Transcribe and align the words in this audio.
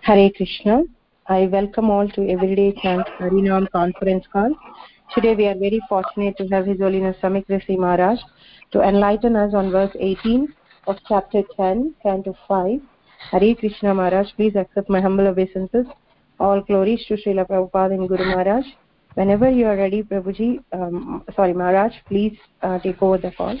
Hare 0.00 0.30
Krishna. 0.36 0.82
I 1.28 1.46
welcome 1.46 1.88
all 1.88 2.08
to 2.08 2.28
Everyday 2.28 2.72
Chant 2.82 3.06
Harinam 3.20 3.70
conference 3.70 4.24
call. 4.32 4.50
Today 5.14 5.36
we 5.36 5.46
are 5.46 5.54
very 5.54 5.80
fortunate 5.88 6.36
to 6.38 6.48
have 6.48 6.66
His 6.66 6.80
Holiness 6.80 7.16
Samikrasi 7.22 7.78
Maharaj 7.78 8.18
to 8.72 8.82
enlighten 8.82 9.36
us 9.36 9.54
on 9.54 9.70
verse 9.70 9.94
18 10.00 10.52
of 10.88 10.96
chapter 11.06 11.42
10, 11.56 11.94
canto 12.02 12.36
5. 12.48 12.80
Hare 13.30 13.54
Krishna 13.54 13.94
Maharaj, 13.94 14.32
please 14.34 14.56
accept 14.56 14.90
my 14.90 15.00
humble 15.00 15.28
obeisances. 15.28 15.86
All 16.40 16.60
glories 16.60 17.06
to 17.06 17.14
Srila 17.14 17.46
Prabhupada 17.46 17.94
and 17.94 18.08
Guru 18.08 18.24
Maharaj. 18.24 18.64
Whenever 19.14 19.50
you 19.50 19.66
are 19.66 19.76
ready, 19.76 20.02
Prabhuji, 20.02 20.64
um, 20.72 21.24
sorry, 21.36 21.52
Maharaj, 21.52 21.92
please 22.08 22.38
uh, 22.62 22.78
take 22.78 23.02
over 23.02 23.18
the 23.18 23.30
call. 23.30 23.58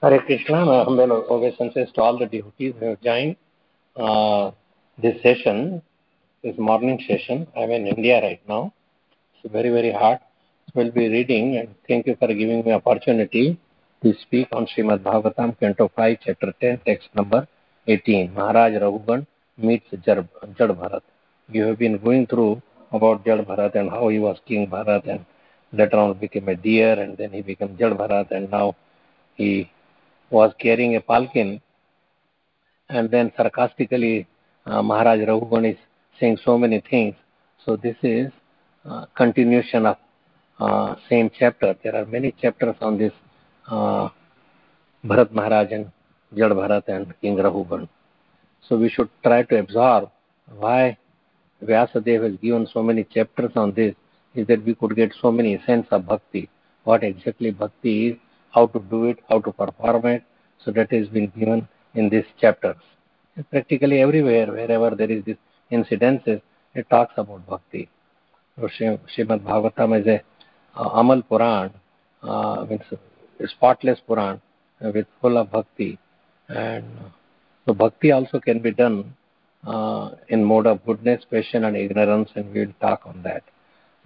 Hare 0.00 0.20
Krishna, 0.22 0.64
my 0.64 0.84
humble 0.84 1.26
obeisances 1.28 1.90
to 1.94 2.00
all 2.00 2.18
the 2.18 2.26
devotees 2.26 2.72
who 2.78 2.86
have 2.86 3.00
joined 3.02 3.36
uh, 3.96 4.52
this 4.96 5.20
session, 5.22 5.82
this 6.42 6.56
morning 6.56 7.02
session. 7.06 7.46
I'm 7.54 7.70
in 7.70 7.86
India 7.86 8.22
right 8.22 8.40
now. 8.48 8.72
It's 9.42 9.52
very, 9.52 9.68
very 9.68 9.92
hot. 9.92 10.22
We'll 10.74 10.90
be 10.90 11.08
reading 11.08 11.56
and 11.56 11.74
thank 11.86 12.06
you 12.06 12.16
for 12.18 12.28
giving 12.28 12.64
me 12.64 12.72
opportunity 12.72 13.58
to 14.02 14.14
speak 14.22 14.48
on 14.52 14.66
Srimad 14.66 15.00
Bhagavatam, 15.00 15.58
Canto 15.58 15.90
5, 15.94 16.18
Chapter 16.24 16.54
10, 16.60 16.80
text 16.86 17.08
number 17.14 17.46
18. 17.86 18.32
Maharaj 18.32 18.74
Raghugan 18.74 19.26
meets 19.58 19.86
Jad 20.04 20.26
Bharat. 20.56 21.02
You 21.50 21.64
have 21.64 21.78
been 21.78 21.98
going 21.98 22.26
through 22.26 22.60
about 22.92 23.24
Jad 23.24 23.46
Bharat 23.46 23.74
and 23.74 23.90
how 23.90 24.08
he 24.08 24.18
was 24.18 24.38
King 24.46 24.66
Bharat 24.66 25.08
and 25.08 25.24
later 25.72 25.96
on 25.96 26.18
became 26.18 26.48
a 26.48 26.56
deer 26.56 27.00
and 27.00 27.16
then 27.16 27.32
he 27.32 27.42
became 27.42 27.76
Jad 27.78 27.92
Bharat 27.92 28.30
and 28.30 28.50
now 28.50 28.76
he 29.34 29.70
was 30.30 30.52
carrying 30.58 30.96
a 30.96 31.00
palkin 31.00 31.60
and 32.88 33.10
then 33.10 33.32
sarcastically 33.36 34.26
uh, 34.66 34.82
Maharaj 34.82 35.20
Raghugan 35.20 35.72
is 35.72 35.78
saying 36.20 36.38
so 36.44 36.58
many 36.58 36.82
things. 36.90 37.14
So 37.64 37.76
this 37.76 37.96
is 38.02 38.30
uh, 38.84 39.06
continuation 39.16 39.86
of 39.86 39.96
uh, 40.58 40.96
same 41.08 41.30
chapter. 41.38 41.74
There 41.82 41.94
are 41.96 42.04
many 42.04 42.32
chapters 42.32 42.76
on 42.80 42.98
this 42.98 43.12
uh, 43.70 44.08
Bharat 45.04 45.32
Maharaj 45.32 45.72
and 45.72 45.90
Bharat 46.34 46.88
and 46.88 47.14
King 47.20 47.36
Raghugan. 47.36 47.88
So 48.68 48.76
we 48.76 48.88
should 48.90 49.08
try 49.22 49.42
to 49.44 49.58
absorb 49.58 50.10
why 50.56 50.98
Vyasadeva 51.62 52.30
has 52.30 52.36
given 52.40 52.66
so 52.72 52.82
many 52.82 53.04
chapters 53.04 53.52
on 53.56 53.72
this 53.72 53.94
is 54.34 54.46
that 54.46 54.64
we 54.64 54.74
could 54.74 54.94
get 54.94 55.12
so 55.20 55.32
many 55.32 55.60
sense 55.66 55.86
of 55.90 56.06
bhakti. 56.06 56.48
What 56.84 57.02
exactly 57.02 57.50
bhakti 57.50 58.08
is, 58.08 58.16
how 58.54 58.66
to 58.68 58.78
do 58.78 59.06
it, 59.06 59.18
how 59.28 59.40
to 59.40 59.52
perform 59.52 60.06
it. 60.06 60.24
So 60.64 60.70
that 60.72 60.92
has 60.92 61.08
been 61.08 61.32
given 61.38 61.68
in 61.94 62.08
these 62.08 62.24
chapters. 62.40 62.76
And 63.36 63.48
practically 63.50 64.00
everywhere, 64.00 64.46
wherever 64.46 64.94
there 64.94 65.10
is 65.10 65.24
this 65.24 65.36
incidences, 65.70 66.40
it 66.74 66.88
talks 66.90 67.14
about 67.16 67.46
bhakti. 67.48 67.88
So 68.56 68.68
Srimad 68.68 69.40
Bhagavatam 69.40 70.00
is 70.00 70.06
a 70.06 70.22
uh, 70.78 70.90
Amal 70.94 71.22
Puran, 71.22 71.72
uh, 72.22 72.66
means 72.68 72.82
a 73.40 73.48
spotless 73.48 74.00
Puran 74.06 74.40
uh, 74.84 74.90
with 74.94 75.06
full 75.20 75.38
of 75.38 75.50
bhakti. 75.50 75.98
And 76.48 76.84
so 77.66 77.74
bhakti 77.74 78.12
also 78.12 78.40
can 78.40 78.60
be 78.60 78.72
done 78.72 79.14
uh, 79.64 80.10
in 80.28 80.44
mode 80.44 80.66
of 80.66 80.84
goodness, 80.84 81.24
passion 81.30 81.64
and 81.64 81.76
ignorance 81.76 82.30
and 82.34 82.52
we 82.52 82.66
will 82.66 82.74
talk 82.80 83.02
on 83.06 83.22
that. 83.22 83.42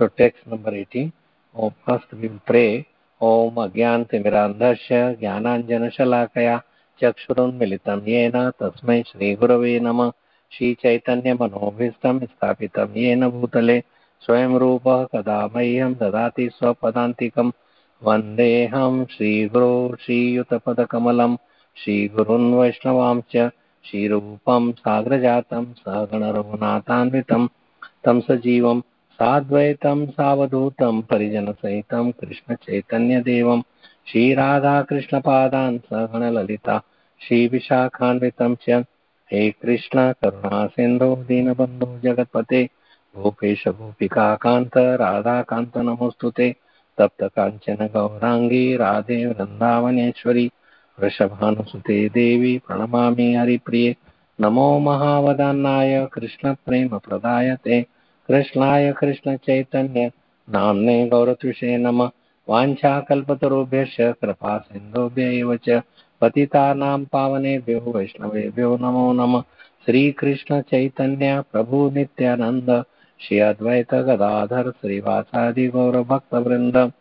So 0.01 0.09
text 0.09 0.47
number 0.47 0.75
18. 0.75 1.13
Oh, 1.55 1.73
first 1.87 2.07
we 2.13 2.29
will 2.29 2.41
pray 2.47 2.87
ॐ 3.21 3.59
अज्ञानतिमिरान्धस्य 3.63 4.97
ज्ञानाञ्जनशलाकया 5.19 6.57
चक्षुरुन्मिलितं 7.01 8.01
येन 8.09 8.37
तस्मै 8.61 9.01
श्रीगुरवे 9.09 9.79
नमः 9.85 10.11
श्रीचैतन्यमनोभीष्टं 10.53 12.19
स्थापितं 12.25 12.97
येन 13.03 13.29
भूतले 13.35 13.79
स्वयं 14.25 14.57
रूपः 14.63 15.05
कदा 15.13 15.39
मह्यं 15.55 15.95
ददाति 16.01 16.49
स्वपदान्तिकं 16.57 17.51
वन्देऽहं 18.03 19.05
श्रीगुरो 19.15 19.73
श्रीयुतपदकमलं 20.05 21.37
श्रीगुरुन् 21.77 22.55
वैष्णवां 22.61 23.19
श्रीरूपं 23.85 24.73
साग्रजातं 24.73 25.65
सहगणरघुनाथान्वितं 25.65 27.47
तं 28.05 28.21
सजीवं 28.21 28.81
साद्वैतं 29.13 30.07
सावधूतं 30.07 31.01
परिजनसहितं 31.01 32.11
कृष्णचैतन्यदेवं। 32.11 33.63
श्रीराधाकृष्णपादान् 34.07 35.79
सहगणललिता 35.79 36.81
श्रीविशाखान्वितं 37.21 38.55
च 38.55 38.85
हे 39.33 39.51
कृष्ण 39.51 40.13
करुणासिन्धो 40.13 41.17
दीनबन्धो 41.17 41.99
जगत्पते। 42.05 42.65
गोपेश 43.17 43.69
गोपिकान्त 43.69 44.77
राधाकान्त 44.77 45.79
नमोऽस्तु 45.79 46.31
ते। 46.31 46.57
तप्तकाञ्चन 46.99 47.87
गौराङ्गी 47.87 48.77
राधे 48.77 49.27
वृन्दावनेश्वरी। 49.27 50.51
वृषभानुसुते 51.01 52.09
देवी 52.09 52.59
प्रणमामि 52.59 53.35
हरिप्रिये। 53.35 53.97
नमो 54.41 54.79
महावदान्नाय 54.79 56.07
कृष्णप्रेमप्रदायते। 56.13 57.83
कृष्णाय 58.29 58.93
कृष्णचैतन्य। 58.93 60.11
नाम्ने 60.51 61.09
गौरतुषे 61.09 61.77
नमः। 61.77 62.11
वाञ्छाकल्पतरुभ्यश्च 62.49 63.97
कृपा 64.01 64.65
च। 65.69 65.83
पतितानां 66.21 67.05
पावनेभ्यो 67.05 67.93
वैष्णवेभ्यो 67.93 68.77
नमो 68.77 69.13
नमः। 69.13 69.43
श्रीकृष्णचैतन्य 69.87 71.43
प्रभु 71.53 71.91
नित्यानन्द। 71.95 72.85
श्री 73.21 73.39
अद्वैत 73.39 73.95
गदाधर 73.95 74.71
श्रीवासादि 74.71 75.69
गौरभक्तवृन्द। 75.69 76.93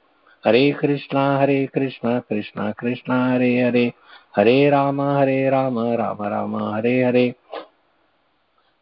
हरे 0.46 0.72
कृष्णा 0.72 1.38
हरे 1.38 1.66
कृष्णा 1.66 2.20
कृष्णा 2.20 2.72
कृष्णा, 2.72 3.34
हरे 3.34 3.62
हरे। 3.62 3.94
हरे 4.36 4.70
राम 4.70 5.02
हरे 5.02 5.50
राम 5.50 5.80
राम 5.80 6.24
राम, 6.24 6.56
हरे 6.56 7.04
हरे। 7.04 7.36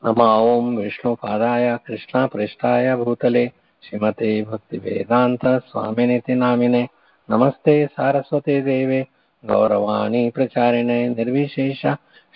नम 0.05 0.21
ॐ 0.21 0.75
विष्णुपादाय 0.77 1.77
कृष्णपृष्ठाय 1.85 2.95
भूतले। 2.95 3.51
श्रीमते 3.83 4.41
भक्तिवेदान्त 4.41 5.45
स्वामिनिति 5.45 6.35
नामिने 6.35 6.87
नमस्ते 7.29 7.85
सारस्वते 7.85 8.61
देवे। 8.61 9.07
गौरवाणी 9.45 10.29
प्रचारिणे, 10.29 11.09
निर्विशेष 11.09 11.85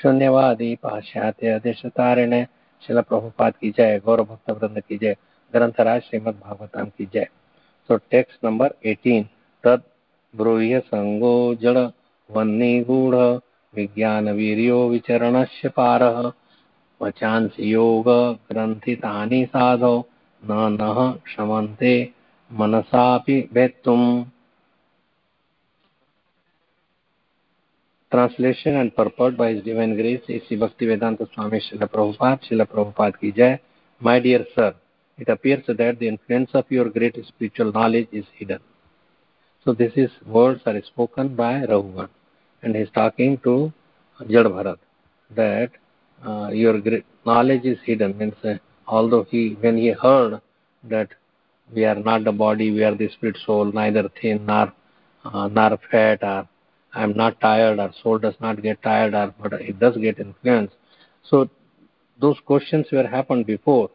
शून्यवादी 0.01 0.75
पाश्चात्य 0.75 1.59
शिल 2.87 3.01
प्रभुपाद 3.01 3.53
की 3.61 3.71
जय 3.77 4.01
गौरव 4.05 4.23
भक्त 4.23 4.49
वृंद 4.51 4.79
की 4.79 4.97
जय। 4.97 5.15
ग्रंथराज 5.55 6.01
श्रीमद 6.01 6.33
भागवतम 6.45 6.85
की 6.85 7.09
जय। 7.13 7.27
So 7.89 7.99
text 8.11 8.43
number 8.43 8.69
18 8.83 9.25
तद 9.63 9.83
ब्रूह्य 10.33 10.79
संगो 10.85 11.33
जड़ 11.61 11.77
वन्नीगूढ़ 12.29 13.15
विज्ञान 13.73 14.29
वीर्यो 14.37 14.77
विचरणस्य 14.89 15.69
पारः 15.77 16.31
वचांसि 17.01 17.73
योग 17.73 18.09
ग्रन्थितानि 18.51 19.45
साधो 19.53 19.95
न 20.43 20.59
नः 20.79 20.99
क्षमन्ते 21.25 21.95
मनसापि 22.51 23.41
भेत्तुम् 23.53 24.07
Translation 28.11 28.75
and 28.75 28.95
purport 28.95 29.35
by 29.35 29.55
His 29.55 29.63
Divine 29.63 29.95
Grace 29.95 30.21
A.C. 30.29 30.55
Bhaktivedanta 30.55 31.27
Swami 31.33 31.59
Srila 31.59 31.89
Prabhupada, 31.89 32.39
Srila 32.47 32.67
Prabhupada 32.67 33.19
ki 33.19 33.31
Jai. 33.31 33.59
My 34.01 34.19
dear 34.19 34.45
sir, 34.53 34.75
it 35.17 35.29
appears 35.29 35.63
that 35.67 35.99
the 35.99 36.07
influence 36.07 36.49
of 36.53 36.65
your 36.69 36.89
great 36.89 37.17
spiritual 37.27 37.71
knowledge 37.71 38.07
is 38.11 38.25
hidden. 38.35 38.59
So 39.63 39.73
this 39.73 39.93
is 39.95 40.11
words 40.25 40.61
are 40.65 40.81
spoken 40.83 41.35
by 41.35 41.53
Raghuvan 41.65 42.09
and 42.61 42.75
he 42.75 42.81
is 42.81 42.89
talking 42.93 43.37
to 43.39 43.71
Jad 44.29 44.45
Bharat 44.45 44.77
that 45.35 45.71
uh, 46.25 46.49
your 46.49 46.79
great 46.81 47.05
knowledge 47.25 47.65
is 47.65 47.77
hidden 47.83 48.17
means 48.17 48.33
uh, 48.43 48.55
although 48.87 49.23
he 49.29 49.57
when 49.61 49.77
he 49.77 49.91
heard 49.91 50.41
that 50.83 51.09
we 51.73 51.85
are 51.85 51.95
not 51.95 52.23
the 52.23 52.31
body 52.31 52.71
we 52.71 52.83
are 52.83 52.95
the 52.95 53.09
spirit 53.09 53.37
soul 53.45 53.71
neither 53.71 54.09
thin 54.21 54.45
nor 54.45 54.73
uh, 55.25 55.47
nor 55.47 55.77
fat 55.89 56.21
or 56.23 56.47
I 56.93 57.03
am 57.03 57.13
not 57.13 57.39
tired 57.41 57.79
or 57.79 57.91
soul 58.03 58.19
does 58.19 58.35
not 58.39 58.61
get 58.61 58.81
tired 58.83 59.13
or 59.13 59.33
but 59.41 59.53
it 59.53 59.79
does 59.79 59.97
get 59.97 60.19
influenced. 60.19 60.75
So 61.23 61.49
those 62.19 62.37
questions 62.45 62.87
were 62.91 63.07
happened 63.07 63.45
before 63.45 63.89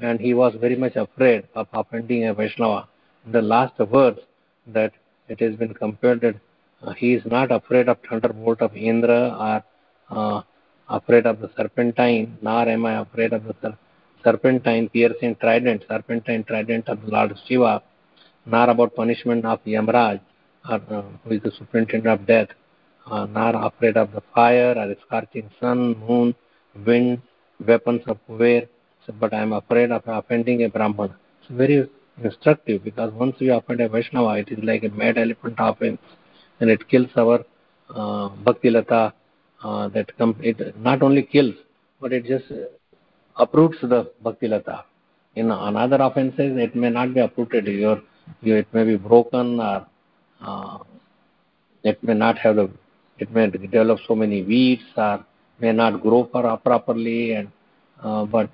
and 0.00 0.20
he 0.20 0.34
was 0.34 0.54
very 0.60 0.76
much 0.76 0.96
afraid 0.96 1.46
of 1.54 1.66
offending 1.72 2.26
a 2.26 2.34
Vaishnava. 2.34 2.88
The 3.30 3.42
last 3.42 3.74
verse 3.78 4.18
that 4.68 4.92
it 5.28 5.40
has 5.40 5.54
been 5.56 5.74
compared 5.74 6.20
that 6.22 6.36
uh, 6.82 6.92
he 6.94 7.14
is 7.14 7.22
not 7.26 7.52
afraid 7.52 7.88
of 7.88 7.98
thunderbolt 8.08 8.60
of 8.60 8.74
Indra 8.76 9.22
or 9.46 9.64
uh, 10.16 10.42
afraid 10.88 11.26
of 11.26 11.40
the 11.40 11.50
serpentine, 11.56 12.38
nor 12.42 12.68
am 12.68 12.86
I 12.86 13.00
afraid 13.00 13.32
of 13.32 13.44
the 13.44 13.76
serpentine 14.24 14.88
piercing 14.88 15.36
trident, 15.36 15.84
serpentine 15.88 16.44
trident 16.44 16.88
of 16.88 17.04
Lord 17.04 17.36
Shiva, 17.46 17.82
nor 18.46 18.70
about 18.70 18.94
punishment 18.96 19.44
of 19.44 19.62
Yamraj, 19.64 20.20
or, 20.68 20.80
uh, 20.90 21.02
who 21.24 21.34
is 21.34 21.42
the 21.42 21.52
superintendent 21.52 22.20
of 22.20 22.26
death, 22.26 22.48
uh, 23.06 23.26
nor 23.26 23.54
afraid 23.66 23.96
of 23.96 24.12
the 24.12 24.22
fire 24.34 24.74
or 24.76 24.88
the 24.88 24.96
scorching 25.06 25.50
sun, 25.60 25.96
moon, 26.08 26.34
wind, 26.86 27.20
weapons 27.66 28.02
of 28.06 28.18
Kuber, 28.28 28.66
so, 29.06 29.14
but 29.18 29.32
I 29.32 29.40
am 29.42 29.52
afraid 29.52 29.90
of 29.92 30.02
offending 30.06 30.64
a 30.64 30.68
Brahman. 30.68 31.14
It's 31.40 31.50
very 31.50 31.88
instructive 32.22 32.84
because 32.84 33.12
once 33.12 33.36
we 33.40 33.48
offend 33.48 33.80
a 33.80 33.88
Vaishnava, 33.88 34.38
it 34.38 34.50
is 34.50 34.62
like 34.62 34.84
a 34.84 34.90
mad 34.90 35.16
elephant 35.16 35.54
offense 35.58 35.98
and 36.60 36.68
it 36.70 36.86
kills 36.88 37.08
our 37.16 37.44
uh, 37.94 38.28
Bhakti 38.28 38.70
Lata 38.70 39.14
uh, 39.64 39.88
that 39.88 40.16
com- 40.18 40.36
it 40.40 40.78
not 40.78 41.02
only 41.02 41.22
kills, 41.22 41.54
but 42.00 42.12
it 42.12 42.26
just 42.26 42.44
uproots 43.36 43.78
the 43.82 44.12
Bhakti 44.22 44.48
Lata. 44.48 44.84
In 45.34 45.50
another 45.50 45.96
offenses, 46.00 46.58
it 46.58 46.76
may 46.76 46.90
not 46.90 47.14
be 47.14 47.20
uprooted. 47.20 47.66
Your, 47.66 48.02
your, 48.42 48.58
it 48.58 48.68
may 48.72 48.84
be 48.84 48.96
broken 48.96 49.60
or 49.60 49.86
uh, 50.42 50.78
it 51.84 52.02
may 52.02 52.14
not 52.14 52.36
have 52.38 52.56
the, 52.56 52.70
it 53.18 53.32
may 53.32 53.48
develop 53.48 53.98
so 54.06 54.14
many 54.14 54.42
weeds 54.42 54.82
or 54.96 55.24
may 55.58 55.72
not 55.72 56.02
grow 56.02 56.28
for, 56.30 56.56
properly. 56.58 57.32
And 57.32 57.50
uh, 58.02 58.24
but 58.24 58.50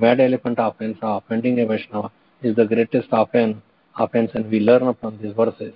mad 0.00 0.20
elephant 0.20 0.58
offense, 0.58 0.98
offending 1.02 1.60
a 1.60 1.66
Vaishnava, 1.66 2.10
is 2.42 2.54
the 2.56 2.66
greatest 2.66 3.08
offense, 3.12 3.56
offense, 3.98 4.30
and 4.34 4.50
we 4.50 4.60
learn 4.60 4.94
from 5.00 5.18
these 5.22 5.34
verses. 5.34 5.74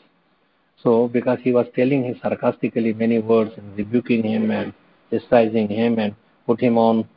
So, 0.82 1.08
because 1.08 1.38
he 1.42 1.52
was 1.52 1.66
telling 1.74 2.04
him 2.04 2.18
sarcastically 2.22 2.92
many 2.92 3.18
words 3.18 3.52
and 3.56 3.76
rebuking 3.76 4.22
him 4.22 4.50
and 4.50 4.72
chastising 5.10 5.68
him 5.68 5.98
and 5.98 6.14
put 6.46 6.60
him 6.60 6.78
on, 6.78 7.08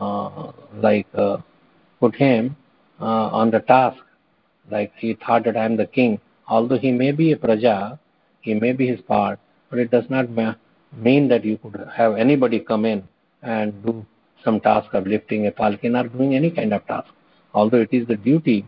uh, 0.00 0.52
like, 0.74 1.06
uh, 1.14 1.38
put 2.00 2.14
him 2.16 2.56
uh, 3.00 3.28
on 3.40 3.50
the 3.50 3.60
task, 3.60 4.02
like 4.70 4.92
he 4.96 5.14
thought 5.14 5.44
that 5.44 5.56
I 5.56 5.64
am 5.64 5.76
the 5.76 5.86
king. 5.86 6.20
Although 6.48 6.78
he 6.78 6.90
may 6.90 7.12
be 7.12 7.32
a 7.32 7.36
praja, 7.36 7.98
he 8.40 8.54
may 8.54 8.72
be 8.72 8.86
his 8.88 9.00
part, 9.00 9.38
but 9.70 9.78
it 9.78 9.90
does 9.90 10.04
not 10.10 10.28
mean 10.96 11.28
that 11.28 11.44
you 11.44 11.58
could 11.58 11.88
have 11.94 12.16
anybody 12.16 12.60
come 12.60 12.84
in 12.84 13.06
and 13.42 13.84
do 13.84 14.04
some 14.44 14.60
task 14.60 14.92
of 14.94 15.06
lifting 15.06 15.46
a 15.46 15.50
palkin 15.50 15.98
or 15.98 16.08
doing 16.08 16.34
any 16.34 16.50
kind 16.50 16.72
of 16.72 16.86
task. 16.86 17.12
Although 17.54 17.80
it 17.80 17.90
is 17.92 18.06
the 18.06 18.16
duty 18.16 18.66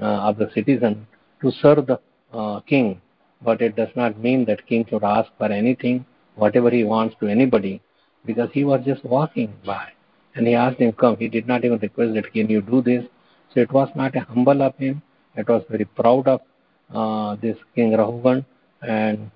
uh, 0.00 0.28
of 0.28 0.38
the 0.38 0.50
citizen 0.54 1.06
to 1.42 1.50
serve 1.50 1.86
the 1.86 2.00
uh, 2.32 2.60
king 2.60 3.00
but 3.42 3.60
it 3.60 3.76
does 3.76 3.88
not 3.96 4.18
mean 4.18 4.44
that 4.46 4.66
king 4.66 4.86
should 4.88 5.04
ask 5.04 5.30
for 5.38 5.46
anything, 5.46 6.04
whatever 6.34 6.70
he 6.70 6.84
wants 6.84 7.14
to 7.20 7.26
anybody, 7.26 7.80
because 8.24 8.50
he 8.52 8.64
was 8.64 8.84
just 8.84 9.04
walking 9.04 9.52
by. 9.64 9.88
And 10.34 10.46
he 10.46 10.54
asked 10.54 10.78
him, 10.78 10.92
come. 10.92 11.16
He 11.16 11.28
did 11.28 11.46
not 11.46 11.64
even 11.64 11.78
request 11.78 12.14
that, 12.14 12.32
can 12.32 12.50
you 12.50 12.60
do 12.60 12.82
this? 12.82 13.04
So 13.54 13.60
it 13.60 13.72
was 13.72 13.88
not 13.94 14.14
a 14.16 14.20
humble 14.20 14.62
of 14.62 14.76
him. 14.76 15.02
It 15.34 15.48
was 15.48 15.62
very 15.70 15.84
proud 15.84 16.28
of 16.28 16.40
uh, 16.92 17.36
this 17.40 17.56
King 17.74 17.92
Rahugan. 17.92 18.44
And 18.82 19.30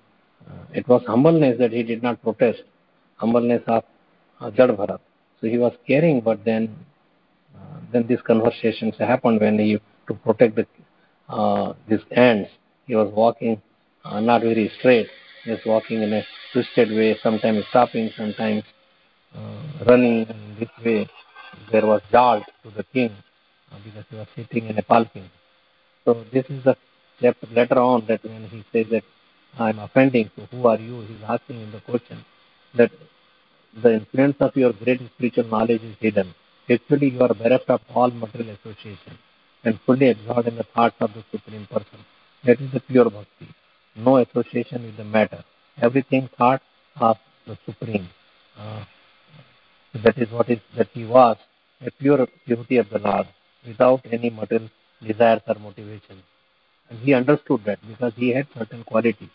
uh, 0.46 0.64
it 0.74 0.86
was 0.88 1.02
humbleness 1.06 1.58
that 1.58 1.72
he 1.72 1.82
did 1.82 2.02
not 2.02 2.22
protest. 2.22 2.62
Humbleness 3.16 3.62
of 3.66 3.84
uh, 4.40 4.50
Jad 4.50 4.70
Bharat. 4.70 5.00
So 5.40 5.46
he 5.48 5.58
was 5.58 5.74
caring, 5.86 6.20
but 6.20 6.44
then 6.44 6.76
uh, 7.54 7.80
then 7.92 8.06
these 8.06 8.20
conversations 8.22 8.94
happened 8.98 9.40
when 9.40 9.58
he, 9.58 9.80
to 10.08 10.14
protect 10.14 10.56
the, 10.56 10.66
uh, 11.28 11.72
these 11.88 12.00
ants, 12.10 12.50
he 12.86 12.94
was 12.94 13.12
walking 13.12 13.60
uh, 14.04 14.20
not 14.20 14.42
very 14.42 14.70
straight, 14.78 15.08
just 15.44 15.66
walking 15.66 16.02
in 16.02 16.12
a 16.12 16.22
twisted 16.52 16.90
way, 16.90 17.18
sometimes 17.22 17.64
stopping, 17.70 18.10
sometimes 18.16 18.64
uh, 19.34 19.84
running 19.86 20.26
in 20.28 20.56
this 20.58 20.68
way. 20.84 21.08
There 21.72 21.86
was 21.86 22.00
doubt 22.12 22.44
to 22.64 22.70
the 22.70 22.84
king 22.84 23.12
uh, 23.72 23.76
because 23.84 24.04
he 24.10 24.16
was 24.16 24.26
sitting 24.36 24.66
in 24.66 24.78
a 24.78 24.82
palki. 24.82 25.22
So 26.04 26.24
this 26.32 26.44
is 26.48 26.64
the 26.64 26.76
later 27.52 27.78
on 27.78 28.06
that 28.06 28.24
when 28.24 28.44
he 28.48 28.64
says 28.72 28.86
that 28.90 29.04
I 29.58 29.70
am 29.70 29.78
offending, 29.80 30.30
so 30.36 30.46
who 30.50 30.66
are 30.66 30.78
you? 30.78 31.02
He's 31.02 31.22
asking 31.26 31.60
in 31.60 31.72
the 31.72 31.80
question 31.80 32.24
that 32.76 32.90
the 33.82 33.94
influence 33.94 34.36
of 34.40 34.56
your 34.56 34.72
great 34.72 35.00
spiritual 35.14 35.44
knowledge 35.44 35.82
is 35.82 35.96
hidden. 36.00 36.34
Actually, 36.68 37.10
you 37.10 37.20
are 37.22 37.34
bereft 37.34 37.68
of 37.68 37.80
all 37.94 38.10
material 38.10 38.56
association 38.56 39.18
and 39.64 39.78
fully 39.86 40.10
absorbed 40.10 40.48
in 40.48 40.56
the 40.56 40.66
thoughts 40.74 40.96
of 41.00 41.12
the 41.14 41.24
Supreme 41.30 41.66
Person. 41.66 42.00
That 42.44 42.60
is 42.60 42.72
the 42.72 42.80
pure 42.80 43.10
bhakti 43.10 43.48
no 43.96 44.18
association 44.18 44.84
with 44.84 44.96
the 44.96 45.04
matter. 45.04 45.44
Everything 45.80 46.28
thought 46.36 46.62
of 46.96 47.16
the 47.46 47.58
Supreme. 47.66 48.08
Uh, 48.56 48.84
that 50.04 50.18
is 50.18 50.30
what 50.30 50.48
is 50.48 50.60
that 50.76 50.88
he 50.92 51.04
was 51.04 51.36
a 51.84 51.90
pure 51.90 52.26
purity 52.46 52.76
of 52.76 52.88
the 52.90 52.98
Lord, 52.98 53.26
without 53.66 54.04
any 54.10 54.30
material 54.30 54.68
desires 55.06 55.42
or 55.46 55.56
motivation. 55.56 56.22
And 56.88 56.98
he 57.00 57.14
understood 57.14 57.64
that 57.64 57.78
because 57.86 58.12
he 58.16 58.30
had 58.30 58.46
certain 58.56 58.84
qualities. 58.84 59.30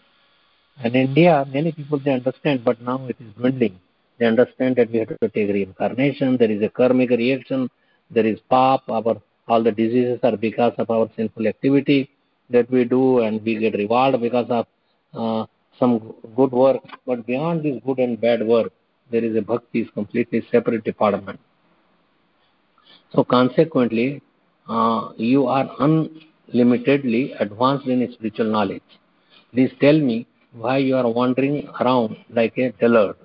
And 0.84 0.96
in 0.96 1.08
India, 1.08 1.46
many 1.52 1.72
people 1.72 2.00
they 2.00 2.12
understand, 2.12 2.64
but 2.64 2.82
now 2.82 3.06
it 3.08 3.16
is 3.20 3.34
dwindling. 3.38 3.80
They 4.17 4.25
understand 4.25 4.75
that 4.77 4.91
we 4.91 5.00
have 5.00 5.09
to 5.19 5.29
take 5.29 5.50
reincarnation, 5.50 6.38
there 6.38 6.51
is 6.51 6.62
a 6.62 6.69
karmic 6.69 7.09
reaction, 7.09 7.69
there 8.09 8.25
is 8.25 8.39
pap, 8.50 8.81
our 8.89 9.21
all 9.47 9.62
the 9.62 9.71
diseases 9.71 10.19
are 10.23 10.38
because 10.38 10.73
of 10.77 10.89
our 10.89 11.07
sinful 11.15 11.47
activity 11.47 12.09
that 12.50 12.69
we 12.71 12.83
do 12.83 13.19
and 13.19 13.44
we 13.44 13.56
get 13.57 13.75
reward 13.75 14.19
because 14.19 14.50
of 14.50 14.65
uh, 15.13 15.45
some 15.79 16.15
good 16.35 16.51
work. 16.51 16.81
But 17.06 17.25
beyond 17.27 17.63
this 17.63 17.79
good 17.85 18.00
and 18.00 18.19
bad 18.19 18.45
work, 18.45 18.71
there 19.12 19.23
is 19.23 19.35
a 19.35 19.41
bhakti 19.41 19.81
is 19.81 19.89
completely 19.94 20.45
separate 20.51 20.83
department. 20.83 21.39
So 23.13 23.23
consequently, 23.23 24.21
uh, 24.67 25.09
you 25.15 25.45
are 25.47 25.69
unlimitedly 25.79 27.33
advanced 27.39 27.88
in 27.88 28.12
spiritual 28.13 28.47
knowledge. 28.47 28.83
Please 29.51 29.71
tell 29.79 29.97
me 30.00 30.27
why 30.53 30.77
you 30.77 30.95
are 30.95 31.09
wandering 31.09 31.69
around 31.79 32.17
like 32.29 32.57
a 32.57 32.71
dullard. 32.71 33.15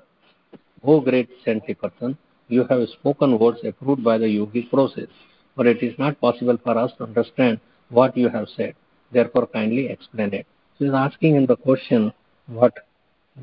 O 0.83 1.01
great 1.01 1.29
saintly 1.45 1.75
person, 1.75 2.17
you 2.49 2.65
have 2.69 2.89
spoken 2.89 3.39
words 3.39 3.61
approved 3.65 4.03
by 4.03 4.19
the 4.19 4.27
yogic 4.27 4.71
process, 4.71 5.09
but 5.57 5.67
it 5.67 5.83
is 5.83 5.99
not 5.99 6.21
possible 6.21 6.59
for 6.65 6.77
us 6.79 6.91
to 6.99 7.05
understand 7.05 7.61
what 7.91 8.17
you 8.17 8.29
have 8.29 8.49
said. 8.57 8.75
Therefore, 9.13 9.47
kindly 9.47 9.89
explain 9.89 10.33
it. 10.33 10.47
So 10.79 10.87
is 10.87 10.95
asking 10.95 11.37
him 11.37 11.47
the 11.47 11.57
question 11.57 12.13
what 12.47 12.73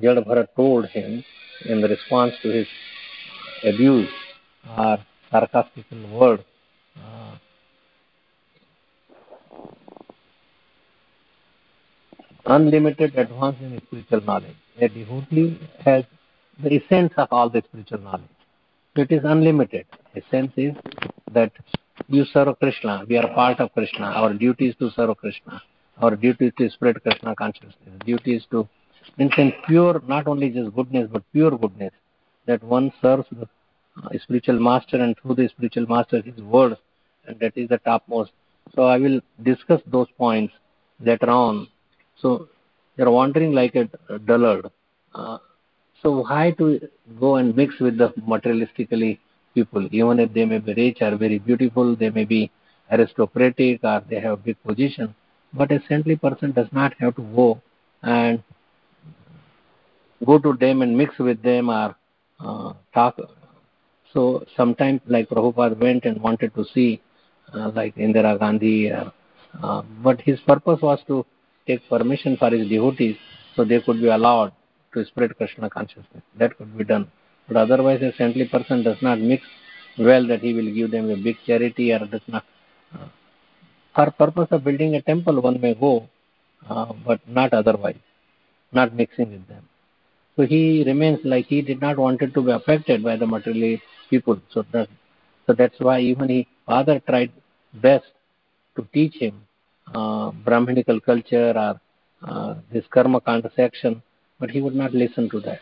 Jad 0.02 0.26
told 0.56 0.86
him 0.88 1.24
in 1.66 1.82
the 1.82 1.88
response 1.88 2.34
to 2.42 2.50
his 2.50 2.68
abuse 3.64 4.10
or 4.78 4.98
sarcastical 5.32 6.20
word. 6.20 6.44
Unlimited 12.46 13.18
advance 13.18 13.58
in 13.62 13.82
spiritual 13.86 14.22
knowledge. 14.22 14.56
A 14.80 14.88
devotee 14.88 15.60
has 15.84 16.06
the 16.62 16.82
essence 16.82 17.14
of 17.18 17.28
all 17.32 17.50
the 17.50 17.62
spiritual 17.68 18.00
knowledge. 18.00 18.24
It 18.96 19.12
is 19.12 19.22
unlimited. 19.24 19.86
Essence 20.16 20.52
is 20.58 20.74
that 21.32 21.52
you 22.08 22.26
serve 22.26 22.58
Krishna. 22.60 23.06
We 23.08 23.18
are 23.18 23.28
part 23.34 23.60
of 23.60 23.74
Krishna. 23.74 24.06
Our 24.06 24.34
duty 24.34 24.70
is 24.70 24.76
to 24.78 24.90
serve 24.92 25.18
Krishna. 25.18 25.62
Our 26.02 26.16
duty 26.16 26.48
is 26.48 26.54
to 26.58 26.70
spread 26.70 27.02
Krishna 27.04 27.36
consciousness. 27.36 27.76
Duty 28.06 28.36
is 28.36 28.46
to 28.52 28.68
maintain 29.18 29.54
pure, 29.68 30.02
not 30.08 30.28
only 30.28 30.50
just 30.50 30.76
goodness, 30.76 31.10
but 31.12 31.24
pure 31.32 31.52
goodness. 31.58 31.94
That 32.46 32.64
one 32.64 32.92
serves 33.02 33.26
the 33.32 33.48
uh, 34.04 34.10
spiritual 34.22 34.60
master 34.60 34.98
and 34.98 35.16
through 35.20 35.36
the 35.36 35.50
spiritual 35.50 35.88
master 35.88 36.22
his 36.22 36.38
words, 36.38 36.78
and 37.28 37.40
that 37.40 37.54
is 37.56 37.70
the 37.70 37.78
topmost. 37.80 38.32
So 38.76 38.84
I 38.84 38.98
will 38.98 39.22
discuss 39.44 39.82
those 39.88 40.08
points 40.18 40.54
later 41.00 41.30
on. 41.30 41.68
So 42.20 42.50
you're 42.96 43.12
wandering 43.12 43.54
like 43.54 43.76
a 43.76 43.90
dullard. 44.20 44.72
Uh, 45.14 45.38
so 46.02 46.22
why 46.22 46.52
to 46.58 46.80
go 47.20 47.36
and 47.38 47.56
mix 47.56 47.80
with 47.80 47.98
the 47.98 48.10
materialistically 48.34 49.20
people, 49.56 49.88
even 49.92 50.20
if 50.20 50.34
they 50.34 50.46
may 50.46 50.60
be 50.60 50.74
rich 50.74 50.98
or 51.02 51.16
very 51.18 51.40
beautiful, 51.40 51.96
they 51.96 52.10
may 52.10 52.26
be 52.26 52.52
aristocratic 52.92 53.84
or 53.84 54.04
they 54.10 54.20
have 54.20 54.34
a 54.34 54.38
big 54.38 54.62
position, 54.64 55.16
but 55.54 55.72
a 55.72 55.82
saintly 55.88 56.16
person 56.16 56.52
does 56.52 56.68
not 56.72 56.94
have 57.00 57.16
to 57.16 57.24
go 57.36 57.62
and 58.04 58.44
go 60.26 60.38
to 60.40 60.54
them 60.54 60.82
and 60.82 60.98
mix 60.98 61.18
with 61.18 61.42
them 61.42 61.70
or 61.70 61.96
uh, 62.40 62.74
talk. 62.94 63.20
So 64.14 64.46
sometimes, 64.56 65.02
like 65.08 65.30
Prabhupada 65.30 65.80
went 65.80 66.06
and 66.06 66.22
wanted 66.22 66.54
to 66.56 66.66
see, 66.74 67.02
uh, 67.54 67.72
like 67.74 67.96
Indira 67.96 68.38
Gandhi, 68.40 68.92
uh, 68.92 69.10
uh, 69.64 69.82
but 70.04 70.22
his 70.22 70.40
purpose 70.42 70.80
was 70.82 71.00
to 71.08 71.26
take 71.66 71.88
permission 71.90 72.38
for 72.38 72.50
his 72.52 72.70
devotees 72.70 73.18
so 73.56 73.66
they 73.66 73.82
could 73.82 74.00
be 74.00 74.08
allowed 74.08 74.54
to 74.98 75.06
spread 75.06 75.36
Krishna 75.38 75.70
consciousness. 75.70 76.24
That 76.40 76.58
could 76.58 76.78
be 76.78 76.84
done. 76.84 77.12
But 77.48 77.58
otherwise, 77.58 78.02
a 78.02 78.14
saintly 78.18 78.48
person 78.48 78.84
does 78.84 79.02
not 79.02 79.20
mix 79.20 79.44
well 79.98 80.28
that 80.28 80.42
he 80.42 80.54
will 80.54 80.72
give 80.74 80.92
them 80.92 81.10
a 81.10 81.16
big 81.16 81.38
charity 81.46 81.94
or 81.94 82.00
does 82.00 82.28
not. 82.28 82.46
Uh, 82.94 83.08
for 83.96 84.12
purpose 84.12 84.50
of 84.52 84.64
building 84.64 84.96
a 84.96 85.02
temple, 85.02 85.42
one 85.42 85.60
may 85.62 85.74
go, 85.74 86.10
uh, 86.70 86.94
but 87.06 87.20
not 87.28 87.54
otherwise, 87.54 88.02
not 88.72 88.94
mixing 88.94 89.32
with 89.32 89.48
them. 89.48 89.68
So 90.36 90.46
he 90.46 90.84
remains 90.86 91.20
like 91.24 91.48
he 91.48 91.62
did 91.62 91.82
not 91.82 91.98
wanted 91.98 92.34
to 92.36 92.42
be 92.44 92.52
affected 92.52 93.04
by 93.04 93.16
the 93.16 93.28
material 93.28 93.80
people. 94.10 94.40
So 94.54 94.66
that 94.72 94.90
So 95.48 95.54
that's 95.54 95.80
why 95.80 96.02
even 96.02 96.30
his 96.30 96.46
father 96.66 97.00
tried 97.00 97.32
best 97.74 98.12
to 98.76 98.88
teach 98.94 99.16
him 99.16 99.42
uh, 99.96 100.32
Brahminical 100.32 101.00
culture 101.00 101.54
or 101.56 101.82
uh, 102.28 102.56
this 102.72 102.86
karma 102.94 103.22
section, 103.56 104.04
but 104.40 104.52
he 104.52 104.62
would 104.62 104.76
not 104.76 104.94
listen 104.94 105.30
to 105.30 105.40
that. 105.42 105.60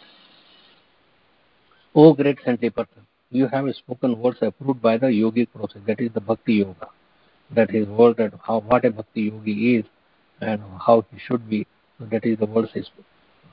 O 1.93 2.13
great 2.13 2.37
saintly 2.43 2.69
person, 2.69 3.05
you 3.31 3.47
have 3.47 3.73
spoken 3.75 4.19
words 4.19 4.37
approved 4.41 4.81
by 4.81 4.97
the 4.97 5.07
yogic 5.07 5.47
process, 5.53 5.81
that 5.87 5.99
is 5.99 6.11
the 6.13 6.21
bhakti 6.21 6.55
yoga. 6.55 6.89
That 7.51 7.73
is 7.73 7.87
word 7.87 8.17
that 8.17 8.33
how 8.43 8.59
what 8.59 8.85
a 8.85 8.91
bhakti 8.91 9.21
yogi 9.23 9.77
is 9.77 9.85
and 10.41 10.61
how 10.85 11.05
he 11.11 11.19
should 11.19 11.49
be. 11.49 11.67
That 11.99 12.25
is 12.25 12.37
the 12.37 12.45
words 12.45 12.71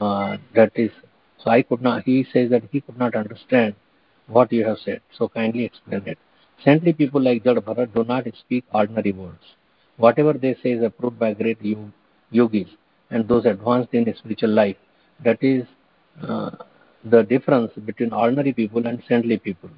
uh, 0.01 0.39
that 0.55 0.73
is 0.75 0.91
so 1.39 1.51
I 1.51 1.63
could 1.63 1.83
not 1.83 2.05
he 2.05 2.27
says 2.33 2.51
that 2.51 2.65
he 2.73 2.81
could 2.81 2.99
not 2.99 3.15
understand 3.15 3.75
what 4.27 4.53
you 4.53 4.65
have 4.67 4.79
said. 4.79 5.01
So 5.17 5.29
kindly 5.29 5.65
explain 5.65 6.03
it. 6.07 6.19
Saintly 6.65 6.93
people 6.93 7.21
like 7.21 7.45
Jad 7.45 7.57
Bharat 7.57 7.95
do 7.95 8.05
not 8.05 8.27
speak 8.39 8.65
ordinary 8.73 9.13
words. 9.13 9.45
Whatever 9.97 10.33
they 10.33 10.55
say 10.63 10.73
is 10.73 10.83
approved 10.83 11.19
by 11.19 11.35
great 11.35 11.59
yogis 12.31 12.69
and 13.11 13.29
those 13.29 13.45
advanced 13.45 13.93
in 13.95 14.13
spiritual 14.17 14.51
life. 14.51 14.77
That 15.25 15.43
is 15.43 15.65
uh, 16.23 16.51
the 17.05 17.23
difference 17.23 17.73
between 17.85 18.13
ordinary 18.13 18.53
people 18.53 18.87
and 18.87 19.03
saintly 19.09 19.39
people. 19.39 19.71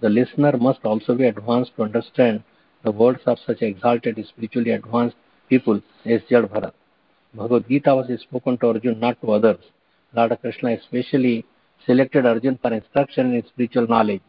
The 0.00 0.08
listener 0.08 0.56
must 0.56 0.84
also 0.84 1.14
be 1.14 1.24
advanced 1.24 1.72
to 1.76 1.82
understand 1.82 2.42
the 2.82 2.90
words 2.90 3.20
of 3.26 3.38
such 3.46 3.62
exalted, 3.62 4.24
spiritually 4.28 4.70
advanced 4.70 5.16
people 5.48 5.80
as 6.04 6.20
Jad 6.28 6.44
Bharat. 6.44 6.72
Bhagavad 7.34 7.68
Gita 7.68 7.94
was 7.94 8.08
spoken 8.20 8.58
to 8.58 8.68
Arjun, 8.68 8.98
not 8.98 9.20
to 9.20 9.32
others. 9.32 9.58
Lord 10.14 10.36
Krishna 10.40 10.70
especially 10.70 11.44
selected 11.84 12.26
Arjun 12.26 12.58
for 12.60 12.72
instruction 12.72 13.34
in 13.34 13.46
spiritual 13.46 13.86
knowledge 13.86 14.22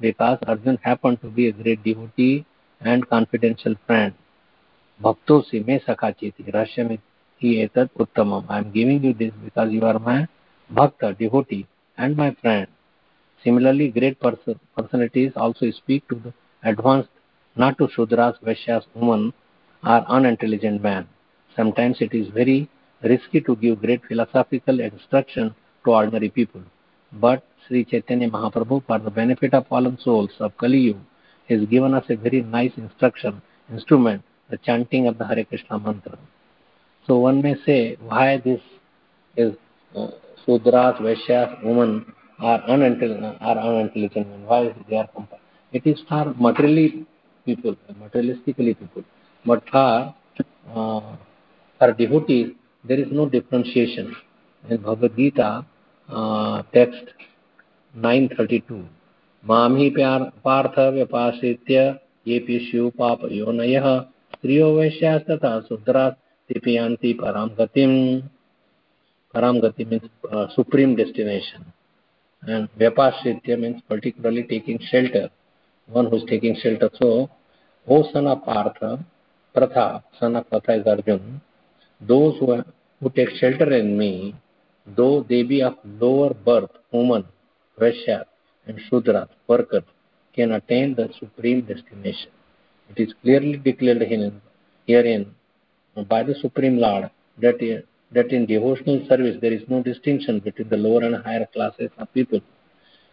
because 0.00 0.38
Arjun 0.46 0.78
happened 0.82 1.20
to 1.22 1.28
be 1.28 1.48
a 1.48 1.52
great 1.52 1.82
devotee 1.82 2.44
and 2.80 3.08
confidential 3.08 3.74
friend. 3.86 4.14
Bhakto 5.02 5.42
se 5.50 5.60
me 5.60 5.80
sakachiti 5.80 6.44
hi 6.52 6.98
etat 7.42 7.90
uttamam. 7.98 8.44
I 8.48 8.58
am 8.58 8.70
giving 8.72 9.02
you 9.02 9.12
this 9.12 9.32
because 9.44 9.72
you 9.72 9.84
are 9.84 9.98
my 9.98 10.26
bhakta, 10.70 11.14
devotee 11.18 11.66
and 11.96 12.16
my 12.16 12.34
friend. 12.40 12.66
Similarly, 13.42 13.88
great 13.88 14.20
person, 14.20 14.58
personalities 14.76 15.32
also 15.36 15.70
speak 15.70 16.08
to 16.08 16.14
the 16.14 16.32
advanced, 16.62 17.10
not 17.56 17.76
to 17.78 17.88
Shudras, 17.88 18.40
Vaishyas, 18.42 18.84
women, 18.94 19.32
or 19.84 20.04
unintelligent 20.08 20.82
man. 20.82 21.06
Sometimes 21.54 21.98
it 22.00 22.14
is 22.14 22.28
very 22.28 22.68
risky 23.02 23.40
to 23.42 23.54
give 23.56 23.80
great 23.80 24.02
philosophical 24.06 24.80
instruction 24.80 25.54
to 25.84 25.90
ordinary 25.90 26.30
people. 26.30 26.62
But 27.12 27.44
Sri 27.66 27.84
Chaitanya 27.84 28.30
Mahaprabhu, 28.30 28.86
for 28.86 28.98
the 28.98 29.10
benefit 29.10 29.54
of 29.54 29.66
fallen 29.68 29.98
souls 29.98 30.30
of 30.40 30.56
Kali 30.56 30.78
Yuga, 30.78 31.00
has 31.48 31.64
given 31.66 31.94
us 31.94 32.04
a 32.08 32.16
very 32.16 32.42
nice 32.42 32.72
instruction, 32.76 33.42
instrument, 33.70 34.22
the 34.48 34.56
chanting 34.56 35.06
of 35.06 35.18
the 35.18 35.26
Hare 35.26 35.44
Krishna 35.44 35.78
mantra. 35.78 36.18
So 37.06 37.18
one 37.18 37.42
may 37.42 37.56
say, 37.66 37.96
why 38.00 38.38
this 38.44 38.60
is 39.36 39.54
uh, 39.94 40.08
Sudras, 40.46 41.00
Vaishyas, 41.00 41.62
women 41.62 42.06
are 42.38 42.62
unintelligent, 42.62 43.36
are 43.40 43.58
unintelligent 43.58 44.28
men? 44.28 44.44
Why 44.46 44.74
they 44.88 44.96
are 44.96 45.08
compared? 45.08 45.40
It 45.72 45.86
is 45.86 46.00
for 46.08 46.34
materially 46.38 47.06
people, 47.44 47.76
materialistically 47.92 48.78
people. 48.78 49.04
But 49.44 49.68
for 49.70 50.14
uh, 50.74 51.16
for 51.78 51.92
devotees, 51.92 52.52
there 52.84 52.98
is 52.98 53.08
no 53.10 53.28
differentiation. 53.28 54.14
In 54.70 54.78
Bhagavad 54.78 55.16
Gita, 55.16 55.66
uh, 56.08 56.62
text 56.72 57.04
932, 57.94 58.84
मामी 59.44 59.90
पार्थ 60.44 60.78
व्यपाश्रित्य 60.94 61.80
ये 62.26 62.38
पिष्यु 62.46 62.88
पापयोनयः 62.98 63.86
स्त्रियो 64.34 64.70
वैश्यास्तथा 64.76 65.58
शूद्रा 65.68 66.08
तिपयांति 66.48 67.10
param 67.20 67.48
gatim 67.56 68.22
param 69.34 69.60
gati 69.62 69.86
means 69.90 70.08
uh, 70.30 70.46
supreme 70.54 70.94
destination 70.94 71.64
and 72.42 72.68
vyapashritya 72.78 73.58
means 73.58 73.80
particularly 73.88 74.42
taking 74.42 74.78
shelter 74.90 75.30
one 75.88 76.06
who 76.06 76.16
is 76.16 76.24
taking 76.28 76.54
shelter 76.62 76.90
so 77.00 77.30
o 77.88 78.02
son 78.12 78.26
of 78.26 78.44
partha 78.44 78.90
pratha 79.54 80.04
son 80.20 80.36
of 80.36 80.48
pratha 80.50 80.74
is 80.80 80.86
arjun 80.86 81.40
those 82.00 82.38
who, 82.38 82.50
are, 82.52 82.64
who 83.00 83.10
take 83.10 83.30
shelter 83.40 83.72
in 83.72 83.96
me, 83.96 84.34
though 84.86 85.24
they 85.28 85.42
be 85.42 85.62
of 85.62 85.74
lower 85.84 86.34
birth, 86.34 86.70
woman, 86.92 87.24
Vaishya, 87.80 88.24
and 88.66 88.78
Shudra, 88.88 89.28
workers, 89.48 89.84
can 90.34 90.52
attain 90.52 90.94
the 90.94 91.08
supreme 91.18 91.62
destination. 91.62 92.30
It 92.90 93.00
is 93.02 93.14
clearly 93.22 93.56
declared 93.56 94.02
herein 94.86 95.34
by 96.08 96.22
the 96.22 96.34
Supreme 96.40 96.78
Lord 96.78 97.10
that, 97.40 97.58
that 98.12 98.32
in 98.32 98.46
devotional 98.46 99.06
service 99.08 99.36
there 99.40 99.52
is 99.52 99.62
no 99.68 99.82
distinction 99.82 100.40
between 100.40 100.68
the 100.68 100.76
lower 100.76 101.02
and 101.02 101.16
higher 101.24 101.46
classes 101.52 101.90
of 101.98 102.12
people. 102.12 102.40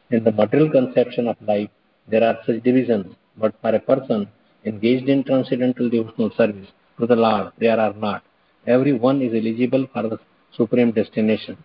In 0.09 0.23
the 0.23 0.31
material 0.31 0.69
conception 0.69 1.27
of 1.27 1.37
life, 1.41 1.69
there 2.07 2.23
are 2.23 2.37
such 2.45 2.63
divisions, 2.63 3.15
but 3.37 3.53
for 3.61 3.73
a 3.75 3.79
person 3.79 4.27
engaged 4.65 5.07
in 5.09 5.23
transcendental 5.23 5.89
devotional 5.89 6.31
service 6.35 6.67
to 6.99 7.07
the 7.07 7.15
Lord, 7.15 7.51
there 7.59 7.79
are 7.79 7.93
not 7.93 8.23
everyone 8.67 9.21
is 9.21 9.33
eligible 9.33 9.87
for 9.93 10.03
the 10.03 10.19
supreme 10.55 10.91
destination. 10.91 11.57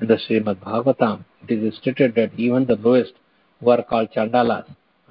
In 0.00 0.08
the 0.08 0.16
Srimad 0.16 0.56
Bhagavatam, 0.56 1.24
it 1.46 1.62
is 1.62 1.76
stated 1.76 2.14
that 2.16 2.32
even 2.36 2.66
the 2.66 2.76
lowest, 2.76 3.12
who 3.60 3.70
are 3.70 3.82
called 3.82 4.08
chandalas, 4.16 4.64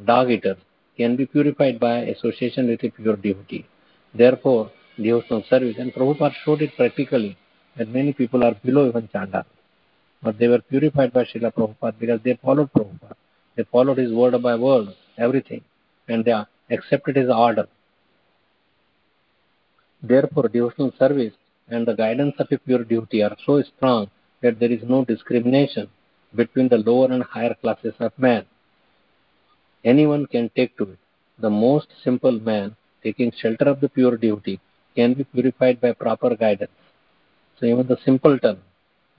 dog 0.04 0.32
eaters, 0.32 0.58
can 0.98 1.16
be 1.16 1.26
purified 1.26 1.80
by 1.80 2.00
association 2.00 2.68
with 2.68 2.84
a 2.84 2.90
pure 2.90 3.16
devotee. 3.16 3.66
Therefore, 4.14 4.72
devotional 5.02 5.44
service, 5.50 5.76
and 5.78 5.94
Prabhupada 5.94 6.34
showed 6.44 6.62
it 6.62 6.76
practically, 6.76 7.38
that 7.78 7.90
many 7.90 8.14
people 8.14 8.44
are 8.44 8.56
below 8.64 8.88
even 8.88 9.10
Chanda. 9.12 9.46
But 10.22 10.38
they 10.38 10.48
were 10.48 10.60
purified 10.60 11.14
by 11.14 11.24
Srila 11.24 11.54
Prabhupada 11.54 12.00
because 12.00 12.20
they 12.24 12.38
followed 12.44 12.72
Prabhupada. 12.74 13.16
They 13.56 13.64
followed 13.72 13.98
his 13.98 14.12
word 14.12 14.42
by 14.42 14.56
word, 14.56 14.90
everything, 15.18 15.62
and 16.08 16.24
they 16.26 16.34
accepted 16.70 17.16
his 17.16 17.30
order. 17.30 17.68
Therefore, 20.02 20.48
devotional 20.48 20.94
service 20.98 21.34
and 21.70 21.86
the 21.86 21.94
guidance 21.94 22.36
of 22.40 22.48
a 22.52 22.58
pure 22.58 22.84
duty 22.84 23.22
are 23.22 23.36
so 23.46 23.62
strong 23.62 24.10
that 24.42 24.60
there 24.60 24.72
is 24.72 24.82
no 24.84 25.04
discrimination 25.06 25.90
between 26.36 26.70
the 26.70 26.78
lower 26.78 27.12
and 27.12 27.24
higher 27.24 27.56
classes 27.56 27.94
of 28.00 28.12
man. 28.18 28.46
Anyone 29.84 30.26
can 30.28 30.50
take 30.56 30.78
to 30.78 30.84
it. 30.84 31.00
The 31.40 31.50
most 31.50 31.88
simple 32.04 32.40
man, 32.40 32.76
taking 33.04 33.32
shelter 33.42 33.66
of 33.66 33.80
the 33.80 33.90
pure 33.90 34.18
duty, 34.18 34.60
can 34.96 35.14
be 35.14 35.24
purified 35.24 35.80
by 35.82 35.94
proper 35.94 36.36
guidance. 36.36 36.72
So 37.60 37.66
even 37.66 37.88
the 37.88 37.98
simpleton, 38.06 38.60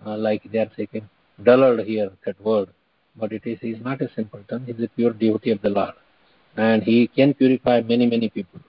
uh, 0.05 0.17
like 0.17 0.43
they 0.51 0.59
are 0.59 0.71
saying, 0.77 1.09
dullard 1.43 1.87
here, 1.87 2.11
that 2.25 2.41
word, 2.41 2.69
but 3.17 3.33
it 3.33 3.47
is 3.47 3.59
he 3.61 3.71
is 3.71 3.85
not 3.85 4.01
a 4.01 4.09
simpleton, 4.15 4.65
he 4.65 4.73
is 4.73 4.83
a 4.83 4.89
pure 4.89 5.13
devotee 5.13 5.51
of 5.51 5.63
the 5.63 5.71
Lord. 5.71 5.95
And 6.57 6.83
he 6.83 7.07
can 7.09 7.35
purify 7.35 7.81
many, 7.83 8.07
many 8.07 8.29
people 8.29 8.61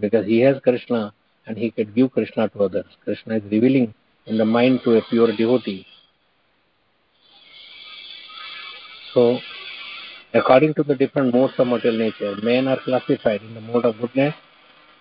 because 0.00 0.26
he 0.26 0.40
has 0.40 0.60
Krishna 0.62 1.14
and 1.46 1.56
he 1.56 1.70
can 1.70 1.92
give 1.92 2.12
Krishna 2.12 2.48
to 2.50 2.64
others. 2.64 2.86
Krishna 3.04 3.36
is 3.36 3.42
revealing 3.44 3.94
in 4.26 4.38
the 4.38 4.44
mind 4.44 4.80
to 4.84 4.96
a 4.96 5.02
pure 5.02 5.34
devotee. 5.36 5.86
So, 9.12 9.38
according 10.32 10.74
to 10.74 10.82
the 10.82 10.94
different 10.94 11.32
modes 11.32 11.54
of 11.58 11.68
material 11.68 11.98
nature, 11.98 12.36
men 12.42 12.66
are 12.66 12.80
classified 12.84 13.42
in 13.42 13.54
the 13.54 13.60
mode 13.60 13.84
of 13.84 13.98
goodness, 14.00 14.34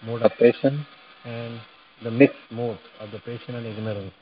mode 0.06 0.22
of 0.22 0.32
patience, 0.40 0.86
and 1.26 1.60
the 2.04 2.12
mixed 2.12 2.52
modes 2.52 2.80
of 3.00 3.12
the 3.12 3.20
patience 3.20 3.56
and 3.60 3.66
ignorance. 3.66 4.14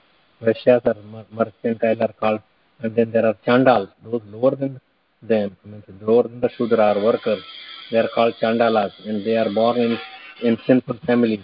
Vaishyas 0.41 0.85
or 0.85 0.95
mercantile 1.31 2.01
are 2.01 2.13
called, 2.13 2.41
and 2.81 2.95
then 2.95 3.11
there 3.11 3.25
are 3.25 3.35
chandals, 3.45 3.89
those 4.03 4.21
lower 4.31 4.55
than 4.55 4.79
them, 5.21 5.55
means 5.65 5.83
lower 6.01 6.23
than 6.23 6.39
the 6.41 6.49
Shudra 6.57 6.95
or 6.95 7.03
workers. 7.03 7.43
They 7.91 7.97
are 7.97 8.09
called 8.13 8.33
chandalas, 8.41 8.91
and 9.05 9.25
they 9.25 9.37
are 9.37 9.51
born 9.53 9.77
in 9.77 9.97
in 10.41 10.57
sinful 10.65 10.97
families. 11.05 11.43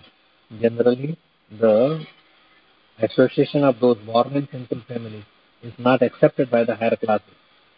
Generally, 0.62 1.18
the 1.60 2.06
association 3.00 3.64
of 3.64 3.80
those 3.80 3.98
born 3.98 4.34
in 4.34 4.48
sinful 4.52 4.82
families 4.88 5.26
is 5.62 5.74
not 5.78 6.02
accepted 6.02 6.50
by 6.50 6.64
the 6.64 6.76
higher 6.76 6.96
classes. 6.96 7.36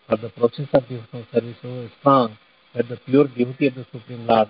But 0.07 0.21
the 0.21 0.29
process 0.29 0.67
of 0.73 0.87
devotional 0.87 1.25
service 1.33 1.55
is 1.55 1.61
so 1.61 1.89
strong 1.99 2.37
that 2.75 2.87
the 2.87 2.97
pure 2.97 3.27
beauty 3.27 3.67
of 3.67 3.75
the 3.75 3.85
Supreme 3.91 4.25
Lord 4.25 4.49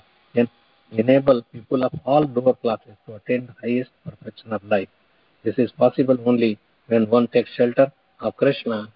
enable 0.91 1.41
people 1.53 1.83
of 1.83 1.93
all 2.05 2.25
lower 2.25 2.53
classes 2.53 2.95
to 3.05 3.15
attain 3.15 3.47
the 3.47 3.55
highest 3.61 3.91
perfection 4.03 4.53
of 4.53 4.63
life. 4.63 4.89
This 5.43 5.57
is 5.57 5.71
possible 5.71 6.17
only 6.25 6.57
when 6.87 7.09
one 7.09 7.27
takes 7.27 7.51
shelter 7.53 7.91
of 8.19 8.35
Krishna, 8.35 8.91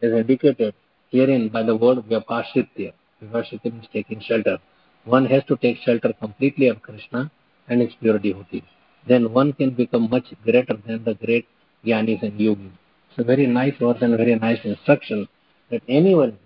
is 0.00 0.12
indicated 0.12 0.74
herein 1.10 1.48
by 1.48 1.62
the 1.62 1.76
word 1.76 1.98
Vyapashritya. 2.08 2.92
Vyapashritya 3.22 3.72
means 3.72 3.86
taking 3.92 4.20
shelter 4.20 4.58
one 5.04 5.26
has 5.26 5.42
to 5.44 5.56
take 5.56 5.78
shelter 5.78 6.12
completely 6.12 6.68
of 6.68 6.82
Krishna 6.82 7.30
and 7.68 7.80
his 7.80 7.92
pure 8.00 8.18
devotee. 8.18 8.62
Then 9.08 9.32
one 9.32 9.52
can 9.52 9.70
become 9.70 10.10
much 10.10 10.26
greater 10.44 10.76
than 10.86 11.04
the 11.04 11.14
great 11.14 11.46
Gyanis 11.84 12.22
and 12.22 12.38
Yogis. 12.38 12.72
It's 13.10 13.18
a 13.18 13.24
very 13.24 13.46
nice 13.46 13.74
verse 13.78 13.96
and 14.02 14.16
very 14.16 14.34
nice 14.34 14.58
instruction 14.64 15.26
that 15.70 15.82
anyone 15.88 16.38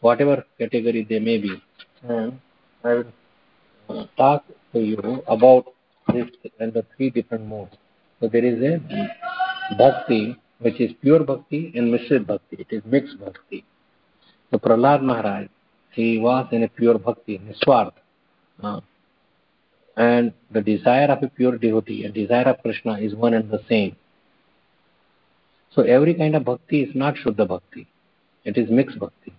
whatever 0.00 0.44
category 0.58 1.06
they 1.08 1.18
may 1.18 1.38
be. 1.38 1.62
And 2.02 2.38
I 2.84 3.04
talk 4.16 4.44
to 4.72 4.80
you 4.80 5.22
about 5.26 5.66
this 6.12 6.28
and 6.58 6.72
the 6.72 6.84
three 6.96 7.10
different 7.10 7.46
modes. 7.46 7.76
So 8.20 8.28
there 8.28 8.44
is 8.44 8.62
a 8.62 8.80
bhakti, 9.76 10.36
which 10.60 10.80
is 10.80 10.92
pure 11.00 11.24
bhakti 11.24 11.72
and 11.74 11.92
mishrit 11.92 12.26
bhakti. 12.26 12.56
It 12.58 12.68
is 12.70 12.82
mixed 12.84 13.18
bhakti. 13.18 13.64
So 14.50 14.58
Prahlad 14.58 15.02
Maharaj, 15.02 15.48
he 15.92 16.18
was 16.18 16.46
in 16.52 16.62
a 16.62 16.68
pure 16.68 16.98
bhakti, 16.98 17.38
niswart. 17.38 17.92
Uh, 18.62 18.80
and 19.96 20.32
the 20.50 20.60
desire 20.60 21.08
of 21.08 21.22
a 21.22 21.28
pure 21.28 21.58
devotee 21.58 22.04
and 22.04 22.14
desire 22.14 22.44
of 22.44 22.62
Krishna 22.62 22.98
is 22.98 23.14
one 23.14 23.34
and 23.34 23.50
the 23.50 23.60
same. 23.68 23.96
So 25.74 25.82
every 25.82 26.14
kind 26.14 26.36
of 26.36 26.44
bhakti 26.44 26.82
is 26.82 26.94
not 26.94 27.14
Shuddha 27.16 27.48
bhakti. 27.48 27.86
It 28.44 28.56
is 28.56 28.70
mixed 28.70 28.98
bhakti. 28.98 29.32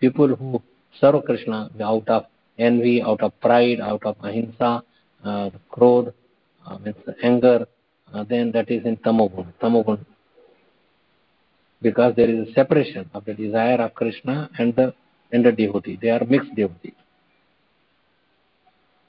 People 0.00 0.28
who 0.28 0.62
serve 1.00 1.24
Krishna 1.24 1.70
out 1.82 2.08
of 2.08 2.26
envy, 2.58 3.02
out 3.02 3.22
of 3.22 3.38
pride, 3.40 3.80
out 3.80 4.04
of 4.04 4.16
ahimsa, 4.22 4.82
uh, 5.24 5.50
krodh, 5.72 6.12
uh, 6.66 6.78
means 6.78 6.96
anger, 7.22 7.66
uh, 8.12 8.24
then 8.24 8.52
that 8.52 8.70
is 8.70 8.84
in 8.84 8.96
tamogun. 8.96 9.52
Tamogun. 9.62 10.04
Because 11.80 12.14
there 12.16 12.28
is 12.28 12.48
a 12.48 12.52
separation 12.52 13.08
of 13.14 13.24
the 13.24 13.34
desire 13.34 13.76
of 13.76 13.94
Krishna 13.94 14.50
and 14.58 14.74
the 14.74 14.94
and 15.30 15.44
the 15.44 15.52
devotee. 15.52 15.98
They 16.00 16.10
are 16.10 16.24
mixed 16.24 16.54
devotees. 16.54 16.94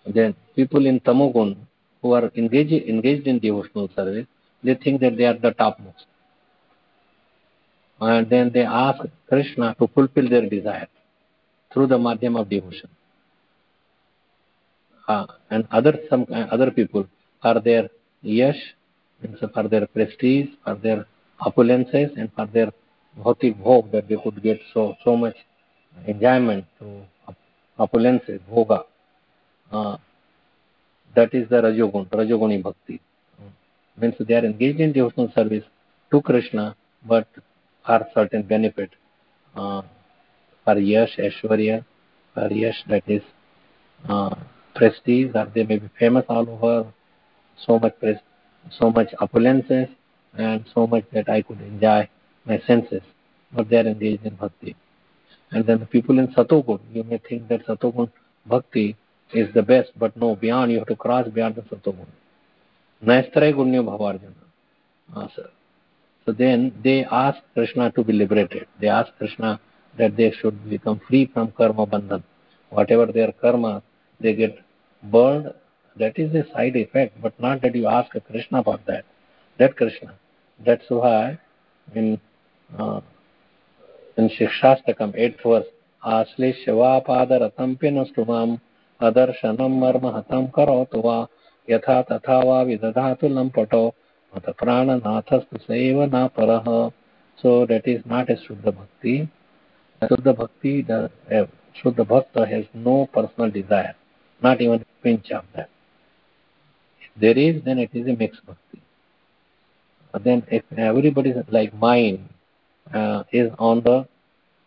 Then 0.05 0.35
people 0.55 0.85
in 0.85 0.99
tamogun 0.99 1.55
who 2.01 2.13
are 2.13 2.31
engaged 2.35 2.87
engaged 2.87 3.27
in 3.27 3.39
devotional 3.39 3.89
service, 3.95 4.27
they 4.63 4.75
think 4.75 5.01
that 5.01 5.17
they 5.17 5.25
are 5.25 5.37
the 5.37 5.51
topmost. 5.51 6.05
And 8.01 8.29
then 8.29 8.51
they 8.53 8.61
ask 8.63 9.01
Krishna 9.27 9.75
to 9.79 9.87
fulfill 9.87 10.29
their 10.29 10.47
desire 10.47 10.87
through 11.73 11.87
the 11.87 11.97
medium 11.97 12.35
of 12.35 12.49
devotion. 12.49 12.89
Uh, 15.09 15.25
and 15.49 15.67
other 15.71 15.93
some 16.09 16.25
other 16.55 16.69
people 16.69 17.03
are 17.41 17.59
their 17.59 17.89
yash, 18.21 18.61
for 19.53 19.67
their 19.67 19.87
prestige, 19.87 20.49
for 20.63 20.75
their 20.75 21.05
opulences, 21.41 22.15
and 22.15 22.31
for 22.35 22.45
their 22.45 22.71
bhautik 23.17 23.55
bhog 23.63 23.91
that 23.91 24.07
they 24.07 24.17
could 24.23 24.41
get 24.43 24.59
so 24.73 24.95
so 25.03 25.17
much 25.17 25.35
enjoyment 26.05 26.63
through 26.77 27.01
opulences, 27.79 28.39
bhoga. 28.51 28.83
Uh, 29.71 29.97
that 31.15 31.33
is 31.33 31.49
the 31.49 31.55
rajogun, 31.55 32.07
rajoguni 32.09 32.61
bhakti. 32.61 33.01
Means 33.99 34.13
they 34.19 34.35
are 34.35 34.45
engaged 34.45 34.79
in 34.79 34.93
devotional 34.93 35.31
service 35.33 35.63
to 36.11 36.21
Krishna, 36.21 36.75
but 37.07 37.27
for 37.83 38.07
certain 38.13 38.43
benefit. 38.43 38.91
Uh, 39.55 39.81
for 40.63 40.77
yash, 40.77 41.17
ashwarya, 41.17 41.83
for 42.35 42.47
yash 42.53 42.83
that 42.87 43.03
is 43.07 43.23
uh, 44.07 44.35
prestige, 44.75 45.31
or 45.35 45.51
they 45.53 45.63
may 45.63 45.77
be 45.77 45.89
famous 45.99 46.25
all 46.29 46.49
over, 46.49 46.91
so 47.65 47.79
much 47.79 47.99
pres- 47.99 48.25
so 48.77 48.91
much 48.91 49.09
opulences, 49.21 49.89
and 50.37 50.65
so 50.73 50.85
much 50.87 51.05
that 51.13 51.29
I 51.29 51.41
could 51.41 51.61
enjoy 51.61 52.09
my 52.45 52.59
senses. 52.67 53.01
But 53.51 53.69
they 53.69 53.77
are 53.77 53.87
engaged 53.87 54.25
in 54.25 54.35
bhakti. 54.35 54.75
And 55.51 55.65
then 55.65 55.79
the 55.79 55.85
people 55.85 56.19
in 56.19 56.27
Satogun, 56.27 56.79
you 56.93 57.03
may 57.03 57.17
think 57.17 57.47
that 57.47 57.65
Satogun 57.65 58.11
bhakti 58.45 58.95
is 59.33 59.51
the 59.53 59.63
best, 59.63 59.91
but 59.97 60.15
no, 60.15 60.35
beyond, 60.35 60.71
you 60.71 60.79
have 60.79 60.87
to 60.87 60.95
cross 60.95 61.27
beyond 61.27 61.55
the 61.55 61.61
Satogun. 61.63 62.05
Naistray 63.03 63.53
Gunyo 63.53 63.83
Bhavarjana. 63.83 64.33
Uh, 65.15 65.27
so 66.25 66.31
then 66.31 66.73
they 66.83 67.05
ask 67.05 67.39
Krishna 67.53 67.91
to 67.91 68.03
be 68.03 68.13
liberated. 68.13 68.67
They 68.79 68.87
ask 68.87 69.11
Krishna 69.17 69.59
that 69.97 70.15
they 70.15 70.31
should 70.31 70.69
become 70.69 71.01
free 71.07 71.29
from 71.33 71.51
karma 71.51 71.87
bandhan. 71.87 72.23
Whatever 72.69 73.07
their 73.07 73.31
karma, 73.31 73.81
they 74.21 74.33
get 74.33 74.57
burned. 75.03 75.53
That 75.97 76.17
is 76.17 76.33
a 76.33 76.45
side 76.53 76.75
effect, 76.75 77.21
but 77.21 77.37
not 77.39 77.61
that 77.61 77.75
you 77.75 77.87
ask 77.87 78.11
Krishna 78.27 78.59
about 78.59 78.85
that. 78.85 79.05
That 79.57 79.75
Krishna. 79.75 80.13
That's 80.65 80.85
why 80.89 81.39
in 81.95 82.19
uh, 82.77 83.01
in 84.17 84.29
Shikshastakam, 84.29 85.17
8th 85.17 85.43
verse, 85.43 85.67
आश्लिष्यवापादरतं 86.07 87.73
पिनस्तु 87.75 88.23
माम् 88.25 88.55
अदर्शनं 89.07 89.79
मर्महतं 89.79 90.45
करोतु 90.55 91.01
वा 91.05 91.17
यथा 91.69 92.01
तथा 92.11 92.37
वा 92.47 92.61
विदधातु 92.69 93.27
लम्पटो 93.27 93.85
मत 94.35 94.49
प्राणनाथस्तु 94.59 95.57
सैव 95.67 96.01
न 96.13 96.27
परः 96.37 96.91
that 97.43 97.87
is 97.87 98.01
not 98.05 98.29
a 98.29 98.35
Shuddha 98.35 98.75
Bhakti. 98.75 99.29
Shuddha 100.03 100.35
Bhakti, 100.37 100.81
the 100.81 101.09
uh, 101.31 101.45
Shuddha 101.81 102.05
Bhakta 102.07 102.45
has 102.45 102.65
no 102.73 103.07
personal 103.13 103.49
desire, 103.49 103.95
not 104.41 104.61
even 104.61 104.81
a 104.81 105.03
pinch 105.03 105.31
of 105.31 105.43
that. 105.55 105.69
If 107.01 107.21
there 107.21 107.37
is, 107.37 107.63
then 107.63 107.79
it 107.79 107.89
is 107.93 108.07
a 108.07 108.13
mixed 108.13 108.45
Bhakti. 108.45 108.81
But 110.11 110.23
then 110.23 110.43
if 110.49 110.63
everybody 110.77 111.33
like 111.49 111.73
mine 111.73 112.29
uh, 112.93 113.23
is 113.31 113.51
on 113.59 113.81
the 113.81 114.07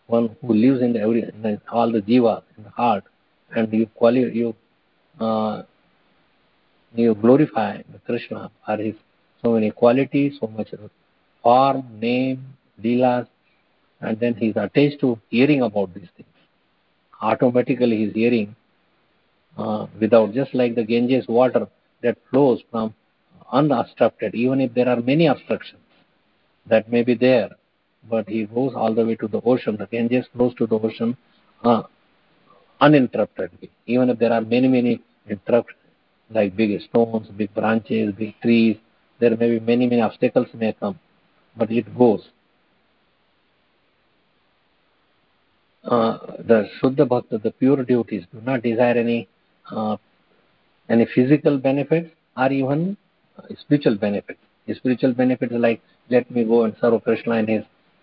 one 0.06 0.36
who 0.40 0.54
lives 0.54 0.82
in, 0.82 0.92
the 0.92 1.00
every, 1.00 1.22
in 1.22 1.60
all 1.70 1.90
the 1.90 2.00
jiva 2.00 2.42
in 2.56 2.64
the 2.64 2.70
heart, 2.70 3.04
and 3.54 3.72
you 3.72 3.86
quali- 3.86 4.32
you 4.32 4.54
uh, 5.20 5.62
you 6.94 7.14
glorify 7.14 7.82
Krishna 8.06 8.50
for 8.64 8.76
his 8.76 8.94
so 9.42 9.52
many 9.52 9.70
qualities, 9.70 10.38
so 10.40 10.46
much 10.46 10.68
form, 11.42 11.84
name, 11.98 12.44
leelas, 12.82 13.26
and 14.00 14.18
then 14.20 14.34
he's 14.34 14.56
attached 14.56 15.00
to 15.00 15.18
hearing 15.28 15.62
about 15.62 15.92
these 15.94 16.08
things. 16.16 16.28
Automatically 17.20 17.96
he's 18.04 18.14
hearing 18.14 18.54
uh, 19.56 19.86
without, 20.00 20.32
just 20.32 20.54
like 20.54 20.74
the 20.74 20.84
Ganges 20.84 21.26
water 21.28 21.68
that 22.02 22.18
flows 22.30 22.60
from 22.70 22.94
unobstructed, 23.52 24.34
even 24.34 24.60
if 24.60 24.74
there 24.74 24.88
are 24.88 25.00
many 25.00 25.26
obstructions 25.26 25.80
that 26.66 26.90
may 26.90 27.02
be 27.02 27.14
there, 27.14 27.50
but 28.08 28.28
he 28.28 28.44
goes 28.46 28.72
all 28.74 28.94
the 28.94 29.04
way 29.04 29.14
to 29.16 29.28
the 29.28 29.40
ocean. 29.42 29.76
The 29.76 29.86
Ganges 29.86 30.26
flows 30.34 30.54
to 30.56 30.66
the 30.66 30.78
ocean 30.78 31.16
uh, 31.64 31.82
uninterruptedly, 32.80 33.70
even 33.86 34.10
if 34.10 34.18
there 34.18 34.32
are 34.32 34.40
many, 34.40 34.68
many 34.68 35.00
interruptions, 35.28 35.78
like 36.30 36.56
big 36.56 36.80
stones, 36.82 37.28
big 37.28 37.54
branches, 37.54 38.14
big 38.14 38.34
trees, 38.40 38.76
there 39.20 39.36
may 39.36 39.50
be 39.50 39.60
many, 39.60 39.86
many 39.86 40.00
obstacles 40.00 40.48
may 40.54 40.72
come, 40.72 40.98
but 41.56 41.70
it 41.70 41.96
goes. 41.96 42.22
Uh, 45.84 46.18
the 46.38 46.68
Shuddha 46.80 47.06
Bhakta, 47.08 47.38
the 47.38 47.50
pure 47.50 47.84
devotees, 47.84 48.24
do 48.32 48.40
not 48.40 48.62
desire 48.62 48.94
any 48.94 49.28
any 50.88 51.06
physical 51.14 51.58
benefits 51.58 52.10
or 52.36 52.50
even 52.52 52.96
uh, 53.38 53.42
spiritual 53.60 53.96
benefits. 53.96 54.40
Spiritual 54.74 55.12
benefits 55.12 55.52
like 55.56 55.80
let 56.10 56.30
me 56.30 56.44
go 56.44 56.64
and 56.64 56.74
serve 56.80 57.02
Krishna 57.04 57.36
in 57.36 57.48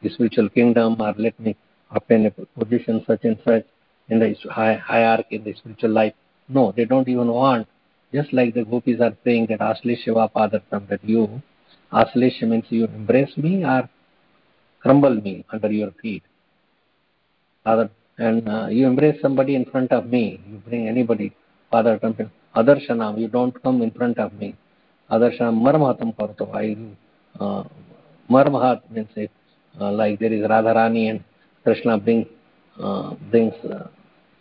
his, 0.02 0.14
spiritual 0.14 0.50
kingdom 0.50 0.96
or 1.00 1.14
let 1.18 1.40
me 1.40 1.56
obtain 1.92 2.26
a 2.26 2.32
position 2.32 3.04
such 3.06 3.24
and 3.24 3.38
such 3.46 3.66
in 4.10 4.20
the 4.20 4.34
hierarchy 4.50 5.36
in 5.36 5.44
the 5.44 5.54
spiritual 5.54 5.92
life. 5.92 6.14
No, 6.48 6.74
they 6.76 6.86
don't 6.86 7.08
even 7.08 7.28
want. 7.28 7.68
Just 8.14 8.34
like 8.34 8.54
the 8.56 8.66
gopis 8.66 9.00
are 9.02 9.16
saying 9.24 9.48
that 9.50 9.60
Asli 9.60 9.96
Shiva 10.04 10.30
Padartam, 10.36 10.88
that 10.90 11.04
you, 11.04 11.42
Asli 11.94 12.42
means 12.44 12.66
you 12.70 12.86
embrace 12.86 13.36
me 13.38 13.64
or 13.64 13.88
crumble 14.82 15.14
me 15.14 15.46
under 15.52 15.72
your 15.72 15.92
feet. 16.02 16.24
And 17.66 18.50
uh, 18.50 18.68
you 18.68 18.88
embrace 18.88 19.22
somebody 19.22 19.56
in 19.56 19.66
front 19.66 19.92
of 19.92 20.08
me, 20.08 20.42
you 20.50 20.58
bring 20.58 20.88
anybody, 20.88 21.36
Father 21.72 21.98
Temple, 22.00 22.30
Adarshanam, 22.56 23.20
you 23.20 23.28
don't 23.28 23.62
come 23.62 23.82
in 23.82 23.92
front 23.92 24.18
of 24.18 24.34
me. 24.34 24.56
Adarshanam 25.12 25.62
Marmahatam 25.62 26.16
Karto, 26.16 26.54
I 26.54 26.76
uh, 27.40 27.64
Marmahat 28.30 28.90
means 28.92 29.10
it, 29.16 29.32
uh, 29.80 29.92
like 29.92 30.20
there 30.20 30.34
is 30.34 30.42
Radharani 30.42 31.10
and 31.10 31.24
Krishna 31.64 31.98
bring, 31.98 32.28
uh, 32.82 33.14
brings 33.32 33.54
uh, 33.66 33.88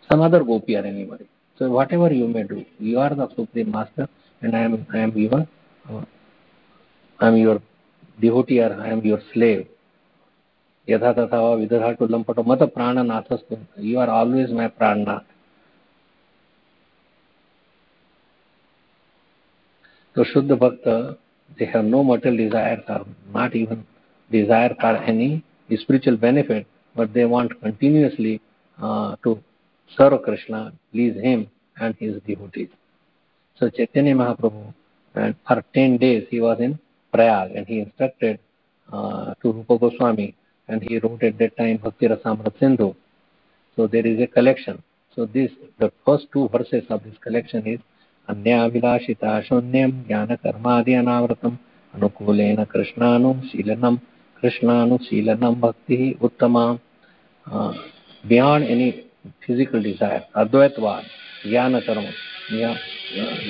some 0.09 0.21
other 0.21 0.43
gopi 0.43 0.75
or 0.75 0.85
anybody. 0.85 1.27
So 1.57 1.69
whatever 1.69 2.11
you 2.13 2.27
may 2.27 2.43
do, 2.43 2.65
you 2.79 2.99
are 2.99 3.13
the 3.13 3.27
supreme 3.35 3.71
master, 3.71 4.07
and 4.41 4.55
I 4.55 4.61
am 4.61 4.87
I 4.93 4.99
am 4.99 5.17
your 5.17 5.47
uh, 5.89 6.05
I 7.19 7.27
am 7.27 7.35
your 7.35 7.61
devotee 8.21 8.61
or 8.61 8.73
I 8.81 8.87
am 8.89 9.01
your 9.01 9.21
slave. 9.33 9.67
Yatha 10.87 11.13
tatha 11.15 11.29
va 11.31 11.57
vidadha 11.57 11.97
to 11.97 12.07
lampato 12.07 12.45
mata 12.45 12.65
prana 12.67 13.03
nathastu. 13.03 13.59
You 13.77 13.99
are 13.99 14.09
always 14.09 14.49
So 20.15 20.23
Shuddha 20.23 20.57
Bhakta, 20.59 21.17
they 21.57 21.65
have 21.65 21.85
no 21.85 22.03
material 22.03 22.49
desires 22.49 22.83
or 22.87 23.05
not 23.33 23.55
even 23.55 23.85
desire 24.31 24.75
for 24.79 24.97
any 24.97 25.43
spiritual 25.77 26.17
benefit, 26.17 26.65
but 26.95 27.13
they 27.13 27.25
want 27.25 27.59
continuously 27.61 28.41
uh, 28.81 29.15
to 29.23 29.41
serve 29.97 30.21
Krishna, 30.23 30.73
please 30.91 31.15
him 31.15 31.47
and 31.79 31.95
his 31.95 32.21
devotees. 32.27 32.69
So 33.57 33.69
Chaitanya 33.69 34.15
Mahaprabhu, 34.15 34.73
and 35.15 35.35
for 35.47 35.63
10 35.73 35.97
days 35.97 36.27
he 36.29 36.39
was 36.39 36.59
in 36.59 36.79
Prayag 37.13 37.55
and 37.55 37.67
he 37.67 37.79
instructed 37.79 38.39
uh, 38.91 39.33
to 39.41 39.51
Rupa 39.51 39.77
Goswami 39.77 40.35
and 40.67 40.81
he 40.81 40.99
wrote 40.99 41.23
at 41.23 41.37
that 41.39 41.57
time 41.57 41.77
Bhakti 41.77 42.07
Sindhu. 42.59 42.95
So 43.75 43.87
there 43.87 44.05
is 44.05 44.19
a 44.21 44.27
collection. 44.27 44.81
So 45.15 45.25
this, 45.25 45.51
the 45.79 45.91
first 46.05 46.27
two 46.31 46.49
verses 46.49 46.83
of 46.89 47.03
this 47.03 47.15
collection 47.21 47.65
is 47.67 47.79
अन्याभिलाषिता 48.29 49.39
शून्यम 49.41 49.91
ज्ञान 50.07 50.35
कर्मादि 50.43 50.93
अनावृतम 50.93 51.55
अनुकूल 51.93 52.39
कृष्णानुशीलनं 52.73 53.95
कृष्णानुशीलनं 54.37 55.59
भक्ति 55.61 55.97
उत्तम 56.21 56.57
beyond 58.23 58.67
any 58.67 58.89
physical 59.45 59.83
desire 59.83 60.21
अद्वैतवाद 60.41 61.03
ज्ञान 61.45 61.79
कर्म 61.79 62.05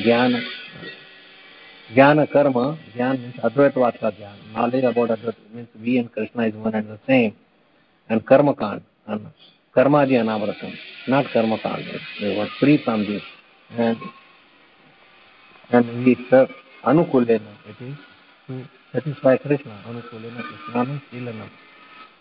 ज्ञान 0.04 0.42
ज्ञान 1.90 2.24
कर्म 2.34 2.58
ज्ञान 2.96 3.18
अद्वैतवाद 3.44 3.94
का 4.02 4.10
ज्ञान। 4.10 4.36
Knowledge 4.58 4.86
about 4.86 5.12
Advaita 5.12 5.36
means 5.56 5.68
we 5.82 5.96
and 5.98 6.10
Krishna 6.10 6.46
is 6.46 6.56
one 6.56 6.76
and 6.76 6.86
the 6.86 6.98
same 7.08 7.32
and 8.10 8.22
karma 8.30 8.52
kanda 8.62 8.82
कर्मादि 9.76 10.16
अनावृतम 10.16 10.72
not 11.14 11.32
karma 11.34 11.56
kanda 11.66 12.48
free 12.60 12.78
from 12.78 13.06
this 13.06 13.22
and 13.72 13.98
and 15.72 16.06
we 16.06 16.14
serve 16.30 16.52
anukulena 16.84 17.54
it 17.72 17.80
is 17.88 17.98
satisfy 18.94 19.34
krishna 19.46 19.76
anukulena 19.90 20.42
krishnanam 20.48 21.00
shilanam 21.10 21.50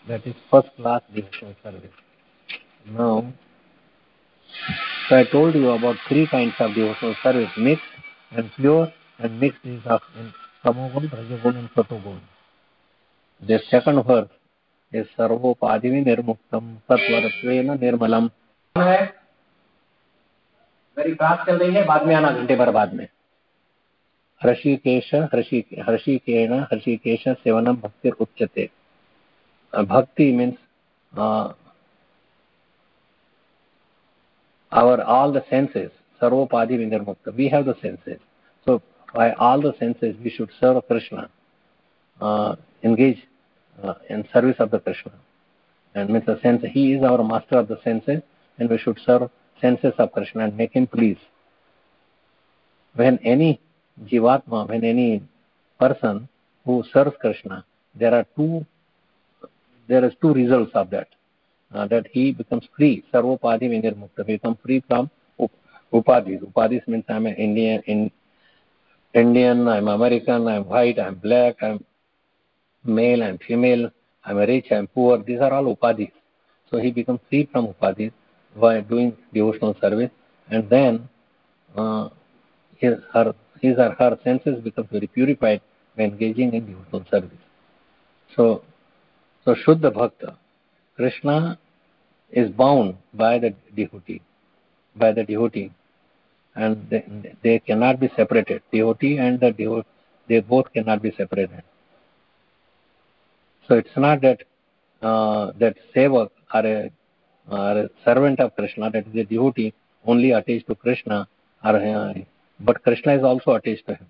that 0.07 0.25
is 0.31 0.37
first 0.51 0.71
class 0.77 1.01
devotional 1.15 1.55
service 1.63 1.97
now 2.99 3.15
so 5.05 5.15
i 5.21 5.25
told 5.35 5.55
you 5.55 5.69
about 5.71 5.97
three 6.09 6.25
kinds 6.35 6.57
of 6.59 6.73
devotional 6.79 7.15
service 7.23 7.55
mixed 7.69 7.95
and 8.31 8.51
pure 8.57 8.87
and 9.19 9.39
mixed 9.43 9.65
is 9.75 9.85
of 9.95 10.01
in 10.21 10.27
tamogun 10.65 11.07
rajagun 11.19 11.55
and 11.61 11.69
satogun 11.77 12.19
the 13.41 13.59
second 13.71 14.03
verse 14.11 14.33
is 14.93 15.07
sarvopadimi 15.17 16.01
nirmuktam 16.09 16.65
satvarattvena 16.89 17.75
nirmalam 17.85 18.27
मेरी 20.97 21.11
class 21.15 21.45
चल 21.47 21.57
रही 21.57 21.73
है 21.73 21.83
बाद 21.85 22.05
में 22.07 22.13
आना 22.15 22.29
घंटे 22.39 22.55
भर 22.55 22.69
बाद 22.77 22.93
में 22.93 23.07
हृषिकेश 24.43 25.13
हृषिकेण 25.33 26.53
हृषिकेश 26.71 27.27
सेवनम 27.27 27.75
भक्ति 27.81 28.09
उच्यते 28.21 28.69
uh, 31.17 31.53
our 34.71 35.01
all 35.01 35.31
the 35.31 35.43
senses 35.49 35.91
sarvopadi 36.21 36.77
vinirmukta 36.77 37.35
we 37.35 37.47
have 37.47 37.65
the 37.65 37.75
senses 37.81 38.19
so 38.65 38.81
by 39.13 39.31
all 39.33 39.61
the 39.61 39.73
senses 39.79 40.15
we 40.23 40.29
should 40.29 40.49
serve 40.59 40.81
krishna 40.87 41.29
uh, 42.21 42.55
engage 42.83 43.27
uh, 43.83 43.93
in 44.09 44.27
service 44.33 44.55
of 44.59 44.69
the 44.71 44.79
krishna 44.79 45.11
and 45.95 46.09
means 46.09 46.25
the 46.25 46.39
sense 46.41 46.63
he 46.71 46.93
is 46.93 47.03
our 47.03 47.23
master 47.23 47.57
of 47.57 47.67
the 47.67 47.79
senses 47.83 48.21
and 48.59 48.69
we 48.69 48.77
should 48.77 48.99
serve 49.05 49.29
senses 49.61 49.93
of 49.97 50.11
krishna 50.11 50.43
and 50.43 50.55
make 50.55 50.73
him 50.73 50.85
please 50.87 51.17
when 52.95 53.17
any 53.19 53.59
jivatma 54.05 54.67
when 54.69 54.83
any 54.83 55.21
person 55.79 56.27
who 56.65 56.83
serves 56.93 57.15
krishna 57.21 57.65
there 57.95 58.13
are 58.13 58.25
two 58.35 58.65
there 59.89 60.05
is 60.05 60.13
two 60.21 60.33
results 60.33 60.71
of 60.75 60.89
that. 60.91 61.07
Uh, 61.73 61.87
that 61.87 62.05
he 62.11 62.31
becomes 62.31 62.65
free, 62.75 63.03
sarvopadi 63.11 63.65
vinirmukta, 63.73 64.25
become 64.25 64.57
free 64.63 64.83
from 64.87 65.09
up, 65.41 65.51
upadis. 65.91 66.39
Upadis 66.41 66.87
means 66.87 67.03
I'm 67.09 67.25
an 67.25 67.35
Indian, 67.35 67.81
in, 67.85 68.11
Indian, 69.13 69.67
I'm 69.67 69.87
American, 69.87 70.47
I'm 70.47 70.65
white, 70.65 70.99
I'm 70.99 71.15
black, 71.15 71.61
I'm 71.61 71.83
male, 72.83 73.23
I'm 73.23 73.37
female, 73.39 73.91
I'm 74.25 74.37
rich, 74.37 74.71
I'm 74.71 74.87
poor. 74.87 75.21
These 75.23 75.41
are 75.41 75.53
all 75.53 75.75
upadis. 75.75 76.11
So 76.71 76.77
he 76.77 76.91
becomes 76.91 77.19
free 77.29 77.47
from 77.51 77.67
upadis 77.73 78.11
by 78.55 78.81
doing 78.81 79.15
devotional 79.33 79.75
service, 79.81 80.11
and 80.49 80.69
then 80.69 81.07
uh, 81.75 82.09
his, 82.77 82.95
her, 83.13 83.33
his 83.61 83.77
or 83.77 83.91
her 83.91 84.17
senses 84.23 84.61
become 84.61 84.87
very 84.91 85.07
purified 85.07 85.61
by 85.97 86.03
engaging 86.03 86.53
in 86.53 86.65
devotional 86.65 87.05
service. 87.09 87.37
So 88.35 88.63
so 89.45 89.55
Shuddha 89.55 89.93
Bhakta, 89.93 90.37
Krishna 90.95 91.57
is 92.31 92.49
bound 92.51 92.97
by 93.13 93.39
the 93.39 93.55
devotee, 93.75 94.21
by 94.95 95.11
the 95.11 95.23
devotee, 95.23 95.71
and 96.55 96.87
they, 96.89 97.35
they 97.43 97.59
cannot 97.59 97.99
be 97.99 98.11
separated. 98.15 98.61
Devotee 98.71 99.17
and 99.17 99.39
the 99.39 99.51
devotee, 99.51 99.87
they 100.27 100.41
both 100.41 100.71
cannot 100.73 101.01
be 101.01 101.11
separated. 101.17 101.63
So 103.67 103.75
it's 103.75 103.95
not 103.95 104.21
that 104.21 104.43
uh, 105.01 105.51
that 105.59 105.75
sevak 105.95 106.29
or 106.53 106.65
a, 106.65 106.91
or 107.49 107.79
a 107.83 107.89
servant 108.03 108.39
of 108.39 108.55
Krishna, 108.55 108.91
that 108.91 109.07
is 109.07 109.15
a 109.15 109.23
devotee, 109.23 109.73
only 110.05 110.31
attached 110.31 110.67
to 110.67 110.75
Krishna, 110.75 111.27
or, 111.63 111.75
uh, 111.77 112.13
but 112.59 112.83
Krishna 112.83 113.15
is 113.15 113.23
also 113.23 113.53
attached 113.53 113.85
to 113.87 113.95
him. 113.95 114.07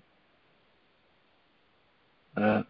Uh, 2.36 2.62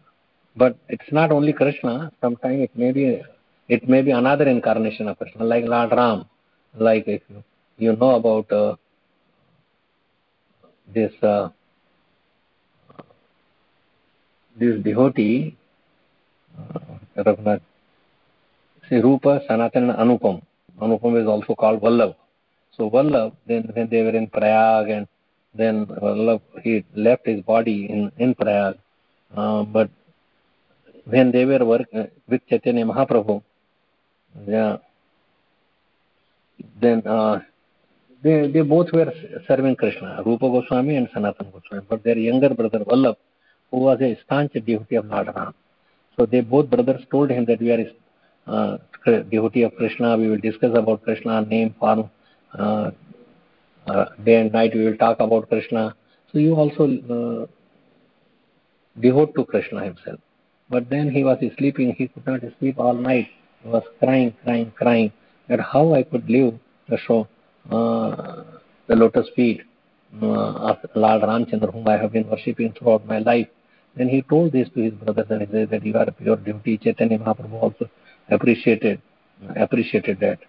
but 0.55 0.77
it's 0.89 1.11
not 1.11 1.31
only 1.31 1.53
Krishna. 1.53 2.11
Sometimes 2.21 2.63
it 2.63 2.71
may 2.75 2.91
be 2.91 3.21
it 3.67 3.87
may 3.87 4.01
be 4.01 4.11
another 4.11 4.47
incarnation 4.47 5.07
of 5.07 5.17
Krishna, 5.17 5.45
like 5.45 5.65
Lord 5.65 5.91
Ram. 5.91 6.25
Like 6.77 7.07
if 7.07 7.21
you, 7.29 7.43
you 7.77 7.95
know 7.95 8.15
about 8.15 8.51
uh, 8.51 8.75
this 10.93 11.13
uh, 11.23 11.49
this 14.57 14.81
devotee, 14.83 15.55
uh, 16.57 16.79
Raghunath, 17.17 17.61
see 18.89 18.97
Rupa, 18.97 19.41
Sanatan, 19.47 19.87
Anupam. 19.87 20.41
Anupam 20.81 21.21
is 21.21 21.27
also 21.27 21.55
called 21.55 21.81
Vallabh. 21.81 22.15
So 22.75 22.89
Vallabh, 22.89 23.33
then 23.47 23.69
when 23.73 23.89
they 23.89 24.01
were 24.01 24.15
in 24.15 24.27
Prayag, 24.27 24.89
and 24.89 25.07
then 25.53 25.87
he 26.63 26.83
left 26.95 27.25
his 27.25 27.41
body 27.41 27.85
in 27.89 28.11
in 28.17 28.35
Prayag, 28.35 28.77
uh, 29.35 29.63
but 29.63 29.89
when 31.05 31.31
they 31.31 31.45
were 31.45 31.63
work 31.65 31.87
uh, 31.93 32.03
with 32.27 32.41
Chaitanya 32.47 32.85
Mahaprabhu, 32.85 33.41
yeah, 34.47 34.77
then 36.79 37.05
uh, 37.05 37.39
they 38.23 38.47
they 38.47 38.61
both 38.61 38.91
were 38.93 39.11
serving 39.47 39.75
Krishna, 39.75 40.21
Rupa 40.25 40.47
Goswami 40.49 40.95
and 40.95 41.09
Sanatan 41.13 41.51
Goswami, 41.51 41.85
but 41.89 42.03
their 42.03 42.17
younger 42.17 42.53
brother 42.53 42.79
Vallabh, 42.79 43.17
who 43.71 43.77
was 43.77 43.99
a 44.01 44.17
staunch 44.23 44.53
devotee 44.53 44.95
of 44.95 45.05
Lord 45.05 45.27
Ram. 45.35 45.53
So 46.17 46.25
they 46.25 46.41
both 46.41 46.69
brothers 46.69 47.03
told 47.09 47.31
him 47.31 47.45
that 47.45 47.59
we 47.59 47.71
are 47.71 47.85
uh, 48.47 48.77
devotee 49.05 49.63
of 49.63 49.75
Krishna, 49.75 50.17
we 50.17 50.27
will 50.27 50.37
discuss 50.37 50.71
about 50.75 51.03
Krishna, 51.03 51.41
name, 51.41 51.75
form, 51.79 52.09
uh, 52.57 52.91
uh, 53.87 54.05
day 54.23 54.35
and 54.41 54.51
night 54.51 54.73
we 54.73 54.85
will 54.85 54.97
talk 54.97 55.19
about 55.19 55.49
Krishna. 55.49 55.95
So 56.31 56.39
you 56.39 56.55
also 56.55 56.83
uh, 56.85 57.47
devote 58.99 59.35
to 59.35 59.45
Krishna 59.45 59.83
himself. 59.83 60.19
But 60.69 60.89
then 60.89 61.09
he 61.09 61.23
was 61.23 61.37
sleeping, 61.57 61.93
he 61.97 62.07
could 62.07 62.25
not 62.25 62.41
sleep 62.59 62.79
all 62.79 62.93
night. 62.93 63.27
He 63.63 63.69
was 63.69 63.83
crying, 63.99 64.33
crying, 64.43 64.71
crying 64.75 65.11
that 65.49 65.59
how 65.59 65.93
I 65.93 66.03
could 66.03 66.29
live 66.29 66.57
the 66.87 66.97
show, 66.97 67.27
uh, 67.69 68.43
the 68.87 68.95
lotus 68.95 69.27
feet 69.35 69.61
uh, 70.21 70.25
of 70.25 70.77
Lord 70.95 71.21
Ramchandra, 71.23 71.73
whom 71.73 71.87
I 71.87 71.97
have 71.97 72.13
been 72.13 72.29
worshipping 72.29 72.73
throughout 72.73 73.05
my 73.05 73.19
life. 73.19 73.47
Then 73.97 74.07
he 74.07 74.21
told 74.21 74.53
this 74.53 74.69
to 74.75 74.81
his 74.81 74.93
brothers 74.93 75.27
and 75.29 75.41
he 75.41 75.47
said 75.51 75.69
that 75.71 75.85
you 75.85 75.93
are 75.95 76.03
a 76.03 76.11
pure 76.11 76.37
devotee. 76.37 76.77
Chaitanya 76.77 77.19
Mahaprabhu 77.19 77.61
also 77.61 77.89
appreciated 78.29 79.01
appreciated 79.55 80.19
that. 80.19 80.39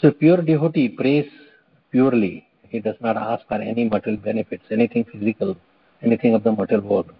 So 0.00 0.10
pure 0.10 0.42
devotee 0.42 0.88
prays 0.88 1.28
purely. 1.90 2.46
He 2.68 2.80
does 2.80 2.96
not 3.00 3.16
ask 3.16 3.46
for 3.48 3.54
any 3.54 3.84
material 3.88 4.20
benefits, 4.20 4.64
anything 4.70 5.04
physical 5.04 5.56
anything 6.02 6.34
of 6.34 6.42
the 6.44 6.52
material 6.52 6.86
world. 6.86 7.10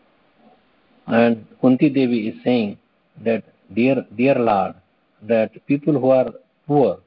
And 1.06 1.46
Kunti 1.60 1.88
Devi 1.88 2.28
is 2.28 2.36
saying 2.44 2.78
that, 3.24 3.44
dear, 3.74 4.04
dear 4.16 4.34
Lord, 4.34 4.74
that 5.22 5.66
people 5.66 5.98
who 5.98 6.10
are 6.10 6.32
poor 6.66 6.98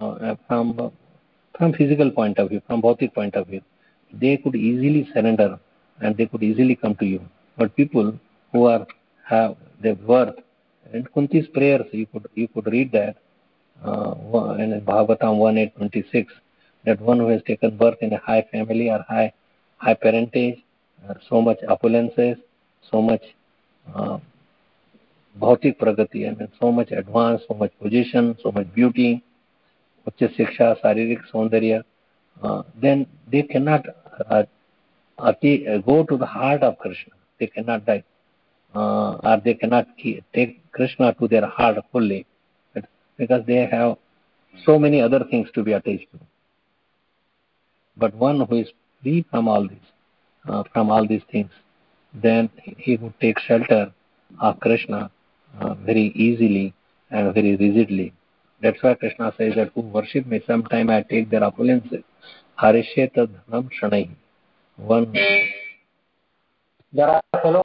uh, 0.00 0.36
from 0.48 0.92
from 1.56 1.72
physical 1.72 2.10
point 2.10 2.38
of 2.38 2.48
view, 2.50 2.60
from 2.66 2.80
bhautic 2.82 3.14
point 3.14 3.36
of 3.36 3.46
view, 3.46 3.60
they 4.12 4.36
could 4.36 4.56
easily 4.56 5.08
surrender 5.14 5.58
and 6.00 6.16
they 6.16 6.26
could 6.26 6.42
easily 6.42 6.74
come 6.74 6.96
to 6.96 7.06
you. 7.06 7.20
But 7.56 7.76
people 7.76 8.18
who 8.52 8.64
are 8.64 8.86
have 9.24 9.56
their 9.80 9.94
worth, 9.94 10.34
and 10.92 11.10
Kunti's 11.12 11.46
prayers, 11.48 11.86
you 11.92 12.06
could 12.06 12.26
you 12.34 12.48
could 12.48 12.66
read 12.66 12.90
that 12.92 13.16
uh, 13.82 14.14
in 14.58 14.80
Bhagavatam 14.80 15.38
1.8.26, 15.78 16.26
that 16.84 17.00
one 17.00 17.18
who 17.18 17.28
has 17.28 17.42
taken 17.46 17.76
birth 17.76 17.96
in 18.00 18.12
a 18.12 18.18
high 18.18 18.46
family 18.52 18.90
or 18.90 19.04
high 19.08 19.32
high 19.78 19.94
parentage 19.94 20.58
uh, 21.08 21.14
so 21.28 21.40
much 21.40 21.58
opulences, 21.68 22.36
so 22.90 23.02
much 23.02 23.22
uh, 23.94 24.18
bhautik 25.38 25.78
pragati, 25.78 26.26
I 26.28 26.34
mean, 26.34 26.48
so 26.60 26.72
much 26.72 26.90
advance, 26.90 27.42
so 27.48 27.54
much 27.54 27.72
position, 27.80 28.36
so 28.42 28.52
much 28.52 28.72
beauty, 28.74 29.22
ucha 30.06 30.28
shiksha, 30.36 30.80
saririk 30.82 31.20
saundarya, 31.32 31.84
uh, 32.42 32.62
then 32.80 33.06
they 33.30 33.42
cannot 33.42 33.84
uh, 34.30 34.44
uh, 35.18 35.32
go 35.86 36.04
to 36.04 36.16
the 36.16 36.26
heart 36.26 36.62
of 36.62 36.78
Krishna. 36.78 37.12
They 37.38 37.48
cannot 37.48 37.84
die, 37.84 38.04
uh, 38.74 39.14
or 39.22 39.40
they 39.44 39.54
cannot 39.54 39.88
take 39.98 40.72
Krishna 40.72 41.14
to 41.14 41.28
their 41.28 41.46
heart 41.46 41.78
fully. 41.92 42.26
Because 43.16 43.42
they 43.46 43.66
have 43.66 43.96
so 44.64 44.78
many 44.78 45.00
other 45.00 45.24
things 45.30 45.48
to 45.54 45.62
be 45.62 45.72
attached 45.72 46.10
to. 46.12 46.18
But 47.96 48.14
one 48.14 48.40
who 48.40 48.56
is 48.56 48.68
free 49.02 49.24
from 49.30 49.48
all 49.48 49.66
this, 49.68 49.86
uh, 50.48 50.64
from 50.72 50.90
all 50.90 51.06
these 51.06 51.22
things, 51.30 51.50
then 52.12 52.50
he 52.64 52.96
would 52.96 53.18
take 53.20 53.38
shelter 53.38 53.92
of 54.40 54.60
Krishna 54.60 55.10
uh, 55.60 55.74
very 55.74 56.12
easily 56.14 56.74
and 57.10 57.34
very 57.34 57.56
rigidly. 57.56 58.12
That's 58.62 58.82
why 58.82 58.94
Krishna 58.94 59.32
says 59.36 59.54
that 59.56 59.72
who 59.74 59.82
worship 59.82 60.26
me, 60.26 60.40
sometime 60.46 60.90
I 60.90 61.02
take 61.02 61.30
their 61.30 61.40
opulences. 61.40 62.04
Harisheta 62.60 63.28
dhanam 63.28 63.68
shanai. 63.80 64.10
One. 64.76 65.12
There 66.92 67.08
are 67.08 67.22
fellow 67.42 67.62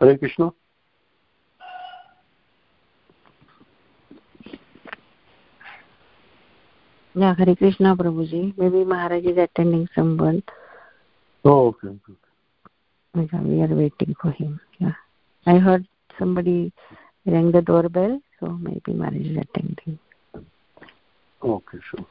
Hare 0.00 0.16
Krishna. 0.16 0.50
Yeah, 7.14 7.34
Hare 7.34 7.54
Krishna, 7.54 7.94
Prabhuji. 7.94 8.56
Maybe 8.56 8.84
Maharaj 8.84 9.24
is 9.24 9.36
attending 9.36 9.88
someone. 9.94 10.42
Oh, 11.44 11.66
okay. 11.68 11.88
okay. 11.88 13.28
Yeah, 13.32 13.42
we 13.42 13.60
are 13.60 13.66
waiting 13.66 14.14
for 14.22 14.30
him. 14.30 14.58
Yeah. 14.78 14.92
I 15.44 15.58
heard 15.58 15.86
somebody 16.18 16.72
rang 17.26 17.52
the 17.52 17.60
doorbell, 17.60 18.20
so 18.38 18.46
maybe 18.46 18.94
Maharaj 18.94 19.20
is 19.20 19.36
attending. 19.36 19.98
Okay, 21.42 21.78
sure. 21.90 22.06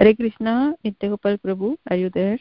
Hare 0.00 0.12
Krishna 0.14 0.52
Nitya 0.84 1.08
Gopal 1.08 1.36
Prabhu 1.36 1.76
अयोधर 1.90 2.36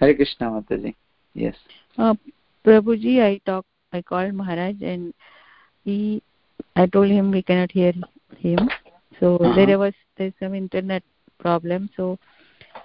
Hare 0.00 0.12
Krishna 0.14 0.50
mata 0.50 0.76
ji 0.76 0.92
yes 1.36 1.56
prabhu 2.64 2.94
ji 2.96 3.18
I 3.18 3.40
talk 3.46 3.64
I 3.92 4.02
call 4.08 4.30
Maharaj 4.32 4.82
and 4.82 5.12
he 5.86 5.98
I 6.78 6.86
told 6.86 7.12
him 7.12 7.32
we 7.32 7.40
cannot 7.42 7.72
hear 7.74 7.96
him 8.44 8.66
so 9.22 9.36
there 9.54 9.74
was 9.76 9.94
there 10.18 10.30
some 10.30 10.54
internet 10.54 11.02
problem 11.40 11.86
so 11.96 12.12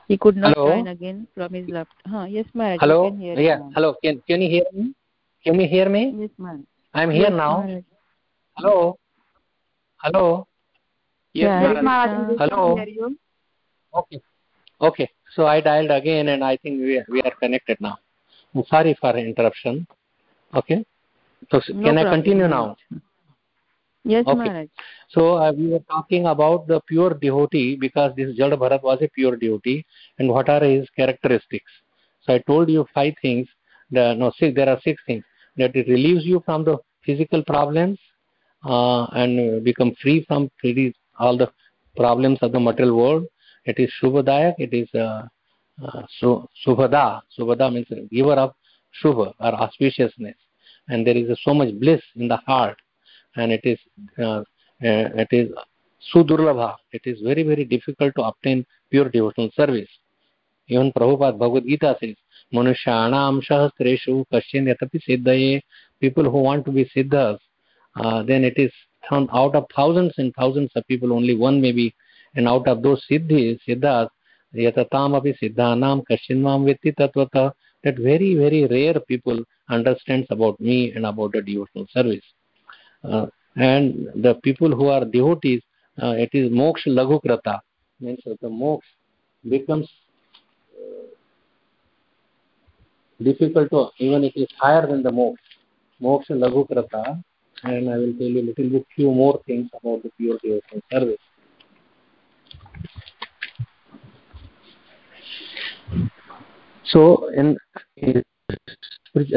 he 0.09 0.17
could 0.17 0.37
not 0.37 0.55
join 0.57 0.87
again 0.87 1.23
from 1.35 1.55
his 1.55 1.69
left 1.73 2.07
हाँ 2.07 2.27
yes 2.29 2.45
Maharaj 2.55 2.79
hello 2.81 3.01
hello 3.75 3.91
can 4.03 4.21
you 4.31 4.49
hear 4.49 4.69
me 4.75 4.91
can 5.45 5.61
you 5.61 5.67
hear 5.67 5.89
me 5.89 6.03
yes 6.23 6.31
Maharaj 6.39 6.63
I 6.95 7.03
am 7.03 7.11
here 7.11 7.33
now 7.33 7.61
hello 7.61 8.75
hello 10.01 10.23
Yes, 11.33 11.49
yeah, 11.63 12.35
Hello. 12.37 12.77
Okay. 13.95 14.21
Okay. 14.79 15.09
So 15.35 15.47
I 15.47 15.61
dialed 15.61 15.89
again, 15.89 16.27
and 16.29 16.43
I 16.43 16.57
think 16.57 16.79
we 16.79 16.97
are, 16.97 17.05
we 17.09 17.21
are 17.21 17.31
connected 17.41 17.77
now. 17.81 17.97
I'm 18.53 18.63
sorry 18.65 18.95
for 19.01 19.17
interruption. 19.17 19.87
Okay. 20.53 20.85
So 21.51 21.59
no 21.69 21.83
can 21.83 21.95
problem. 21.95 21.97
I 21.97 22.09
continue 22.09 22.47
now? 22.47 22.75
Yes, 24.05 24.25
okay. 24.27 24.37
Maharaj. 24.37 24.67
So 25.09 25.37
uh, 25.37 25.51
we 25.53 25.69
were 25.69 25.79
talking 25.89 26.27
about 26.27 26.67
the 26.67 26.81
pure 26.87 27.15
devotee 27.15 27.77
because 27.77 28.15
this 28.15 28.37
Jada 28.37 28.55
Bharat 28.55 28.83
was 28.83 28.99
a 29.01 29.07
pure 29.07 29.35
devotee 29.35 29.83
and 30.19 30.29
what 30.29 30.49
are 30.49 30.63
his 30.63 30.87
characteristics. 30.91 31.71
So 32.21 32.33
I 32.35 32.39
told 32.39 32.69
you 32.69 32.85
five 32.93 33.13
things. 33.21 33.47
The, 33.89 34.13
no, 34.13 34.31
six, 34.37 34.55
there 34.55 34.69
are 34.69 34.79
six 34.83 35.01
things. 35.07 35.23
That 35.57 35.75
it 35.75 35.87
relieves 35.87 36.25
you 36.25 36.43
from 36.45 36.63
the 36.63 36.77
physical 37.03 37.43
problems 37.43 37.97
uh, 38.65 39.05
and 39.05 39.63
become 39.63 39.93
free 40.01 40.25
from 40.27 40.49
all 41.23 41.37
the 41.37 41.49
problems 41.95 42.39
of 42.41 42.51
the 42.51 42.59
material 42.59 42.97
world. 42.97 43.25
It 43.65 43.79
is 43.79 43.89
Shubhadayak, 44.01 44.55
it 44.57 44.73
is 44.73 44.89
uh, 44.93 45.23
uh, 45.83 47.69
means 47.71 47.87
giver 48.11 48.33
of 48.33 48.53
Shubha 49.01 49.33
or 49.39 49.51
auspiciousness. 49.63 50.35
And 50.89 51.07
there 51.07 51.15
is 51.15 51.27
so 51.43 51.53
much 51.53 51.69
bliss 51.79 52.01
in 52.15 52.27
the 52.27 52.37
heart. 52.37 52.77
And 53.35 53.51
it 53.51 53.61
is 53.63 53.79
uh, 54.19 54.41
uh, 54.41 54.43
it 54.81 55.29
is 55.31 55.49
sudurlabha. 56.13 56.75
It 56.91 57.01
is 57.05 57.21
very 57.21 57.43
very 57.43 57.65
difficult 57.65 58.13
to 58.17 58.23
obtain 58.23 58.65
pure 58.91 59.09
devotional 59.09 59.49
service. 59.55 59.89
Even 60.67 60.91
prabhupada 60.91 61.39
bhagavad 61.39 61.65
gita 61.65 61.95
says 61.99 62.15
manushanam 62.53 63.41
sahasreshu 63.49 64.25
kashin 64.31 64.67
yatapi 64.71 64.99
siddhaye. 65.07 65.61
People 66.01 66.25
who 66.25 66.39
want 66.49 66.65
to 66.65 66.71
be 66.71 66.85
siddhas 66.95 67.39
uh, 67.95 68.23
then 68.23 68.43
it 68.43 68.57
is 68.57 68.71
out 69.11 69.55
of 69.55 69.65
thousands 69.75 70.13
and 70.17 70.33
thousands 70.35 70.71
of 70.75 70.87
people 70.87 71.13
only 71.13 71.35
one 71.35 71.61
maybe 71.61 71.93
and 72.35 72.47
out 72.47 72.67
of 72.67 72.81
those 72.81 73.03
siddhis 73.09 73.59
siddhas 73.67 74.09
yatatam 74.55 75.15
api 75.17 75.33
siddhanam 75.41 76.03
kashin 76.09 76.41
mam 76.41 76.65
vitti 76.65 76.93
tatvata 76.95 77.51
that 77.83 77.97
very 77.97 78.35
very 78.35 78.65
rare 78.67 78.99
people 79.01 79.39
understands 79.69 80.27
about 80.29 80.59
me 80.59 80.91
and 80.93 81.05
about 81.05 81.31
the 81.33 81.41
devotional 81.41 81.85
service. 81.91 82.23
Uh, 83.03 83.25
and 83.55 84.07
the 84.15 84.35
people 84.43 84.71
who 84.75 84.87
are 84.87 85.05
devotees 85.05 85.61
uh, 86.01 86.15
it 86.17 86.29
is 86.33 86.49
moksha 86.49 86.87
laghukrata 86.87 87.59
means 87.99 88.19
the 88.25 88.47
moksha 88.47 88.81
becomes 89.49 89.87
uh, 90.79 91.05
difficult 93.21 93.69
to 93.69 93.89
even 93.99 94.23
it 94.23 94.33
is 94.35 94.47
higher 94.57 94.87
than 94.87 95.03
the 95.03 95.11
moksha. 95.11 95.37
Moksha 96.01 96.31
laghukrata 96.31 97.21
and 97.63 97.89
i 97.89 97.97
will 97.97 98.13
tell 98.13 98.27
you 98.27 98.41
a 98.41 98.47
little 98.49 98.69
bit 98.69 98.85
few 98.95 99.11
more 99.11 99.41
things 99.45 99.69
about 99.81 100.03
the 100.03 100.11
pure 100.17 100.37
devotion 100.43 100.81
service. 100.91 101.17
So 106.85 107.29
in, 107.33 107.57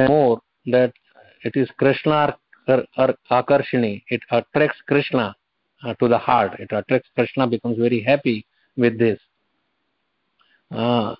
more 0.08 0.40
that 0.66 0.92
it 1.44 1.56
is 1.56 1.68
krishna 1.78 2.36
akarshini. 2.68 4.02
It 4.08 4.20
attracts 4.30 4.78
krishna 4.86 5.34
uh, 5.84 5.94
to 5.94 6.08
the 6.08 6.18
heart. 6.18 6.58
It 6.58 6.70
attracts 6.72 7.08
krishna 7.14 7.46
becomes 7.46 7.78
very 7.78 8.02
happy 8.02 8.44
with 8.76 8.98
this. 8.98 9.18
Uh, 10.70 11.14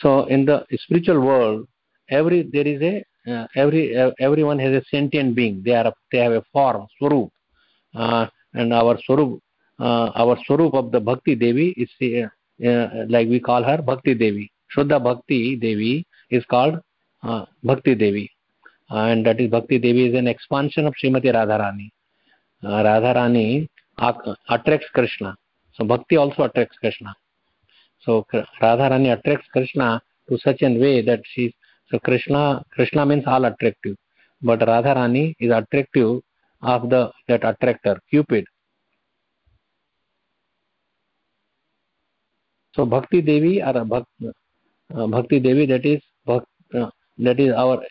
so 0.00 0.26
in 0.26 0.44
the 0.44 0.66
spiritual 0.74 1.20
world 1.20 1.66
every 2.10 2.42
there 2.42 2.66
is 2.66 2.80
a 2.82 3.04
uh, 3.26 3.46
every 3.54 3.96
uh, 3.96 4.10
everyone 4.20 4.58
has 4.58 4.72
a 4.72 4.84
sentient 4.90 5.34
being 5.34 5.62
they 5.64 5.74
are 5.74 5.92
they 6.12 6.18
have 6.18 6.32
a 6.32 6.42
form 6.52 6.86
swarup 6.98 7.30
uh, 7.94 8.26
and 8.54 8.72
our 8.72 8.98
swarup 9.04 9.40
uh, 9.80 10.10
our 10.22 10.36
swarup 10.46 10.74
of 10.74 10.92
the 10.92 11.00
bhakti 11.00 11.34
devi 11.34 11.68
is 11.76 11.90
like 13.08 13.28
we 13.28 13.40
call 13.40 13.62
her 13.62 13.78
bhakti 13.82 14.14
devi 14.14 14.50
shuddha 14.74 15.02
bhakti 15.02 15.56
devi 15.56 16.06
is 16.30 16.44
called 16.46 16.80
bhakti 17.62 17.94
devi 17.94 18.30
and 18.90 19.26
that 19.26 19.40
is 19.40 19.50
Bhakti 19.50 19.78
Devi 19.78 20.06
is 20.08 20.14
an 20.14 20.28
expansion 20.28 20.86
of 20.86 20.94
Srimati 21.02 21.32
Radharani. 21.34 21.90
Uh, 22.62 22.82
Radharani 22.82 23.68
attracts 24.48 24.86
Krishna. 24.92 25.36
So 25.74 25.84
Bhakti 25.84 26.16
also 26.16 26.44
attracts 26.44 26.76
Krishna. 26.78 27.14
So 28.00 28.26
Radharani 28.62 29.18
attracts 29.18 29.48
Krishna 29.52 30.00
to 30.28 30.38
such 30.38 30.62
a 30.62 30.68
way 30.78 31.02
that 31.02 31.20
she 31.24 31.54
so 31.90 31.98
Krishna 32.00 32.62
Krishna 32.72 33.06
means 33.06 33.24
all 33.26 33.44
attractive, 33.44 33.96
but 34.42 34.60
Radharani 34.60 35.34
is 35.38 35.52
attractive 35.52 36.20
of 36.62 36.90
the 36.90 37.12
that 37.28 37.44
attractor 37.44 37.98
Cupid. 38.10 38.44
So 42.74 42.84
Bhakti 42.84 43.22
Devi 43.22 43.62
or 43.62 43.84
Bhakti, 43.84 44.30
uh, 44.94 45.06
Bhakti 45.06 45.40
Devi 45.40 45.66
that 45.66 45.86
is 45.86 46.02
uh, 46.28 46.90
that 47.18 47.40
is 47.40 47.52
our 47.54 47.82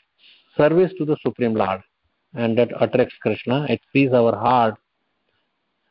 service 0.57 0.91
to 0.97 1.05
the 1.05 1.17
Supreme 1.21 1.55
Lord 1.55 1.81
and 2.33 2.57
that 2.57 2.69
attracts 2.81 3.15
Krishna. 3.21 3.65
It 3.69 3.81
frees 3.91 4.11
our 4.13 4.35
heart. 4.35 4.75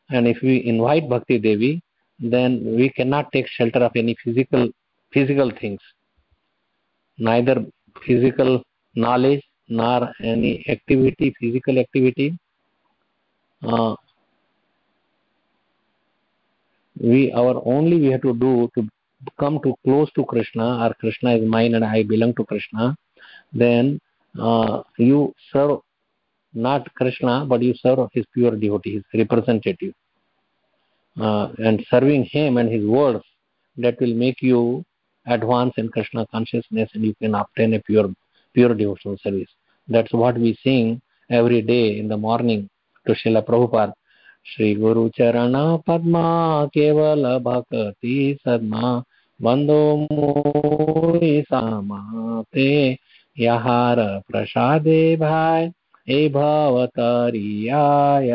And 0.09 0.27
if 0.27 0.37
we 0.41 0.63
invite 0.65 1.09
Bhakti 1.09 1.39
Devi, 1.39 1.81
then 2.19 2.75
we 2.75 2.89
cannot 2.89 3.31
take 3.31 3.47
shelter 3.47 3.79
of 3.79 3.91
any 3.95 4.15
physical 4.23 4.69
physical 5.11 5.51
things, 5.59 5.79
neither 7.17 7.65
physical 8.05 8.63
knowledge 8.95 9.43
nor 9.67 10.13
any 10.21 10.63
activity, 10.69 11.33
physical 11.39 11.79
activity. 11.79 12.37
Uh, 13.63 13.95
we 16.99 17.31
our 17.33 17.61
only 17.65 17.99
we 17.99 18.07
have 18.07 18.21
to 18.21 18.33
do 18.33 18.69
to 18.75 18.87
come 19.39 19.59
to 19.63 19.75
close 19.83 20.09
to 20.13 20.23
Krishna 20.25 20.85
or 20.85 20.93
Krishna 20.99 21.35
is 21.35 21.47
mine 21.47 21.75
and 21.75 21.83
I 21.83 22.03
belong 22.03 22.33
to 22.35 22.45
Krishna, 22.45 22.95
then 23.53 23.99
uh, 24.39 24.83
you 24.97 25.33
serve 25.51 25.79
not 26.53 26.93
Krishna, 26.95 27.45
but 27.45 27.61
you 27.61 27.73
serve 27.75 28.07
his 28.13 28.25
pure 28.33 28.55
devotee, 28.55 28.93
his 28.93 29.03
representative. 29.13 29.93
Uh, 31.19 31.49
and 31.59 31.85
serving 31.89 32.25
him 32.25 32.57
and 32.57 32.69
his 32.69 32.85
words, 32.85 33.23
that 33.77 33.99
will 34.01 34.13
make 34.13 34.41
you 34.41 34.83
advance 35.25 35.73
in 35.77 35.89
Krishna 35.89 36.25
consciousness 36.27 36.89
and 36.93 37.03
you 37.03 37.15
can 37.15 37.35
obtain 37.35 37.73
a 37.73 37.79
pure, 37.79 38.09
pure 38.53 38.73
devotional 38.73 39.17
service. 39.21 39.49
That's 39.87 40.13
what 40.13 40.37
we 40.37 40.57
sing 40.63 41.01
every 41.29 41.61
day 41.61 41.99
in 41.99 42.07
the 42.07 42.17
morning 42.17 42.69
to 43.07 43.13
Srila 43.13 43.45
Prabhupada. 43.45 43.93
Shri 44.43 44.75
Guru 44.75 45.09
Charana 45.09 45.83
Padma 45.83 46.69
Kevala 46.75 47.41
Bhakti 47.41 48.39
Sadma 48.45 49.03
Bando 49.39 50.05
Mui 50.07 51.43
Samate 51.47 52.99
प्रसादे 53.37 55.15
भाई 55.19 55.71
ए 56.09 56.29
भवतरियाय 56.33 58.29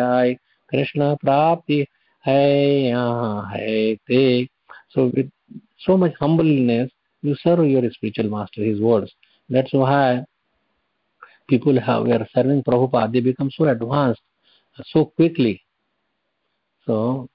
कृष्ण 0.70 1.14
प्राप्ति 1.22 1.86
है 2.26 2.44
यहाँ 2.84 3.50
है 3.52 3.94
ते 4.08 4.48
so 4.94 5.06
with 5.06 5.30
so 5.86 5.96
much 5.96 6.12
humbleness 6.20 6.90
you 7.22 7.34
serve 7.42 7.66
your 7.66 7.88
spiritual 7.90 8.30
master 8.30 8.62
his 8.62 8.80
words 8.80 9.12
that's 9.48 9.72
why 9.72 10.22
people 11.48 11.78
have 11.80 12.06
were 12.06 12.26
serving 12.34 12.62
Prabhupada 12.62 13.12
they 13.12 13.20
become 13.20 13.50
so 13.50 13.64
advanced 13.68 14.22
so 14.92 15.04
quickly 15.04 15.62
so 16.86 17.28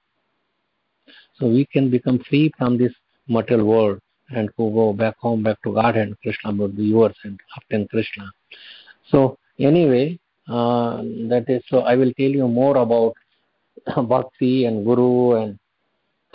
so 1.38 1.46
we 1.46 1.66
can 1.66 1.90
become 1.90 2.18
free 2.28 2.50
from 2.56 2.78
this 2.78 2.92
material 3.28 3.66
world 3.66 4.00
and 4.30 4.50
go 4.56 4.92
back 4.92 5.16
home, 5.18 5.42
back 5.42 5.60
to 5.62 5.72
Godhead, 5.72 6.14
Krishna 6.22 6.52
would 6.52 6.76
be 6.76 6.84
yours 6.84 7.14
and 7.24 7.38
obtain 7.56 7.86
Krishna. 7.88 8.30
So 9.10 9.38
anyway, 9.58 10.18
uh, 10.48 10.98
that 11.28 11.44
is 11.48 11.62
so. 11.68 11.80
I 11.80 11.96
will 11.96 12.12
tell 12.18 12.30
you 12.30 12.48
more 12.48 12.76
about 12.78 13.14
bhakti 14.08 14.64
and 14.64 14.84
guru 14.84 15.42
and 15.42 15.58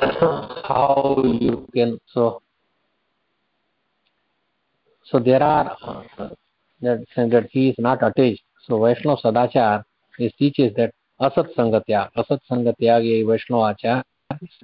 how 0.01 1.23
you 1.39 1.67
can 1.73 1.99
so. 2.07 2.41
So 5.03 5.19
there 5.19 5.43
are 5.43 5.75
uh, 5.83 6.29
that 6.81 7.05
that 7.15 7.49
he 7.51 7.69
is 7.69 7.75
not 7.77 8.01
attached. 8.03 8.43
So 8.67 8.79
Vaishnava 8.79 9.21
Sadachar 9.21 9.83
is 10.19 10.31
teaches 10.39 10.73
that 10.75 10.93
asat 11.19 11.53
sangatya, 11.55 12.09
asat 12.17 12.39
sangatya 12.49 13.03
ye 13.03 13.23
Vaishnava 13.23 13.75
achar, 13.75 14.03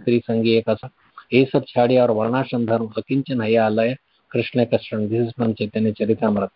Sri 0.03 0.23
sangi 0.27 0.57
ek 0.59 0.65
asat 0.67 0.91
ये 1.31 1.43
सब 1.51 1.65
छाड़े 1.67 1.97
और 1.99 2.11
वर्णाश्रम 2.11 2.65
धर्म 2.65 2.87
अकिंचन 2.97 3.41
हयालय 3.41 3.93
Krishna 4.31 4.65
Krishna 4.65 5.07
this 5.07 5.21
is 5.21 5.31
from 5.37 5.53
Chaitanya 5.59 5.91
Charitamrita 5.99 6.49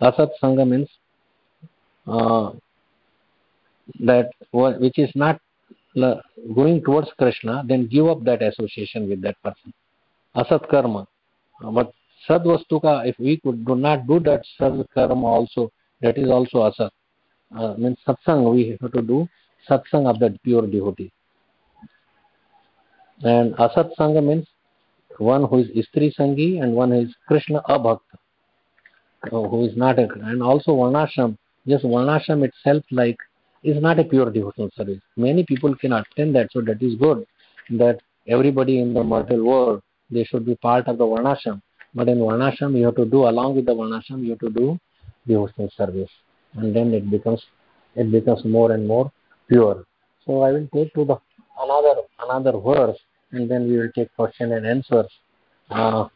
असत 0.00 0.32
संग 0.42 0.60
means 0.70 0.98
that 4.00 4.30
which 4.52 4.98
is 4.98 5.10
not 5.14 5.38
going 6.54 6.82
towards 6.82 7.08
krishna 7.18 7.62
then 7.66 7.86
give 7.86 8.06
up 8.06 8.22
that 8.24 8.42
association 8.42 9.08
with 9.08 9.20
that 9.22 9.36
person 9.42 9.72
asat 10.36 10.68
karma 10.68 11.06
but 11.78 11.92
sad 12.26 12.42
vastu 12.42 12.80
ka 12.80 13.00
if 13.10 13.18
we 13.18 13.36
could 13.38 13.64
do 13.64 13.74
not 13.74 14.06
do 14.06 14.20
that 14.20 14.42
sad 14.58 14.84
karma 14.94 15.26
also 15.26 15.70
that 16.02 16.18
is 16.18 16.30
also 16.30 16.58
asat 16.68 16.90
uh, 17.58 17.74
means 17.78 17.98
satsang 18.06 18.42
we 18.54 18.76
have 18.80 18.92
to 18.92 19.02
do 19.02 19.28
satsang 19.68 20.06
of 20.10 20.18
that 20.18 20.42
pure 20.42 20.66
devotee 20.66 21.10
and 23.22 23.54
asat 23.66 23.96
sangha 23.98 24.22
means 24.30 24.46
one 25.18 25.44
who 25.44 25.58
is 25.64 25.68
istri 25.82 26.12
sangi 26.18 26.62
and 26.62 26.74
one 26.74 26.90
who 26.90 27.00
is 27.06 27.14
krishna 27.28 27.62
abhakt 27.68 28.20
who 29.30 29.64
is 29.64 29.76
not 29.76 29.98
a, 29.98 30.06
and 30.30 30.42
also 30.42 30.72
varnashram 30.72 31.36
just 31.66 31.84
varnashram 31.84 32.44
itself 32.44 32.84
like 32.90 33.18
is 33.66 33.82
not 33.82 33.98
a 33.98 34.04
pure 34.04 34.30
devotional 34.30 34.70
service. 34.76 35.00
Many 35.16 35.44
people 35.44 35.74
can 35.74 35.92
attend 35.92 36.34
that 36.36 36.50
so 36.52 36.60
that 36.62 36.80
is 36.82 36.94
good 36.94 37.26
that 37.70 38.00
everybody 38.28 38.78
in 38.80 38.94
the 38.94 39.02
material 39.02 39.46
world 39.46 39.82
they 40.10 40.24
should 40.24 40.46
be 40.46 40.54
part 40.56 40.86
of 40.86 40.98
the 40.98 41.04
varnashram. 41.04 41.60
But 41.94 42.08
in 42.08 42.18
varnashram 42.18 42.78
you 42.78 42.84
have 42.86 42.96
to 42.96 43.04
do 43.04 43.26
along 43.28 43.56
with 43.56 43.66
the 43.66 43.74
varnashram 43.74 44.22
you 44.22 44.30
have 44.30 44.38
to 44.40 44.50
do 44.50 44.78
devotional 45.26 45.70
service. 45.76 46.10
And 46.54 46.74
then 46.74 46.94
it 46.94 47.10
becomes 47.10 47.42
it 47.96 48.10
becomes 48.12 48.44
more 48.44 48.72
and 48.72 48.86
more 48.86 49.10
pure. 49.48 49.84
So 50.24 50.42
i 50.42 50.52
will 50.52 50.68
take 50.72 50.94
to 50.94 51.04
the 51.04 51.16
another 51.60 52.02
another 52.20 52.58
verse 52.58 52.98
and 53.32 53.50
then 53.50 53.68
we 53.68 53.78
will 53.78 53.92
take 53.94 54.14
question 54.14 54.52
and 54.52 54.66
answers. 54.66 55.10
Uh, 55.70 56.06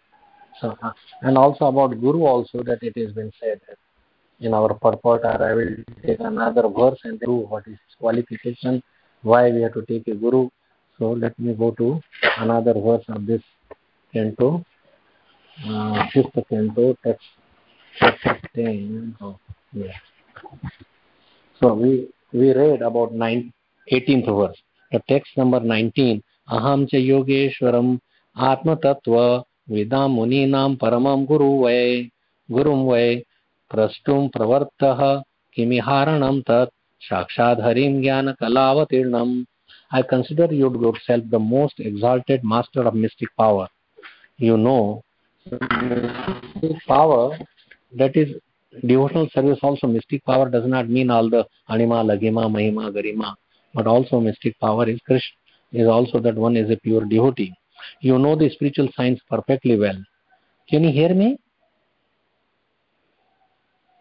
so, 0.61 0.77
uh, 0.83 0.93
and 1.23 1.37
also 1.37 1.67
about 1.67 2.01
guru 2.01 2.23
also 2.25 2.63
that 2.63 2.83
it 2.83 2.97
has 2.97 3.13
been 3.13 3.33
said 3.41 3.61
in 4.40 4.54
our 4.54 4.74
purport 4.74 5.22
or 5.24 5.42
i 5.50 5.54
will 5.54 5.76
take 6.06 6.20
another 6.20 6.68
verse 6.68 7.00
and 7.04 7.20
do 7.20 7.36
what 7.52 7.66
is 7.68 7.80
qualification 8.00 8.82
why 9.24 9.50
we 9.50 9.62
have 9.62 9.74
to 9.74 9.84
take 9.92 10.08
a 10.08 10.16
guru 10.16 10.50
so 11.00 11.12
let 11.24 11.38
me 11.40 11.54
go 11.54 11.72
to 11.72 12.02
another 12.38 12.74
verse 12.74 13.06
of 13.10 13.26
this 13.26 13.42
canto 14.14 14.64
uh, 15.68 16.06
fifth 16.14 16.38
canto 16.50 16.96
text, 17.04 17.28
text 18.00 18.46
10 18.56 19.16
oh, 19.22 19.38
yeah 19.74 19.98
so 21.60 21.74
we 21.74 22.08
we 22.34 22.54
read 22.54 22.82
about 22.82 23.14
9 23.14 23.54
18th 23.92 24.30
verse 24.40 24.60
the 24.92 25.02
text 25.08 25.32
number 25.38 25.60
19 25.60 26.22
aham 26.50 26.88
cha 26.92 27.00
yogeshwaram 27.12 27.90
atmatattva 28.36 29.28
वेदां 29.70 30.08
मुनीनां 30.16 30.68
परमं 30.82 31.22
गुरु 31.30 31.48
वै 31.62 31.78
गुरुं 32.50 32.82
वै 32.90 33.06
प्रष्टुं 33.71 34.27
प्रवर्तः। 34.29 35.01
किमिहारणं 35.57 36.41
तत्? 36.49 36.75
ज्ञान 37.03 38.33
कलावतीर्ण 38.41 39.25
I 39.93 40.03
consider 40.11 40.53
you'd 40.55 40.77
yourself 40.99 41.31
the 41.31 41.35
most 41.35 41.81
exalted 41.81 42.45
master 42.45 42.87
of 42.87 42.97
mystic 42.97 43.31
power 43.39 43.69
you 44.45 44.57
know 44.57 44.79
power 46.89 47.37
that 47.93 48.17
is 48.17 48.33
devotional 48.75 49.27
service 49.27 49.65
also 49.65 49.89
mystic 49.89 50.23
power 50.27 50.51
does 50.51 50.67
not 50.67 50.91
mean 50.97 51.11
all 51.11 51.31
the 51.31 51.45
anima 51.69 52.03
laghima 52.03 52.47
mahima 52.49 52.89
garima 52.91 53.35
but 53.75 53.89
also 53.89 54.21
mystic 54.21 54.55
power 54.61 54.91
is 54.91 55.01
Krishna 55.07 55.81
is 55.81 55.89
also 55.89 56.21
that 56.21 56.39
one 56.39 56.57
is 56.57 56.73
a 56.73 56.77
pure 56.83 57.05
devotee 57.05 57.51
you 58.05 58.19
know 58.19 58.35
the 58.37 58.49
spiritual 58.53 58.89
sense 58.97 59.21
perfectly 59.31 59.77
well 59.77 60.03
can 60.69 60.85
you 60.85 60.91
hear 60.93 61.15
me 61.15 61.37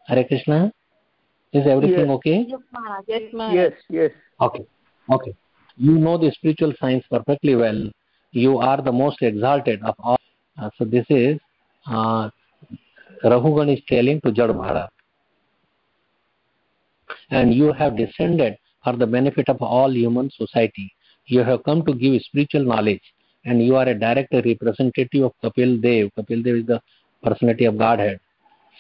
Hare 0.10 0.24
Krishna? 0.24 0.72
Is 1.54 1.66
everything 1.68 2.08
yes. 2.08 2.18
okay? 2.18 2.46
Yes, 2.48 2.60
Yes, 3.54 3.74
yes. 3.90 4.12
Okay. 4.42 4.66
Okay. 5.12 5.36
You 5.78 5.98
know 5.98 6.18
the 6.18 6.32
spiritual 6.32 6.74
science 6.80 7.04
perfectly 7.10 7.56
well. 7.56 7.90
You 8.32 8.58
are 8.58 8.82
the 8.82 8.92
most 8.92 9.22
exalted 9.22 9.82
of 9.84 9.96
all. 10.00 10.20
Uh, 10.60 10.70
so 10.78 10.86
this 10.86 11.06
is 11.10 11.40
uh, 11.88 12.30
Rahugan 13.24 13.74
is 13.76 13.82
telling 13.88 14.22
to 14.22 14.32
Jad 14.32 14.50
Bharat. 14.50 14.90
And 17.32 17.54
you 17.54 17.72
have 17.74 17.98
descended 17.98 18.58
for 18.84 18.96
the 18.96 19.08
benefit 19.08 19.50
of 19.50 19.62
all 19.62 19.92
human 19.92 20.30
society. 20.32 20.92
You 21.26 21.44
have 21.44 21.64
come 21.64 21.86
to 21.86 21.94
give 21.94 22.22
spiritual 22.22 22.64
knowledge 22.64 23.02
and 23.46 23.64
you 23.64 23.76
are 23.76 23.88
a 23.88 23.98
direct 23.98 24.34
representative 24.34 25.24
of 25.24 25.34
Kapil 25.44 25.82
Dev. 25.82 26.10
Kapil 26.18 26.44
Dev 26.44 26.56
is 26.56 26.66
the 26.66 26.82
personality 27.24 27.66
of 27.66 27.78
Godhead, 27.78 28.20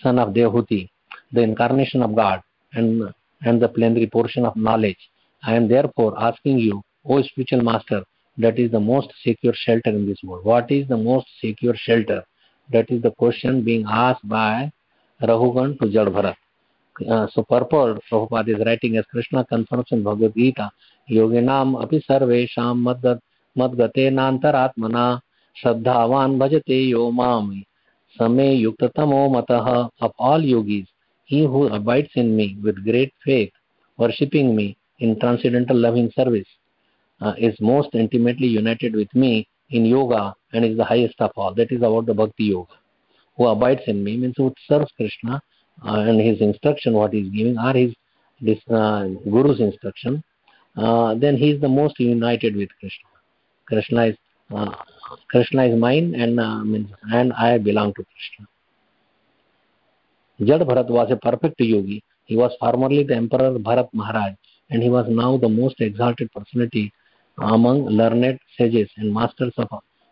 son 0.01 0.19
of 0.19 0.29
Devahuti, 0.33 0.89
the 1.31 1.41
incarnation 1.41 2.01
of 2.01 2.15
God 2.15 2.41
and, 2.73 3.13
and 3.43 3.61
the 3.61 3.69
plenary 3.69 4.07
portion 4.07 4.45
of 4.45 4.55
knowledge. 4.55 4.97
I 5.43 5.55
am 5.55 5.67
therefore 5.67 6.13
asking 6.21 6.59
you, 6.59 6.81
O 7.05 7.21
spiritual 7.21 7.61
master, 7.61 8.03
that 8.37 8.59
is 8.59 8.71
the 8.71 8.79
most 8.79 9.13
secure 9.23 9.53
shelter 9.53 9.89
in 9.89 10.05
this 10.07 10.19
world. 10.23 10.45
What 10.45 10.71
is 10.71 10.87
the 10.87 10.97
most 10.97 11.27
secure 11.41 11.75
shelter? 11.75 12.23
That 12.71 12.89
is 12.89 13.01
the 13.01 13.11
question 13.11 13.63
being 13.63 13.85
asked 13.89 14.27
by 14.27 14.71
Rahugan 15.21 15.79
to 15.79 15.87
Jadbharat. 15.87 16.35
Uh, 17.09 17.27
so 17.33 17.43
purport 17.43 18.01
Prabhupada 18.11 18.49
is 18.49 18.65
writing 18.65 18.97
as 18.97 19.05
Krishna 19.05 19.45
confirms 19.45 19.87
in 19.91 20.03
Bhagavad 20.03 20.33
Gita, 20.35 20.69
Yoginam 21.09 21.81
api 21.81 22.03
sarvesham 22.07 22.83
madgat 22.83 23.19
madgatenaantaratmana 23.57 25.21
श्रद्धावान 25.61 26.37
भजते 26.39 26.79
यो 26.89 27.09
माम 27.11 27.51
समे 28.17 28.51
युक्ततमो 28.53 29.27
मतः 29.29 29.67
of 30.01 30.11
all 30.17 30.41
yogis 30.41 30.85
he 31.31 31.39
who 31.51 31.61
abides 31.77 32.13
in 32.15 32.35
me 32.35 32.57
with 32.63 32.83
great 32.83 33.13
faith 33.23 33.53
worshipping 33.97 34.55
me 34.55 34.67
in 34.99 35.19
transcendental 35.19 35.77
loving 35.77 36.09
service 36.15 36.47
uh, 37.21 37.33
is 37.37 37.55
most 37.59 37.89
intimately 37.93 38.47
united 38.47 38.95
with 38.95 39.13
me 39.13 39.47
in 39.69 39.85
yoga 39.85 40.33
and 40.53 40.65
is 40.65 40.75
the 40.75 40.83
highest 40.83 41.19
of 41.19 41.31
all. 41.35 41.53
That 41.53 41.71
is 41.71 41.83
about 41.89 42.07
the 42.07 42.15
bhakti 42.15 42.45
yoga. 42.45 42.77
Who 43.37 43.45
abides 43.45 43.81
in 43.85 44.03
me 44.03 44.17
means 44.17 44.35
who 44.37 44.53
serves 44.67 44.91
krishna 44.97 45.41
uh, 45.85 45.99
and 46.07 46.19
his 46.19 46.41
instruction 46.41 46.93
what 46.93 47.13
he 47.13 47.19
is 47.19 47.29
giving 47.29 47.57
are 47.57 47.75
his 47.75 47.93
this 48.41 48.59
uh, 48.69 49.03
guru's 49.33 49.59
instruction. 49.59 50.23
Uh, 50.75 51.13
then 51.13 51.37
he 51.37 51.51
is 51.51 51.61
the 51.61 51.69
most 51.69 51.99
united 51.99 52.55
with 52.55 52.69
krishna. 52.79 53.09
Krishna 53.67 54.05
is 54.07 54.17
uh, 54.55 54.71
krishna 55.29 55.65
is 55.65 55.79
mine 55.79 56.15
and 56.15 56.39
uh, 56.39 56.63
means 56.63 56.89
and 57.11 57.31
i 57.33 57.57
belong 57.57 57.93
to 57.93 58.03
krishna 58.13 58.47
jad 60.47 60.61
bharat 60.69 60.89
was 60.97 61.09
a 61.11 61.19
perfect 61.27 61.59
yogi 61.73 62.03
he 62.25 62.35
was 62.43 62.51
formerly 62.63 63.03
the 63.03 63.15
emperor 63.23 63.51
bharat 63.67 63.89
maharaj 64.01 64.33
and 64.69 64.83
he 64.83 64.89
was 64.89 65.05
now 65.09 65.31
the 65.37 65.49
most 65.61 65.77
exalted 65.81 66.29
personality 66.31 66.91
among 67.41 67.85
learned 67.85 68.39
sages 68.57 68.89
and 68.97 69.13
masters 69.13 69.53
of 69.57 69.67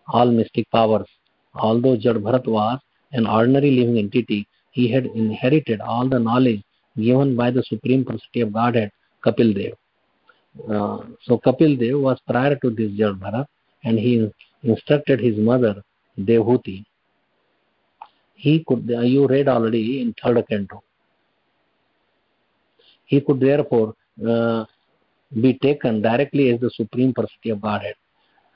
all 0.07 0.31
mystic 0.31 0.69
powers. 0.71 1.07
Although 1.55 1.97
Jad 1.97 2.17
Bharat 2.17 2.47
was 2.47 2.79
an 3.11 3.27
ordinary 3.27 3.71
living 3.71 3.97
entity, 3.97 4.47
he 4.71 4.89
had 4.91 5.05
inherited 5.07 5.81
all 5.81 6.07
the 6.07 6.19
knowledge 6.19 6.61
given 6.95 7.35
by 7.35 7.51
the 7.51 7.63
Supreme 7.63 8.03
Personality 8.05 8.41
of 8.41 8.53
Godhead, 8.53 8.91
Kapil 9.25 9.53
Dev. 9.53 9.73
Uh, 10.69 11.03
so 11.23 11.39
Kapil 11.39 11.77
Dev 11.79 11.99
was 11.99 12.19
prior 12.27 12.55
to 12.55 12.69
this 12.69 12.91
Jad 12.91 13.19
Bharat 13.19 13.45
and 13.83 13.97
he 13.97 14.29
instructed 14.63 15.19
his 15.19 15.37
mother, 15.37 15.83
Devhuti. 16.19 16.85
He 18.37 18.63
could, 18.67 18.87
you 18.87 19.27
read 19.27 19.47
already 19.47 20.01
in 20.01 20.13
third 20.21 20.43
canto. 20.47 20.83
He 23.05 23.21
could 23.21 23.39
therefore 23.39 23.95
uh, 24.25 24.65
be 25.41 25.57
taken 25.57 26.01
directly 26.01 26.51
as 26.51 26.59
the 26.59 26.69
Supreme 26.69 27.13
Personality 27.13 27.49
of 27.49 27.61
Godhead. 27.61 27.95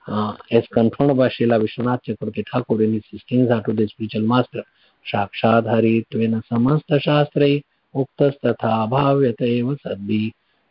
Uh, 0.07 0.35
as 0.51 0.63
confirmed 0.73 1.17
by 1.17 1.29
Srila 1.29 1.63
Vishwanath 1.63 2.01
Chakravarti 2.07 2.43
Thakur 2.51 2.81
in 2.81 2.93
his 2.93 3.03
teachings 3.11 3.51
unto 3.51 3.73
the 3.73 3.87
spiritual 3.87 4.23
master, 4.23 4.63
साक्षात् 5.05 5.67
हरित्वेन 5.67 6.39
समस्तशास्त्रै 6.49 7.53
उक्तस्तथा 7.93 8.73
भाव्यत 8.91 9.41
एव 9.41 9.73
सद्भि 9.75 10.21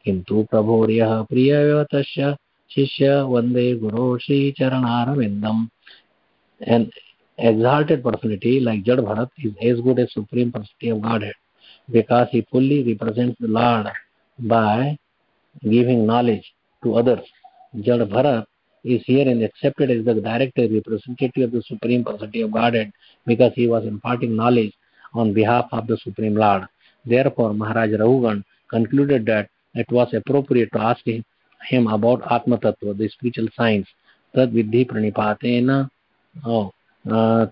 किन्तु 0.04 0.42
प्रभोर्यः 0.50 1.22
प्रियव 1.30 1.82
तस्य 1.92 2.34
शिष्य 2.70 3.20
वंदे 3.32 3.66
गुरो 3.80 4.06
श्रीचरणारविन्दम् 4.18 5.66
An 6.60 6.90
exalted 7.40 8.02
personality 8.04 8.60
like 8.60 8.82
Jad 8.82 8.98
Bharat 8.98 9.30
is 9.38 9.52
as 9.62 9.80
good 9.80 9.98
as 9.98 10.12
Supreme 10.12 10.52
Personality 10.52 10.90
of 10.90 11.02
Godhead 11.02 11.34
because 11.90 12.28
he 12.30 12.46
fully 12.50 12.82
represents 12.84 13.36
the 13.40 13.48
Lord 13.48 13.86
by 14.38 14.98
giving 15.62 16.06
knowledge 16.06 16.44
to 16.84 16.96
others. 16.96 17.20
Jad 17.80 18.00
Bharat 18.00 18.46
is 18.84 19.02
and 19.08 19.42
accepted 19.42 19.90
as 19.90 20.04
the 20.04 20.14
direct 20.14 20.56
representative 20.58 21.44
of 21.44 21.52
the 21.52 21.62
Supreme 21.66 22.04
Personality 22.04 22.42
of 22.42 22.52
Godhead 22.52 22.92
because 23.26 23.52
he 23.54 23.66
was 23.66 23.84
imparting 23.84 24.36
knowledge 24.36 24.72
on 25.14 25.32
behalf 25.32 25.66
of 25.72 25.86
the 25.86 25.96
Supreme 25.98 26.34
Lord. 26.34 26.66
Therefore, 27.04 27.54
Maharaj 27.54 27.90
Rahugan 27.90 28.44
concluded 28.70 29.26
that 29.26 29.48
it 29.74 29.90
was 29.90 30.12
appropriate 30.14 30.70
to 30.72 30.80
ask 30.80 31.00
him 31.06 31.86
about 31.86 32.22
Atma 32.30 32.58
Tattva, 32.58 32.96
the 32.96 33.08
spiritual 33.08 33.48
science. 33.56 33.86
Tad 34.34 34.52
vidhi 34.52 34.86
pranipatena. 34.88 35.90
Oh. 36.44 36.72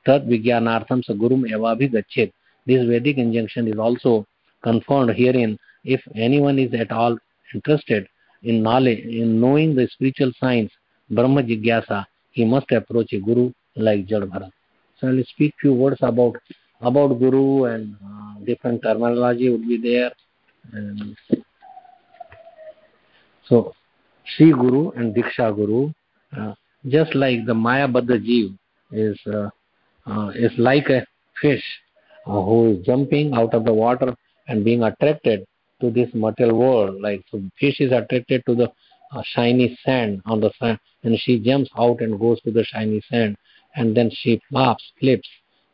तद 0.08 0.26
विज्ञानार्थम 0.28 1.02
स 1.02 1.16
गुरुम 1.24 1.46
एवाभिगच्छेत 1.56 2.32
this 2.68 2.84
vedic 2.90 3.18
injunction 3.18 3.68
is 3.68 3.78
also 3.86 4.26
confirmed 4.64 5.12
herein 5.16 5.58
if 5.96 6.02
anyone 6.16 6.58
is 6.58 6.74
at 6.74 6.92
all 6.92 7.18
interested 7.54 8.08
in 8.44 8.64
knowledge 8.64 9.02
in 9.22 9.34
knowing 9.42 9.76
the 9.76 9.86
spiritual 9.94 10.32
science 10.40 10.72
brahma 11.10 11.44
jigyasa 11.50 12.00
he 12.32 12.46
must 12.46 12.72
approach 12.72 13.12
a 13.18 13.20
guru 13.28 13.46
like 13.88 14.06
jad 14.12 14.24
bharat 14.34 14.54
so 14.98 15.10
i'll 15.10 15.24
speak 15.34 15.54
few 15.66 15.74
words 15.84 16.06
about 16.12 16.56
about 16.92 17.20
guru 17.24 17.66
and 17.66 17.96
uh, 18.12 18.34
different 18.50 18.82
terminology 18.88 19.50
would 19.50 19.68
be 19.74 19.80
there 19.90 20.12
and 20.72 21.18
so 23.50 23.74
Sri 24.26 24.52
Guru 24.52 24.92
and 24.92 25.14
Diksha 25.14 25.54
Guru, 25.56 25.92
uh, 26.38 26.54
just 26.88 27.14
like 27.14 27.46
the 27.46 27.54
Maya 27.54 27.88
Baddha 27.88 28.18
Jeev 28.18 28.58
is, 28.93 29.19
uh, 29.27 29.51
uh, 30.07 30.29
is 30.35 30.53
like 30.59 30.89
a 30.89 31.05
fish 31.41 31.65
uh, 32.27 32.43
who 32.43 32.73
is 32.73 32.87
jumping 32.87 33.35
out 33.35 33.55
of 33.55 33.65
the 33.65 33.73
water 33.73 34.15
and 34.49 34.65
being 34.65 34.83
attracted 34.83 35.47
to 35.81 35.91
this 35.91 36.09
material 36.15 36.59
world. 36.59 37.01
Like 37.01 37.25
so 37.31 37.43
fish 37.59 37.81
is 37.81 37.93
attracted 37.93 38.43
to 38.47 38.55
the 38.55 38.73
uh, 39.13 39.23
shiny 39.35 39.79
sand 39.85 40.23
on 40.27 40.41
the 40.41 40.51
sand, 40.59 40.79
and 41.03 41.19
she 41.19 41.39
jumps 41.39 41.71
out 41.79 42.01
and 42.01 42.19
goes 42.19 42.41
to 42.43 42.51
the 42.51 42.65
shiny 42.65 43.01
sand, 43.11 43.37
and 43.77 43.97
then 43.97 44.11
she 44.13 44.41
flops, 44.49 44.85
flips, 44.99 45.29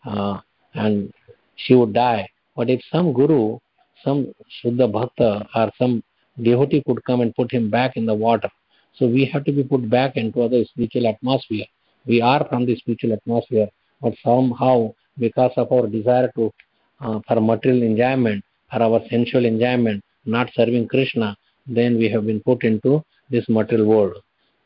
uh, 0.04 0.38
and 0.74 1.12
she 1.56 1.74
would 1.74 1.92
die. 1.92 2.28
But 2.56 2.70
if 2.70 2.80
some 2.92 3.12
guru, 3.12 3.58
some 4.04 4.32
Shuddha 4.62 4.90
Bhakta, 4.90 5.46
or 5.54 5.70
some 5.78 6.02
devotee 6.40 6.82
could 6.86 7.04
come 7.04 7.20
and 7.20 7.34
put 7.34 7.52
him 7.52 7.70
back 7.70 7.96
in 7.96 8.06
the 8.06 8.14
water, 8.14 8.50
so 8.96 9.06
we 9.06 9.24
have 9.26 9.44
to 9.44 9.52
be 9.52 9.64
put 9.64 9.88
back 9.90 10.16
into 10.16 10.48
the 10.48 10.64
spiritual 10.70 11.08
atmosphere. 11.08 11.66
We 12.06 12.20
are 12.20 12.46
from 12.48 12.66
the 12.66 12.76
spiritual 12.76 13.12
atmosphere, 13.14 13.68
but 14.02 14.14
somehow 14.22 14.94
because 15.18 15.52
of 15.56 15.72
our 15.72 15.86
desire 15.86 16.30
to 16.36 16.52
uh, 17.00 17.20
for 17.26 17.40
material 17.40 17.82
enjoyment 17.82 18.44
or 18.72 18.82
our 18.82 19.00
sensual 19.10 19.44
enjoyment, 19.44 20.02
not 20.26 20.50
serving 20.54 20.88
Krishna, 20.88 21.36
then 21.66 21.98
we 21.98 22.08
have 22.10 22.26
been 22.26 22.40
put 22.40 22.64
into 22.64 23.02
this 23.30 23.44
material 23.48 23.86
world. 23.86 24.16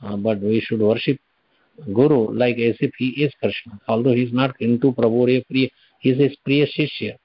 Uh, 0.03 0.17
but 0.17 0.41
we 0.41 0.61
should 0.61 0.81
worship 0.81 1.19
Guru 1.93 2.33
like 2.33 2.57
as 2.59 2.77
if 2.81 2.93
he 2.99 3.09
is 3.25 3.33
Krishna, 3.41 3.81
although 3.89 4.13
he 4.13 4.23
is 4.23 4.33
not 4.33 4.61
into 4.61 4.93
Prabhu 4.93 5.45
Priya, 5.49 5.71
he 6.01 6.11
is 6.11 6.19
his 6.19 6.37
Priya 6.45 6.67
Shishya. 6.67 7.17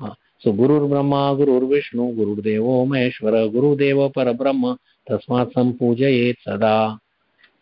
Uh, 0.00 0.14
so 0.40 0.52
Guru 0.52 0.88
Brahma, 0.88 1.34
Guru 1.36 1.68
Vishnu, 1.68 2.14
Guru 2.14 2.36
Devo 2.36 2.86
Maheshwara, 2.86 3.50
Guru 3.52 3.76
Deva 3.76 4.08
Parabrahma, 4.10 4.78
Tasmat 5.08 5.52
Sampujayet 5.52 6.36
Sada. 6.44 6.98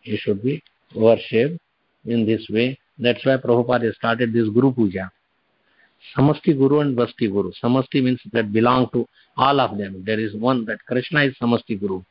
He 0.01 0.17
should 0.17 0.41
be 0.43 0.63
worshipped 0.95 1.59
in 2.05 2.25
this 2.25 2.45
way 2.49 2.77
that's 2.99 3.25
why 3.25 3.37
Prabhupada 3.37 3.93
started 3.95 4.33
this 4.33 4.47
Guru 4.49 4.71
Puja. 4.71 5.11
Samasti 6.15 6.57
Guru 6.57 6.79
and 6.81 6.97
Vasti 6.97 7.31
Guru. 7.31 7.51
Samasti 7.61 8.03
means 8.03 8.19
that 8.33 8.51
belong 8.51 8.89
to 8.93 9.07
all 9.37 9.59
of 9.59 9.77
them. 9.77 10.03
There 10.05 10.19
is 10.19 10.35
one 10.35 10.65
that 10.65 10.79
Krishna 10.85 11.23
is 11.23 11.35
Samasti 11.41 11.79
Guru. 11.79 12.03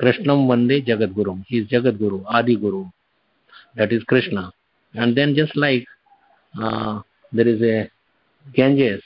Krishnam 0.00 0.46
Vande 0.46 0.86
Jagat 0.86 1.14
Guru. 1.14 1.36
He 1.46 1.58
is 1.58 1.68
Jagat 1.68 1.98
Guru, 1.98 2.24
Adi 2.26 2.56
Guru. 2.56 2.86
That 3.76 3.92
is 3.92 4.02
Krishna. 4.04 4.52
And 4.94 5.16
then 5.16 5.34
just 5.34 5.56
like 5.56 5.86
uh, 6.60 7.00
there 7.32 7.46
is 7.46 7.62
a 7.62 7.90
Ganges 8.54 9.02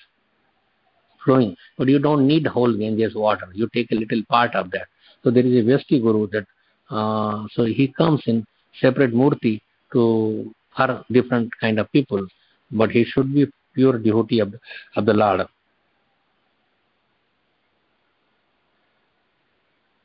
flowing, 1.24 1.56
but 1.78 1.88
you 1.88 1.98
don't 1.98 2.26
need 2.26 2.46
whole 2.46 2.72
Ganges 2.76 3.14
water. 3.14 3.48
You 3.54 3.68
take 3.72 3.90
a 3.92 3.94
little 3.94 4.22
part 4.28 4.54
of 4.54 4.70
that. 4.72 4.88
So 5.22 5.30
there 5.30 5.44
is 5.44 5.64
a 5.64 5.66
Vesti 5.66 6.00
Guru 6.00 6.28
that 6.28 6.46
uh, 6.90 7.44
so 7.52 7.64
he 7.64 7.92
comes 7.96 8.22
in 8.26 8.44
separate 8.80 9.14
murti 9.14 9.60
to 9.92 10.54
for 10.76 11.04
different 11.10 11.50
kind 11.60 11.78
of 11.78 11.90
people, 11.92 12.26
but 12.70 12.90
he 12.90 13.04
should 13.04 13.34
be 13.34 13.46
pure 13.74 13.98
devotee 13.98 14.40
of, 14.40 14.54
of 14.96 15.06
the 15.06 15.12
Lord. 15.12 15.46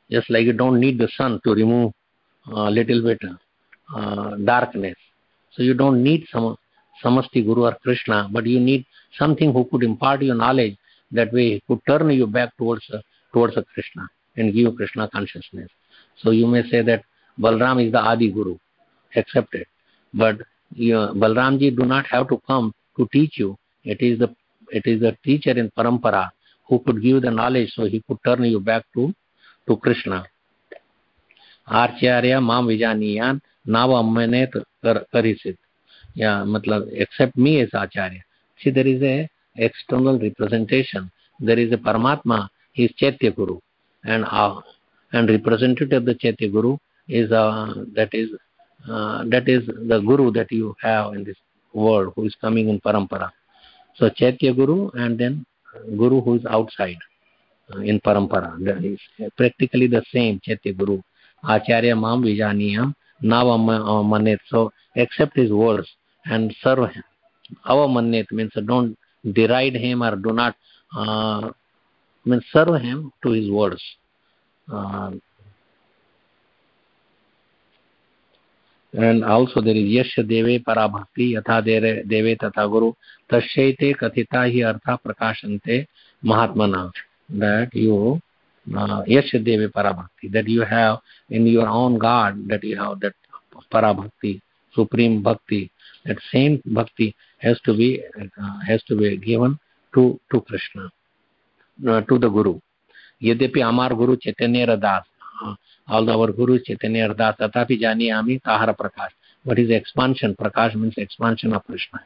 Just 0.09 0.29
like 0.29 0.45
you 0.45 0.53
don't 0.53 0.79
need 0.79 0.97
the 0.97 1.09
sun 1.17 1.39
to 1.43 1.53
remove 1.53 1.93
a 2.47 2.55
uh, 2.55 2.69
little 2.69 3.01
bit 3.01 3.19
uh, 3.95 4.35
darkness. 4.37 4.95
So 5.53 5.63
you 5.63 5.73
don't 5.73 6.03
need 6.03 6.25
some 6.31 6.57
Samasti 7.03 7.43
Guru 7.43 7.63
or 7.63 7.75
Krishna, 7.81 8.29
but 8.31 8.45
you 8.45 8.59
need 8.59 8.85
something 9.17 9.51
who 9.51 9.65
could 9.65 9.83
impart 9.83 10.21
your 10.21 10.35
knowledge. 10.35 10.77
That 11.11 11.31
way, 11.33 11.61
could 11.67 11.79
turn 11.87 12.09
you 12.11 12.27
back 12.27 12.55
towards 12.57 12.85
uh, 12.91 12.99
towards 13.33 13.55
Krishna 13.73 14.07
and 14.37 14.53
give 14.53 14.75
Krishna 14.75 15.09
consciousness. 15.09 15.69
So 16.21 16.31
you 16.31 16.47
may 16.47 16.63
say 16.69 16.81
that 16.81 17.03
Balram 17.39 17.85
is 17.85 17.91
the 17.91 17.99
Adi 17.99 18.31
Guru, 18.31 18.57
accepted. 19.15 19.65
but 20.15 20.37
you, 20.73 20.95
Balram 20.95 21.59
ji 21.59 21.71
do 21.71 21.83
not 21.83 22.05
have 22.07 22.27
to 22.29 22.41
come 22.47 22.73
to 22.97 23.07
teach 23.11 23.37
you. 23.37 23.57
It 23.85 24.01
is 24.01 24.19
the 24.19 24.33
it 24.69 24.85
is 24.85 25.01
the 25.01 25.15
teacher 25.23 25.51
in 25.51 25.69
parampara 25.77 26.29
who 26.69 26.79
could 26.79 27.01
give 27.01 27.21
the 27.21 27.31
knowledge, 27.31 27.71
so 27.73 27.85
he 27.85 28.03
could 28.07 28.17
turn 28.25 28.43
you 28.43 28.59
back 28.59 28.83
to 28.95 29.13
to 29.67 29.77
Krishna. 29.77 30.25
आचार्य 31.67 32.39
माम 32.39 32.65
विजानियान 32.67 33.39
नाव 33.73 33.91
अम्मने 33.97 34.45
कर, 34.45 34.97
करिसित 35.13 35.55
या 36.17 36.33
मतलब 36.45 36.89
accept 37.01 37.37
me 37.41 37.53
as 37.61 37.69
acharya 37.75 38.21
see 38.59 38.71
there 38.71 38.87
is 38.87 39.03
a 39.03 39.15
external 39.65 40.19
representation 40.23 41.09
there 41.39 41.59
is 41.59 41.73
a 41.73 41.77
Paramatma 41.87 42.37
is 42.79 42.91
chaitya 42.99 43.31
guru 43.37 43.57
and 44.03 44.25
and 45.15 45.29
representative 45.29 45.97
of 45.97 46.05
the 46.09 46.15
chaitya 46.21 46.49
guru 46.49 46.77
is 47.07 47.31
uh, 47.31 47.73
that 47.93 48.13
is 48.13 48.29
uh, 48.89 49.23
that 49.29 49.47
is 49.47 49.65
the 49.65 49.99
guru 50.05 50.31
that 50.31 50.51
you 50.51 50.75
have 50.81 51.13
in 51.13 51.23
this 51.23 51.37
world 51.73 52.13
who 52.15 52.25
is 52.25 52.35
coming 52.39 52.69
in 52.69 52.79
parampara. 52.79 53.31
So 53.95 54.09
chaitya 54.09 54.53
guru 54.53 54.89
and 54.93 55.17
then 55.17 55.45
guru 55.97 56.21
who 56.21 56.35
is 56.35 56.45
outside 56.45 56.97
uh, 57.73 57.79
in 57.79 57.99
parampara. 57.99 58.57
That 58.63 58.83
is 58.83 58.99
practically 59.37 59.87
the 59.87 60.03
same 60.13 60.39
chaitya 60.43 60.73
guru. 60.73 61.01
Acharya 61.47 61.95
mam 61.95 62.23
vijaniyam 62.23 62.93
navamannet 63.23 64.39
so 64.49 64.71
accept 64.95 65.35
his 65.37 65.51
words 65.51 65.87
and 66.25 66.55
serve 66.61 66.89
him. 66.91 67.03
Avamannet 67.65 68.31
means 68.31 68.51
don't 68.65 68.97
deride 69.33 69.75
him 69.75 70.03
or 70.03 70.15
do 70.15 70.33
not 70.33 70.55
uh, 70.95 71.51
means 72.25 72.43
serve 72.51 72.81
him 72.81 73.11
to 73.23 73.31
his 73.31 73.49
words. 73.49 73.81
Uh, 74.71 75.11
and 78.97 79.23
also 79.23 79.61
there 79.61 79.75
is 79.75 79.83
yasya 79.83 80.27
deve 80.27 80.63
para 80.63 80.87
bhakti 80.87 81.35
yatha 81.35 81.63
deve 81.63 82.37
tatha 82.37 82.69
guru 82.69 82.93
tasyaite 83.29 83.95
kathita 83.95 84.41
hi 84.53 84.61
artha 84.63 84.99
prakashante 85.03 85.87
mahatmana 86.23 86.91
that 87.29 87.69
you 87.73 88.19
uh, 88.77 89.03
yasya 89.03 89.43
deve 89.43 89.71
para 89.73 89.93
bhakti 89.93 90.29
that 90.29 90.47
you 90.47 90.61
have 90.61 90.99
in 91.29 91.45
your 91.45 91.67
own 91.67 91.97
god 91.97 92.47
that 92.47 92.63
you 92.63 92.77
have 92.77 92.99
that 92.99 93.13
para 93.69 93.93
bhakti 93.93 94.41
supreme 94.73 95.21
bhakti 95.21 95.69
that 96.05 96.17
same 96.31 96.61
bhakti 96.65 97.15
has 97.37 97.59
to 97.61 97.73
be 97.73 98.01
uh, 98.21 98.59
has 98.65 98.81
to 98.83 98.95
be 98.95 99.17
given 99.17 99.59
to 99.93 100.19
to 100.31 100.41
krishna 100.41 100.89
uh, 101.89 102.01
to 102.01 102.17
the 102.17 102.29
guru 102.29 102.59
यद्यपि 103.23 103.61
अमार 103.61 103.93
गुरु 103.93 104.15
चैतन्य 104.23 104.75
दास 104.77 105.03
although 105.87 106.21
our 106.21 106.31
guru 106.31 106.59
chaitanya 106.59 107.13
das 107.13 107.35
tatapi 107.37 107.79
janiyami 107.79 108.41
tahara 108.41 108.73
prakash 108.73 109.13
what 109.43 109.59
is 109.59 109.69
expansion 109.69 110.35
prakash 110.35 110.75
means 110.75 110.93
expansion 110.97 111.53
of 111.53 111.63
krishna 111.65 111.99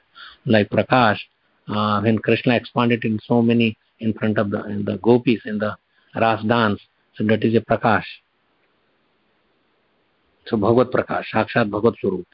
like 0.45 0.69
prakash 0.69 1.19
uh, 1.69 1.99
when 2.01 2.17
krishna 2.19 2.55
expanded 2.55 3.03
in 3.05 3.19
so 3.25 3.41
many 3.41 3.77
in 3.99 4.13
front 4.13 4.37
of 4.37 4.49
the 4.49 4.63
in 4.65 4.83
the 4.85 4.97
gopis 4.97 5.41
in 5.45 5.57
the 5.57 5.75
ras 6.15 6.43
dance 6.43 6.81
so 7.15 7.23
that 7.23 7.43
is 7.43 7.55
a 7.55 7.61
prakash 7.61 8.09
so 10.47 10.57
bhagavad 10.57 10.91
prakash 10.91 11.25
sakshat 11.33 11.69
bhagavad 11.69 11.95
swarup 11.99 12.27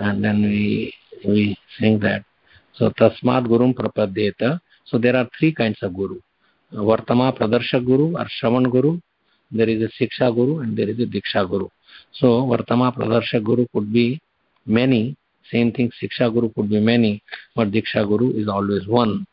and 0.00 0.24
then 0.24 0.42
we 0.42 0.92
we 1.24 1.56
sing 1.78 1.98
that 1.98 2.24
so 2.74 2.90
tasmat 2.90 3.46
gurum 3.46 3.74
prapadyeta 3.74 4.60
so 4.84 4.98
there 4.98 5.16
are 5.16 5.28
three 5.38 5.52
kinds 5.52 5.78
of 5.82 5.94
guru 5.94 6.18
vartama 6.72 7.36
pradarshak 7.36 7.84
guru 7.84 8.16
or 8.16 8.26
shravan 8.38 8.70
guru 8.70 8.98
there 9.52 9.68
is 9.68 9.82
a 9.82 10.02
Siksha 10.02 10.34
Guru 10.34 10.60
and 10.60 10.76
there 10.76 10.88
is 10.88 10.98
a 10.98 11.06
Diksha 11.06 11.48
Guru. 11.48 11.68
So 12.12 12.26
Vartama 12.46 12.94
Pradarsha 12.96 13.42
Guru 13.42 13.66
could 13.72 13.92
be 13.92 14.20
many, 14.66 15.16
same 15.50 15.72
thing 15.72 15.90
Siksha 16.02 16.32
Guru 16.32 16.50
could 16.52 16.70
be 16.70 16.80
many, 16.80 17.22
but 17.54 17.70
Diksha 17.70 18.06
Guru 18.06 18.32
is 18.32 18.48
always 18.48 18.86
one. 18.86 19.26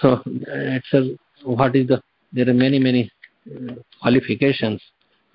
So 0.00 0.22
it's 0.26 0.92
a, 0.92 1.16
what 1.44 1.76
is 1.76 1.88
the, 1.88 2.02
there 2.32 2.48
are 2.48 2.54
many, 2.54 2.78
many 2.78 3.10
uh, 3.46 3.74
qualifications, 4.00 4.80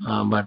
uh, 0.08 0.24
but 0.26 0.46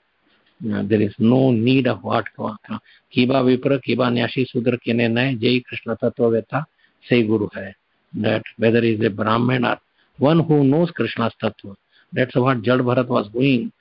uh, 0.71 0.83
there 0.85 1.01
is 1.01 1.15
no 1.19 1.51
need 1.51 1.87
of 1.87 2.03
what 2.05 2.27
kiba 2.39 3.43
vipra 3.43 3.81
kiba 3.83 4.11
nyashi 4.13 4.47
sudra 4.47 4.79
kene 4.79 5.11
nay 5.11 5.35
jai 5.35 5.61
krishna 5.69 5.97
tattva 5.97 6.31
veta 6.31 6.65
say 7.09 7.23
guru 7.27 7.49
hai 7.53 7.75
that 8.15 8.43
whether 8.59 8.79
is 8.79 9.01
a 9.01 9.11
brahman 9.11 9.65
or 9.65 9.79
one 10.19 10.39
who 10.39 10.63
knows 10.63 10.91
krishna's 10.93 11.33
tattva 11.43 11.75
that's 12.13 12.35
what 12.37 12.63
Jad 12.63 12.81
Bharat 12.81 13.09
was 13.09 13.29
going 13.29 13.73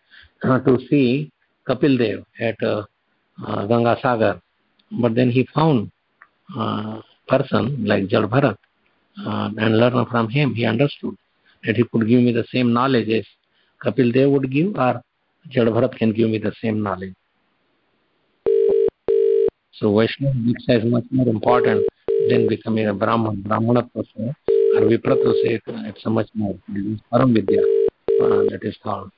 uh, 0.43 0.59
to 0.59 0.79
see 0.89 1.31
Kapil 1.67 1.97
Dev 1.97 2.25
at 2.39 2.61
uh, 2.63 2.83
uh, 3.45 3.65
Ganga 3.67 3.97
Sagar. 4.01 4.41
But 4.91 5.15
then 5.15 5.29
he 5.29 5.47
found 5.53 5.91
uh, 6.57 7.01
person 7.27 7.85
like 7.85 8.07
Jad 8.07 8.23
Bharat 8.23 8.57
uh, 9.25 9.49
and 9.57 9.77
learn 9.77 10.05
from 10.09 10.29
him. 10.29 10.53
He 10.53 10.65
understood 10.65 11.15
that 11.65 11.75
he 11.75 11.83
could 11.83 12.07
give 12.07 12.21
me 12.21 12.31
the 12.31 12.45
same 12.51 12.73
knowledge 12.73 13.09
as 13.09 13.25
Kapil 13.83 14.13
Dev 14.13 14.31
would 14.31 14.51
give 14.51 14.75
or 14.75 15.01
Jad 15.49 15.67
Bharat 15.67 15.97
can 15.97 16.13
give 16.13 16.29
me 16.29 16.37
the 16.37 16.53
same 16.61 16.81
knowledge. 16.81 17.13
So 19.73 19.95
Vaishnava 19.95 20.35
Diksha 20.35 20.79
is 20.79 20.91
much 20.91 21.05
more 21.09 21.27
important 21.27 21.83
than 22.29 22.47
becoming 22.47 22.87
a 22.87 22.93
Brahman. 22.93 23.41
Brahmana 23.41 23.89
or 23.95 24.81
Viprata 24.83 25.33
say 25.43 25.59
it's 25.65 26.05
a 26.05 26.09
much 26.09 26.29
more. 26.35 26.55
Param 27.11 27.33
Vidya 27.33 27.61
uh, 28.21 28.43
that 28.49 28.59
is 28.63 28.77
called. 28.83 29.11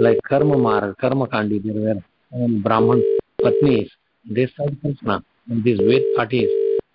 Like 0.00 0.18
Karma 0.28 0.56
Mara, 0.56 0.94
Karma 1.00 1.26
Kandi, 1.26 1.62
there 1.62 1.74
were 1.74 2.44
um, 2.44 2.62
Brahman 2.62 3.02
Patnis, 3.42 3.88
they 4.28 4.46
served 4.56 4.80
Krishna. 4.80 5.22
And 5.48 5.64
these 5.64 5.78
Ved 5.78 6.02
parties, 6.16 6.48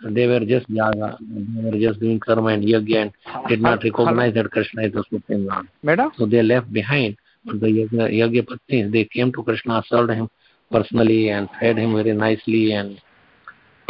they 0.10 0.26
were 0.28 0.40
just 0.40 0.70
yaga, 0.70 1.18
they 1.22 1.70
were 1.70 1.78
just 1.78 2.00
doing 2.00 2.20
karma 2.20 2.48
and 2.50 2.64
yajna 2.64 3.02
and 3.02 3.48
did 3.50 3.62
not 3.62 3.84
recognize 3.84 4.34
that 4.36 4.50
Krishna 4.52 4.84
is 4.84 4.94
the 4.94 5.04
Supreme 5.12 5.48
Lord. 5.48 5.68
Madam? 5.84 6.12
So 6.18 6.26
they 6.26 6.42
left 6.42 6.72
behind. 6.72 7.18
But 7.46 7.60
the 7.60 7.68
yajna, 7.68 8.12
yajna 8.12 8.48
patnis, 8.48 8.92
they 8.92 9.06
came 9.06 9.34
to 9.34 9.44
Krishna, 9.44 9.84
served 9.88 10.12
him 10.12 10.30
personally 10.72 11.30
and 11.30 11.50
fed 11.60 11.78
him 11.78 11.96
very 11.96 12.14
nicely 12.14 12.74
and 12.74 13.02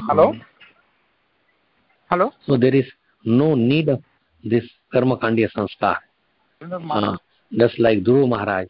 Hello? 0.01 0.29
um, 0.29 0.41
Hello? 2.09 2.31
So 2.45 2.57
there 2.57 2.73
is 2.73 2.85
no 3.25 3.55
need 3.55 3.89
of 3.89 4.01
this 4.43 4.63
karma 4.91 5.17
kandiya 5.17 5.49
sanskar. 5.51 5.97
Uh, 6.62 7.18
just 7.55 7.78
like 7.80 8.03
Dhruv 8.03 8.30
Maharaj, 8.30 8.68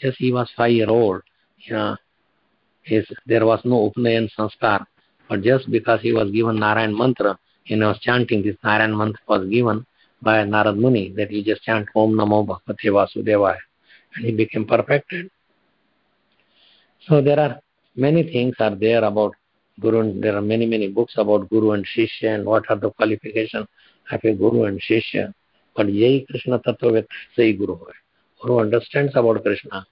just 0.00 0.18
he 0.18 0.32
was 0.32 0.50
five 0.56 0.72
year 0.72 0.90
old, 0.90 1.22
yeah, 1.66 1.96
his, 2.82 3.06
there 3.26 3.46
was 3.46 3.60
no 3.64 3.90
Upnayan 3.90 4.28
sanskar, 4.38 4.84
but 5.28 5.42
just 5.42 5.70
because 5.70 6.00
he 6.02 6.12
was 6.12 6.30
given 6.30 6.58
Narayan 6.58 6.96
mantra, 6.96 7.38
he 7.64 7.76
was 7.76 7.98
chanting 8.00 8.42
this 8.42 8.56
Narayan 8.62 8.96
mantra 8.96 9.22
was 9.28 9.48
given 9.48 9.86
by 10.20 10.44
Narad 10.44 10.76
Muni 10.76 11.12
that 11.16 11.30
he 11.30 11.42
just 11.42 11.62
chant 11.62 11.88
Om 11.96 12.12
Namo 12.12 12.46
Bhagavate 12.46 12.92
Vasudevaya 12.92 13.56
and 14.14 14.26
he 14.26 14.32
became 14.32 14.66
perfected. 14.66 15.30
So 17.08 17.22
there 17.22 17.40
are 17.40 17.60
many 17.96 18.24
things 18.24 18.54
are 18.60 18.74
there 18.74 19.04
about 19.04 19.34
Guru. 19.80 20.20
There 20.20 20.36
are 20.36 20.42
many 20.42 20.66
many 20.66 20.88
books 20.88 21.14
about 21.16 21.48
Guru 21.48 21.72
and 21.72 21.86
Shishya 21.86 22.34
and 22.34 22.44
what 22.44 22.64
are 22.70 22.76
the 22.76 22.90
qualifications 22.90 23.66
of 24.10 24.20
a 24.22 24.32
Guru 24.34 24.64
and 24.64 24.80
Shishya. 24.80 25.32
But 25.76 25.86
यही 25.86 26.26
Krishna 26.26 26.58
तत्व 26.58 27.00
सही 27.36 27.52
Guru 27.58 27.76
है 27.76 28.00
who 28.42 28.58
understands 28.58 29.14
about 29.14 29.42
Krishna 29.42 29.86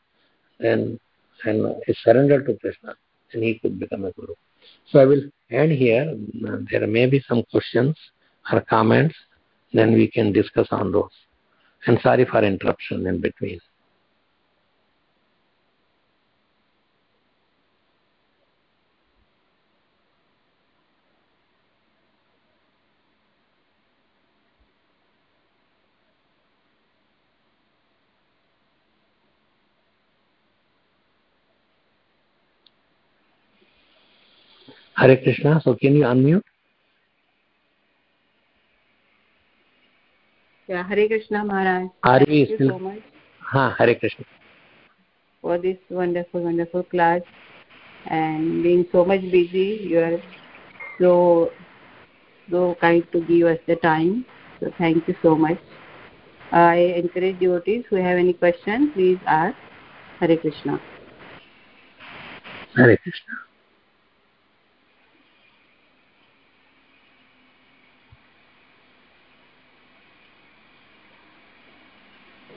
then 0.58 0.98
and 1.44 1.76
is 1.86 1.96
surrendered 2.04 2.46
to 2.46 2.54
Krishna, 2.56 2.94
then 3.32 3.42
he 3.42 3.58
could 3.58 3.78
become 3.78 4.04
a 4.04 4.12
Guru. 4.12 4.34
So 4.90 4.98
I 4.98 5.06
will 5.06 5.22
end 5.50 5.72
here. 5.72 6.14
There 6.70 6.86
may 6.86 7.06
be 7.06 7.20
some 7.26 7.42
questions 7.50 7.96
or 8.52 8.60
comments, 8.62 9.14
then 9.72 9.94
we 9.94 10.08
can 10.08 10.32
discuss 10.32 10.68
on 10.70 10.92
those. 10.92 11.10
And 11.86 11.98
sorry 12.02 12.24
for 12.24 12.44
interruption 12.44 13.06
in 13.06 13.20
between. 13.20 13.60
Hare 35.01 35.16
Krishna. 35.16 35.61
So 35.64 35.74
can 35.74 35.96
you 35.96 36.05
unmute? 36.05 36.42
Yeah, 40.68 40.86
Hare 40.86 41.09
Krishna 41.09 41.44
Maharaj. 41.44 41.88
Are 42.03 42.20
we 42.28 42.44
still? 42.55 42.68
so 42.68 42.78
much 42.78 43.01
Ha, 43.53 43.74
Hare 43.78 43.94
Krishna. 43.94 44.24
for 45.40 45.57
this 45.59 45.78
wonderful, 45.88 46.42
wonderful 46.42 46.82
class 46.84 47.22
and 48.07 48.62
being 48.62 48.86
so 48.92 49.05
much 49.05 49.22
busy. 49.22 49.80
You 49.90 50.01
are 50.01 50.22
so 51.01 51.51
so 52.51 52.76
kind 52.80 53.07
to 53.12 53.20
give 53.22 53.46
us 53.46 53.59
the 53.66 53.76
time. 53.76 54.24
So 54.61 54.70
thank 54.76 55.09
you 55.09 55.14
so 55.22 55.34
much. 55.34 55.59
I 56.53 56.76
encourage 57.03 57.38
devotees 57.38 57.84
who 57.88 57.96
have 57.96 58.18
any 58.18 58.34
questions, 58.34 58.90
please 58.94 59.18
ask. 59.26 59.57
Hare 60.18 60.36
Krishna. 60.36 60.80
Hare 62.76 62.96
Krishna. 62.98 63.49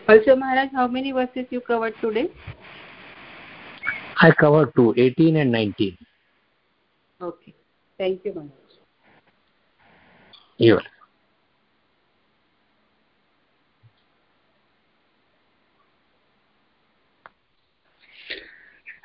Also, 0.08 0.36
Maharaj, 0.36 0.70
how 0.74 0.88
many 0.88 1.12
verses 1.14 1.46
you 1.50 1.62
covered 1.62 1.94
today? 2.02 2.30
I 4.22 4.32
covered 4.32 4.74
two, 4.76 4.94
18 4.98 5.38
and 5.38 5.52
19. 5.52 5.98
Okay. 7.22 7.54
Thank 7.98 8.26
you, 8.26 8.34
Maharaj. 8.34 8.52
You're 10.58 10.76
welcome. 10.76 10.92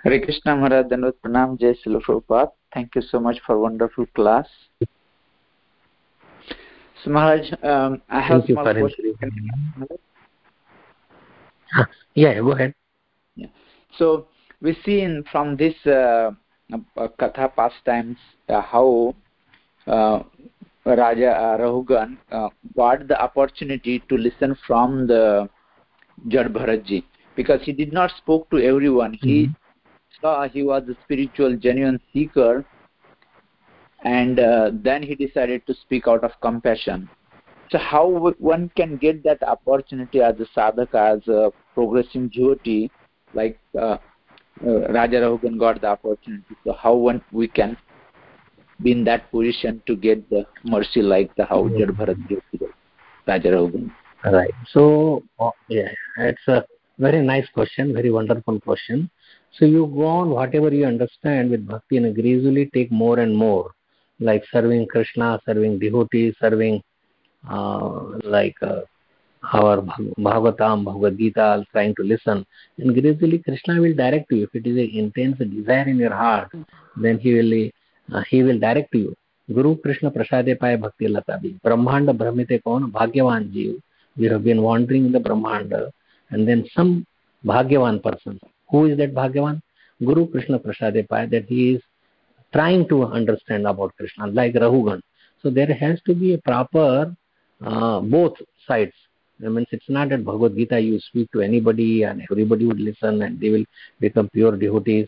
Hare 0.03 0.21
Krishna 0.21 0.57
Maharaj, 0.57 0.87
Dandavat 0.87 1.15
Pranam, 1.25 1.59
Jai 1.61 1.75
Srila 1.75 2.01
Prabhupada. 2.03 2.51
Thank 2.75 2.95
you 2.95 3.03
so 3.03 3.21
much 3.21 3.39
for 3.47 3.59
wonderful 3.59 4.07
class. 4.15 4.47
So 7.05 7.11
Maharaj, 7.11 7.53
um, 7.63 8.03
I 8.09 8.21
have 8.21 8.41
Thank 8.41 8.49
you 8.49 8.55
small 8.55 8.65
for 8.65 8.81
question. 8.81 9.99
Yeah, 12.15 12.35
go 12.41 12.53
ahead. 12.53 12.75
So 13.97 14.27
we 14.61 14.77
see 14.85 15.01
in 15.01 15.25
from 15.31 15.57
this 15.57 15.75
uh, 15.87 16.33
uh, 16.73 17.09
Katha 17.19 17.55
pastimes 17.55 18.17
uh, 18.49 18.61
how 18.61 19.15
uh, 19.87 20.23
Raja 20.85 21.31
uh, 21.31 21.59
Rahugan 21.59 22.19
uh, 22.33 22.49
got 22.77 23.09
the 23.09 23.21
opportunity 23.21 24.03
to 24.09 24.17
listen 24.17 24.57
from 24.67 25.07
the 25.07 25.49
Jad 26.29 26.53
Bharatji 26.53 27.05
because 27.37 27.61
he 27.63 27.73
did 27.73 27.93
not 27.93 28.11
spoke 28.17 28.51
to 28.51 28.59
everyone. 28.59 29.15
He 29.15 29.49
saw 30.21 30.49
he 30.49 30.63
was 30.63 30.83
a 30.89 30.97
spiritual, 31.05 31.57
genuine 31.57 32.01
seeker, 32.13 32.65
and 34.03 34.41
uh, 34.41 34.71
then 34.73 35.03
he 35.03 35.15
decided 35.15 35.67
to 35.67 35.75
speak 35.75 36.09
out 36.09 36.25
of 36.25 36.33
compassion. 36.41 37.09
So 37.71 37.79
how 37.79 38.33
one 38.39 38.71
can 38.77 38.97
get 38.97 39.23
that 39.25 39.43
opportunity 39.43 40.23
as 40.23 40.35
a 40.41 40.59
sadhaka, 40.59 41.19
as 41.19 41.29
a 41.29 41.53
progressing 41.75 42.29
devotee, 42.29 42.91
like 43.35 43.59
uh, 43.79 43.99
uh, 44.67 44.89
Raja 44.89 45.17
Rahugan 45.17 45.59
got 45.59 45.81
the 45.81 45.89
opportunity. 45.89 46.57
So 46.65 46.73
how 46.73 46.95
one 46.95 47.23
we 47.31 47.49
can 47.49 47.77
be 48.83 48.93
in 48.93 49.05
that 49.05 49.31
position 49.31 49.83
to 49.87 49.97
get 49.97 50.29
the 50.31 50.47
mercy 50.65 51.03
like 51.03 51.35
the 51.37 51.45
how 51.45 51.69
Jad 51.69 51.89
Bharat 51.89 52.19
Raja 53.27 53.49
Rahugan. 53.49 53.91
Right. 54.25 54.55
So, 54.73 55.23
uh, 55.39 55.51
yeah, 55.69 55.89
it's 56.19 56.49
a 56.49 56.65
very 56.99 57.23
nice 57.23 57.47
question, 57.55 57.93
very 57.93 58.11
wonderful 58.11 58.61
question. 58.61 59.11
So 59.53 59.65
you 59.65 59.87
go 59.87 60.07
on 60.07 60.31
whatever 60.31 60.73
you 60.73 60.85
understand 60.85 61.51
with 61.51 61.67
bhakti 61.67 61.99
and 61.99 62.15
gradually 62.15 62.71
take 62.75 62.91
more 62.91 63.19
and 63.21 63.37
more, 63.37 63.71
like 64.21 64.45
serving 64.53 64.87
Krishna, 64.89 65.41
serving 65.47 65.79
devotees, 65.79 66.35
serving 66.41 66.83
like 67.45 68.57
uh, 68.63 68.81
our 69.53 69.83
Bhagavatam, 70.19 70.85
Bhagavad 70.85 71.19
Gita, 71.19 71.65
trying 71.73 71.95
to 71.95 72.03
listen. 72.03 72.45
And 72.79 72.95
gradually 72.95 73.39
Krishna 73.39 73.81
will 73.81 73.95
direct 73.95 74.31
you. 74.33 74.45
If 74.45 74.55
it 74.55 74.67
is 74.67 74.77
an 74.77 74.91
intense 74.99 75.39
desire 75.39 75.89
in 75.89 75.99
your 75.99 76.15
heart, 76.15 76.51
then 76.97 77.19
he 77.19 77.35
will 77.35 77.71
uh, 78.13 78.23
he 78.29 78.43
will 78.43 78.59
direct 78.59 78.95
you. 78.95 79.15
Krishna 79.83 80.11
Prasade 80.11 80.59
Paya 80.59 80.81
Bhakti 80.81 81.09
Lata 81.09 81.41
Bhi. 81.43 81.61
Brahmanda 81.63 82.13
Brahmite 82.13 82.63
Kaun 82.63 82.91
Bhagyavan 82.91 83.51
Jeev. 83.53 83.81
We 84.17 84.27
have 84.27 84.45
been 84.45 84.63
wandering 84.63 85.07
in 85.07 85.13
the 85.13 85.21
Brahmanda 85.21 85.93
and 86.31 86.47
then 86.47 86.67
some 86.75 87.07
Bhagyavan 87.45 88.03
person. 88.03 88.39
Who 88.71 88.87
is 88.87 88.99
that 88.99 89.15
Bhagyavan? 89.15 89.63
Guru 90.05 90.31
Krishna 90.31 90.59
Prasade 90.59 91.09
Paya 91.09 91.31
that 91.31 91.47
he 91.47 91.75
is 91.75 91.83
trying 92.53 92.89
to 92.89 93.05
understand 93.05 93.67
about 93.67 93.97
Krishna, 93.97 94.27
like 94.27 94.55
Rahugan. 94.55 95.01
So 95.43 95.51
there 95.51 95.73
has 95.73 96.01
to 96.07 96.15
be 96.15 96.35
a 96.35 96.39
proper 96.39 97.15
uh, 97.65 98.01
both 98.01 98.37
sides. 98.67 98.93
I 99.45 99.49
mean, 99.49 99.67
it's 99.71 99.89
not 99.89 100.09
that 100.09 100.25
Bhagavad 100.25 100.57
Gita 100.57 100.81
you 100.81 100.99
speak 101.01 101.31
to 101.33 101.41
anybody 101.41 102.03
and 102.03 102.23
everybody 102.31 102.67
would 102.67 102.81
listen 102.81 103.23
and 103.23 103.41
they 103.41 103.51
will 103.51 103.65
become 104.01 104.29
pure 104.31 104.57
devotees. 104.57 105.07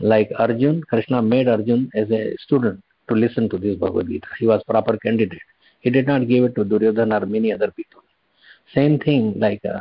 Like 0.00 0.30
Arjun, 0.38 0.82
Krishna 0.82 1.22
made 1.22 1.48
Arjun 1.48 1.90
as 1.94 2.10
a 2.10 2.34
student 2.38 2.82
to 3.08 3.14
listen 3.14 3.48
to 3.50 3.58
this 3.58 3.76
Bhagavad 3.76 4.08
Gita. 4.08 4.28
He 4.38 4.46
was 4.46 4.62
proper 4.64 4.96
candidate. 4.98 5.42
He 5.80 5.90
did 5.90 6.06
not 6.06 6.28
give 6.28 6.44
it 6.44 6.54
to 6.54 6.64
Duryodhana 6.64 7.22
or 7.22 7.26
many 7.26 7.52
other 7.52 7.70
people. 7.70 8.02
Same 8.74 8.98
thing 8.98 9.34
like 9.38 9.60
uh, 9.64 9.80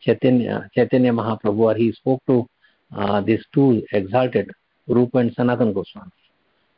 Chaitanya, 0.00 0.68
Chaitanya 0.74 1.12
Mahaprabhu, 1.12 1.58
or 1.58 1.74
he 1.74 1.92
spoke 1.92 2.22
to 2.26 2.46
uh, 2.96 3.20
these 3.20 3.44
two 3.54 3.82
exalted, 3.92 4.50
Rupa 4.88 5.18
and 5.18 5.32
Sanatan 5.34 5.72
Goswami. 5.72 6.10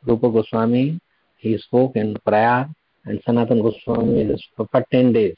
Rupa 0.05 0.29
Goswami, 0.29 0.99
he 1.37 1.57
spoke 1.57 1.95
in 1.95 2.15
Prayag, 2.25 2.69
and 3.05 3.21
Sanatan 3.25 3.61
Goswami 3.61 4.35
for 4.55 4.85
10 4.91 5.13
days, 5.13 5.35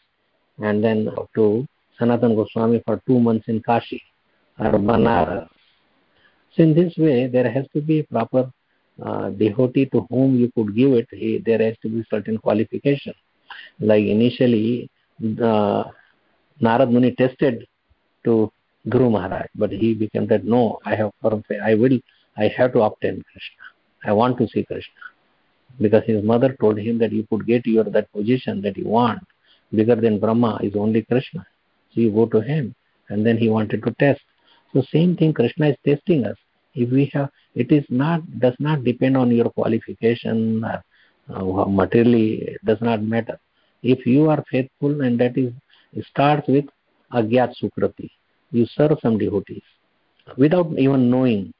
and 0.59 0.84
then 0.84 1.09
to 1.36 1.68
Sanatan 1.97 2.36
Goswami 2.36 2.82
for 2.86 3.01
two 3.07 3.20
months 3.20 3.45
in 3.47 3.62
Kashi 3.62 4.01
or 4.59 4.72
Banaras. 4.74 5.47
So 6.55 6.64
in 6.64 6.74
this 6.74 6.93
way, 6.97 7.28
there 7.28 7.49
has 7.49 7.66
to 7.74 7.82
be 7.82 7.99
a 7.99 8.03
proper 8.03 8.51
uh, 9.01 9.30
devotee 9.30 9.86
to 9.88 10.05
whom 10.09 10.36
you 10.36 10.51
could 10.53 10.76
give 10.76 10.91
it. 10.93 11.07
He, 11.12 11.41
there 11.45 11.59
has 11.59 11.76
to 11.82 11.89
be 11.89 12.03
certain 12.09 12.38
qualification. 12.38 13.14
Like 13.80 14.03
initially, 14.03 14.89
the 15.20 15.86
Narad 16.62 16.91
Muni 16.91 17.14
tested 17.16 17.66
to 18.26 18.51
Guru 18.89 19.09
Maharaj, 19.09 19.47
but 19.55 19.72
he 19.72 19.93
became 19.93 20.28
that 20.28 20.43
no, 20.43 20.80
I 20.86 20.95
have 20.95 21.12
I 21.24 21.76
will, 21.76 21.99
I 22.38 22.47
have 22.57 22.74
to 22.74 22.82
obtain 22.82 23.24
Krishna. 23.32 23.64
I 24.05 24.12
want 24.14 24.38
to 24.39 24.47
see 24.47 24.64
Krishna. 24.64 24.93
Because 25.80 26.03
his 26.05 26.24
mother 26.24 26.55
told 26.59 26.78
him 26.80 26.97
that 26.99 27.11
you 27.11 27.26
could 27.30 27.45
get 27.45 27.65
your 27.65 27.84
that 27.86 28.11
position 28.11 28.61
that 28.61 28.78
you 28.78 28.86
want. 28.88 29.19
Bigger 29.74 29.95
than 29.95 30.19
Brahma 30.19 30.59
is 30.61 30.76
only 30.76 31.03
Krishna. 31.03 31.45
So 31.93 32.01
you 32.01 32.11
go 32.11 32.26
to 32.28 32.41
him. 32.41 32.76
And 33.09 33.26
then 33.26 33.38
he 33.38 33.49
wanted 33.49 33.84
to 33.84 33.91
test. 33.99 34.22
So 34.74 34.82
same 34.91 35.15
thing 35.17 35.34
Krishna 35.34 35.69
is 35.69 35.76
testing 35.86 36.26
us. 36.26 36.38
If 36.74 36.91
we 36.91 37.09
have 37.13 37.30
it 37.55 37.72
is 37.72 37.84
not 37.89 38.22
does 38.39 38.55
not 38.59 38.84
depend 38.84 39.17
on 39.17 39.30
your 39.36 39.49
qualification 39.49 40.63
or 40.63 41.63
uh, 41.63 41.65
materially 41.65 42.36
it 42.53 42.65
does 42.65 42.80
not 42.82 43.03
matter. 43.03 43.38
If 43.84 44.05
you 44.05 44.30
are 44.30 44.43
faithful 44.49 45.01
and 45.01 45.19
that 45.19 45.38
is 45.38 45.51
starts 46.09 46.47
with 46.47 46.65
agyat 47.13 47.53
sukriti. 47.61 48.09
You 48.51 48.65
serve 48.65 48.97
some 49.01 49.17
devotees 49.17 49.63
without 50.38 50.72
even 50.78 51.09
knowing 51.09 51.53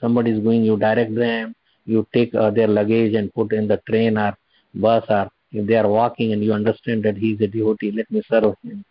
somebody 0.00 0.32
is 0.32 0.40
going, 0.40 0.62
you 0.64 0.76
direct 0.76 1.14
them, 1.14 1.54
you 1.84 2.06
take 2.12 2.34
uh, 2.34 2.50
their 2.50 2.68
luggage 2.68 3.14
and 3.14 3.32
put 3.34 3.52
in 3.52 3.68
the 3.68 3.80
train 3.88 4.16
or 4.16 4.36
bus 4.74 5.04
or 5.08 5.28
if 5.52 5.66
they 5.66 5.74
are 5.74 5.88
walking 5.88 6.32
and 6.32 6.42
you 6.42 6.52
understand 6.52 7.02
that 7.04 7.16
he 7.16 7.32
is 7.32 7.40
a 7.40 7.46
devotee, 7.46 7.92
let 7.92 8.10
me 8.10 8.22
serve 8.28 8.54
him. 8.62 8.84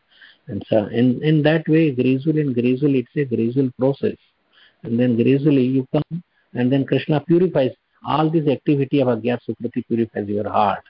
And 0.48 0.64
so 0.70 0.86
in, 0.88 1.24
in 1.24 1.42
that 1.44 1.68
way, 1.68 1.92
gradually 1.92 2.42
and 2.42 2.54
gradually, 2.54 3.00
it's 3.00 3.16
a 3.16 3.36
gradual 3.36 3.72
process. 3.80 4.18
And 4.84 5.00
then 5.00 5.16
gradually 5.16 5.64
you 5.64 5.88
come 5.92 6.24
and 6.54 6.72
then 6.72 6.86
Krishna 6.86 7.22
purifies 7.22 7.72
all 8.06 8.30
this 8.30 8.48
activity 8.48 9.02
of 9.02 9.08
Agyat 9.08 9.40
Sukriti 9.48 9.88
purifies 9.88 10.28
your 10.28 10.50
heart. 10.50 10.84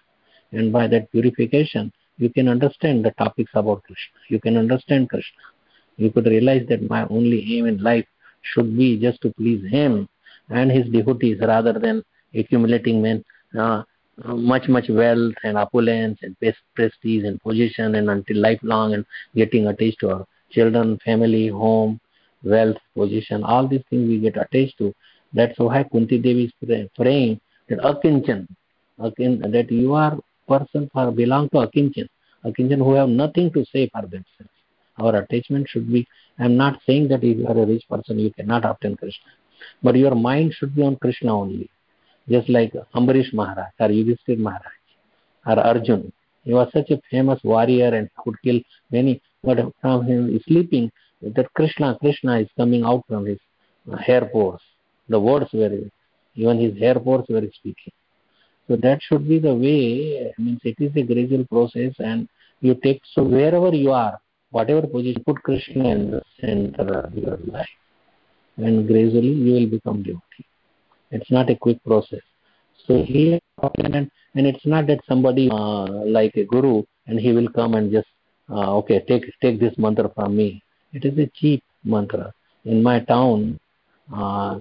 And 0.51 0.71
by 0.73 0.87
that 0.87 1.11
purification, 1.11 1.91
you 2.17 2.29
can 2.29 2.47
understand 2.47 3.05
the 3.05 3.11
topics 3.11 3.51
about 3.53 3.83
Krishna. 3.83 4.19
You 4.29 4.39
can 4.39 4.57
understand 4.57 5.09
Krishna. 5.09 5.41
You 5.97 6.11
could 6.11 6.25
realize 6.25 6.65
that 6.69 6.89
my 6.89 7.05
only 7.07 7.57
aim 7.57 7.67
in 7.67 7.77
life 7.81 8.05
should 8.41 8.75
be 8.77 8.97
just 8.99 9.21
to 9.21 9.31
please 9.33 9.63
Him 9.69 10.07
and 10.51 10.71
His 10.71 10.87
devotees 10.89 11.39
rather 11.41 11.73
than 11.73 12.03
accumulating 12.33 13.01
men, 13.01 13.23
uh, 13.57 13.83
much, 14.25 14.67
much 14.67 14.85
wealth 14.89 15.33
and 15.43 15.57
opulence 15.57 16.19
and 16.21 16.35
prestige 16.75 17.23
and 17.23 17.41
position 17.41 17.95
and 17.95 18.09
until 18.09 18.37
lifelong 18.37 18.93
and 18.93 19.05
getting 19.35 19.67
attached 19.67 19.99
to 20.01 20.09
our 20.11 20.27
children, 20.51 20.99
family, 21.03 21.47
home, 21.47 21.99
wealth, 22.43 22.77
position, 22.95 23.43
all 23.43 23.67
these 23.67 23.83
things 23.89 24.07
we 24.07 24.19
get 24.19 24.37
attached 24.37 24.77
to. 24.77 24.93
That's 25.33 25.57
why 25.57 25.83
Kunti 25.83 26.17
Devi 26.17 26.45
is 26.61 26.89
praying 26.95 27.39
that 27.69 27.79
Akinchan, 27.79 28.47
Akin, 28.99 29.41
that 29.51 29.71
you 29.71 29.93
are 29.93 30.17
person 30.47 30.89
for 30.91 31.11
belong 31.11 31.49
to 31.49 31.57
Akinchan, 31.57 32.07
Akinchan 32.45 32.77
who 32.79 32.93
have 32.93 33.09
nothing 33.09 33.51
to 33.53 33.65
say 33.71 33.89
for 33.89 34.01
themselves. 34.01 34.51
Our 34.99 35.15
attachment 35.23 35.69
should 35.69 35.91
be, 35.91 36.05
I 36.37 36.45
am 36.45 36.57
not 36.57 36.81
saying 36.85 37.07
that 37.09 37.23
if 37.23 37.37
you 37.37 37.47
are 37.47 37.57
a 37.57 37.65
rich 37.65 37.85
person 37.89 38.19
you 38.19 38.31
cannot 38.31 38.65
obtain 38.65 38.97
Krishna, 38.97 39.31
but 39.84 39.95
your 39.95 40.16
mind 40.16 40.53
should 40.53 40.76
be 40.76 40.84
on 40.84 40.95
Krishna 40.95 41.38
only. 41.38 41.70
Just 42.30 42.49
like 42.49 42.74
Ambarish 42.95 43.34
Maharaj 43.34 43.72
or 43.80 43.89
Yudhishthir 43.89 44.38
Maharaj 44.38 44.74
or 45.45 45.59
Arjun. 45.59 46.12
He 46.43 46.53
was 46.53 46.70
such 46.74 46.89
a 46.91 47.01
famous 47.09 47.39
warrior 47.43 47.93
and 47.93 48.09
could 48.24 48.36
kill 48.43 48.59
many, 48.91 49.22
but 49.43 49.59
from 49.82 50.05
him 50.05 50.39
sleeping, 50.47 50.91
that 51.22 51.53
Krishna, 51.53 51.97
Krishna 51.99 52.39
is 52.39 52.47
coming 52.57 52.84
out 52.84 53.03
from 53.07 53.26
his 53.26 53.39
hair 53.99 54.26
pores. 54.26 54.62
The 55.09 55.20
words 55.20 55.49
were, 55.53 55.72
even 56.36 56.59
his 56.59 56.78
hair 56.80 56.95
pores 56.95 57.26
were 57.30 57.43
speaking. 57.53 57.93
So 58.68 58.76
that 58.78 59.01
should 59.01 59.28
be 59.28 59.39
the 59.39 59.53
way, 59.53 60.32
I 60.38 60.41
mean, 60.41 60.59
it 60.64 60.78
is 60.80 60.91
a 60.95 61.03
gradual 61.03 61.45
process 61.45 61.93
and 61.99 62.28
you 62.62 62.76
take, 62.76 63.01
so 63.14 63.24
wherever 63.24 63.76
you 63.76 63.91
are, 63.91 64.20
whatever 64.51 64.88
position, 64.88 65.24
put 65.26 65.43
Krishna 65.43 65.89
in 65.89 66.12
the 66.12 66.22
center 66.39 67.01
of 67.01 67.14
your 67.14 67.38
life. 67.47 67.68
And 68.62 68.88
gradually 68.88 69.36
you 69.45 69.53
will 69.53 69.68
become 69.68 70.03
devotee. 70.03 70.45
It's 71.12 71.30
not 71.32 71.49
a 71.49 71.55
quick 71.55 71.84
process. 71.84 72.22
So 72.88 73.03
here, 73.03 73.39
and, 73.84 74.09
and 74.36 74.47
it's 74.47 74.66
not 74.66 74.88
that 74.88 74.99
somebody 75.07 75.49
uh, 75.51 75.86
like 76.18 76.36
a 76.36 76.45
guru 76.45 76.84
and 77.07 77.20
he 77.20 77.32
will 77.32 77.49
come 77.49 77.74
and 77.76 77.91
just, 77.91 78.07
uh, 78.49 78.76
okay, 78.78 79.03
take, 79.07 79.26
take 79.41 79.59
this 79.59 79.74
mantra 79.78 80.09
from 80.16 80.36
me. 80.36 80.62
It 80.93 81.05
is 81.05 81.18
a 81.18 81.30
cheap 81.36 81.64
mantra. 81.84 82.34
In 82.66 82.82
my 82.82 82.99
town, 82.99 83.59
uh, 84.16 84.59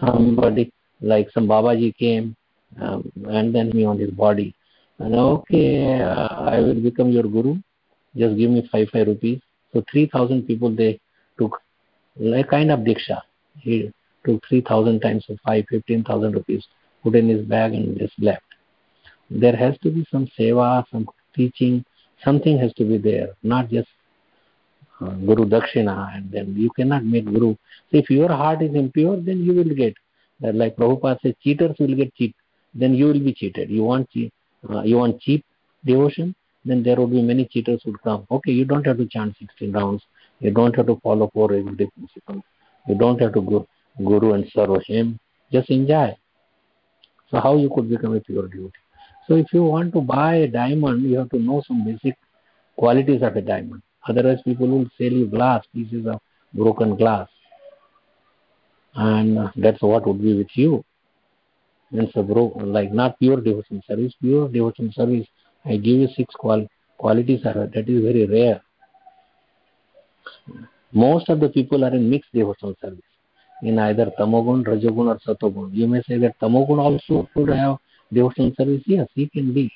somebody 0.00 0.72
like 1.00 1.28
some 1.32 1.46
Babaji 1.46 1.96
came 1.96 2.36
um, 2.80 3.10
and 3.28 3.54
then 3.54 3.70
me 3.70 3.84
on 3.84 3.98
his 3.98 4.10
body. 4.10 4.54
And 4.98 5.14
okay, 5.14 6.00
uh, 6.00 6.28
I 6.28 6.60
will 6.60 6.80
become 6.80 7.10
your 7.10 7.24
guru. 7.24 7.56
Just 8.16 8.36
give 8.36 8.50
me 8.50 8.66
five 8.72 8.88
five 8.90 9.06
rupees. 9.06 9.40
So 9.72 9.84
three 9.90 10.08
thousand 10.10 10.46
people 10.46 10.74
they 10.74 10.98
took 11.38 11.60
like 12.18 12.48
kind 12.48 12.70
of 12.70 12.80
diksha. 12.80 13.20
He 13.58 13.92
took 14.24 14.42
three 14.48 14.60
thousand 14.60 15.00
times 15.00 15.24
of 15.28 15.38
five, 15.44 15.64
fifteen 15.68 16.04
thousand 16.04 16.32
rupees, 16.32 16.66
put 17.02 17.14
in 17.14 17.28
his 17.28 17.44
bag 17.44 17.74
and 17.74 17.98
just 17.98 18.14
left. 18.18 18.42
There 19.30 19.56
has 19.56 19.76
to 19.78 19.90
be 19.90 20.06
some 20.10 20.28
seva, 20.38 20.84
some 20.90 21.08
teaching, 21.34 21.84
something 22.24 22.58
has 22.58 22.72
to 22.74 22.84
be 22.84 22.98
there, 22.98 23.30
not 23.42 23.68
just 23.68 23.88
uh, 25.00 25.10
Guru 25.10 25.44
Dakshina, 25.44 26.16
and 26.16 26.30
then 26.30 26.54
you 26.56 26.70
cannot 26.70 27.04
make 27.04 27.26
Guru. 27.26 27.56
If 27.90 28.08
your 28.08 28.28
heart 28.28 28.62
is 28.62 28.74
impure, 28.74 29.20
then 29.20 29.44
you 29.44 29.54
will 29.54 29.74
get. 29.74 29.94
Uh, 30.44 30.52
like 30.52 30.76
Prabhupada 30.76 31.20
says, 31.22 31.34
cheaters 31.42 31.76
will 31.78 31.94
get 31.94 32.14
cheat. 32.14 32.34
Then 32.74 32.94
you 32.94 33.06
will 33.06 33.20
be 33.20 33.32
cheated. 33.32 33.70
You 33.70 33.84
want 33.84 34.08
uh, 34.68 34.82
you 34.82 34.96
want 34.96 35.20
cheap 35.20 35.44
devotion, 35.84 36.34
then 36.64 36.82
there 36.82 36.96
will 36.96 37.06
be 37.06 37.22
many 37.22 37.46
cheaters 37.46 37.82
would 37.86 38.00
come. 38.02 38.26
Okay, 38.30 38.52
you 38.52 38.64
don't 38.64 38.86
have 38.86 38.98
to 38.98 39.06
chant 39.06 39.34
16 39.38 39.72
rounds. 39.72 40.02
You 40.40 40.50
don't 40.50 40.74
have 40.76 40.86
to 40.86 41.00
follow 41.02 41.30
four 41.32 41.48
regulative 41.48 41.88
principles. 41.94 42.42
You 42.88 42.94
don't 42.96 43.20
have 43.20 43.32
to 43.34 43.40
go 43.40 43.66
Guru 43.98 44.34
and 44.34 44.46
serve 44.54 44.82
him. 44.86 45.18
Just 45.50 45.70
enjoy. 45.70 46.16
So 47.30 47.40
how 47.40 47.56
you 47.56 47.70
could 47.74 47.88
become 47.88 48.14
a 48.14 48.20
pure 48.20 48.48
devotee? 48.48 48.72
So 49.26 49.34
if 49.34 49.46
you 49.52 49.64
want 49.64 49.92
to 49.94 50.00
buy 50.00 50.36
a 50.36 50.46
diamond, 50.48 51.02
you 51.02 51.18
have 51.18 51.30
to 51.30 51.38
know 51.38 51.62
some 51.66 51.84
basic 51.84 52.16
qualities 52.76 53.22
of 53.22 53.34
a 53.36 53.40
diamond. 53.40 53.82
Otherwise, 54.08 54.38
people 54.44 54.68
will 54.68 54.88
sell 54.96 55.10
you 55.10 55.26
glass, 55.26 55.64
pieces 55.74 56.06
of 56.06 56.20
broken 56.54 56.96
glass. 56.96 57.28
And 58.94 59.50
that's 59.56 59.82
what 59.82 60.06
would 60.06 60.22
be 60.22 60.36
with 60.36 60.50
you. 60.54 60.84
Means 61.90 62.10
a 62.14 62.22
bro, 62.22 62.46
like 62.64 62.92
not 62.92 63.18
pure 63.18 63.40
devotion 63.40 63.82
service, 63.86 64.12
pure 64.20 64.48
devotion 64.48 64.92
service. 64.92 65.26
I 65.64 65.76
give 65.76 66.00
you 66.00 66.08
six 66.16 66.34
qual- 66.34 66.66
qualities 66.98 67.42
that 67.44 67.56
is 67.56 68.02
very 68.02 68.26
rare. 68.26 68.60
Most 70.92 71.28
of 71.28 71.40
the 71.40 71.48
people 71.48 71.84
are 71.84 71.94
in 71.94 72.08
mixed 72.08 72.32
devotional 72.32 72.74
service, 72.80 73.00
in 73.62 73.78
either 73.78 74.10
tamogun, 74.18 74.64
rajogun, 74.64 75.08
or 75.08 75.18
satogun. 75.26 75.70
You 75.72 75.86
may 75.86 76.02
say 76.02 76.18
that 76.18 76.38
tamogun 76.40 76.78
also 76.78 77.28
could 77.34 77.50
have 77.50 77.78
devotional 78.12 78.52
service. 78.56 78.82
Yes, 78.86 79.08
he 79.14 79.28
can 79.28 79.52
be, 79.52 79.70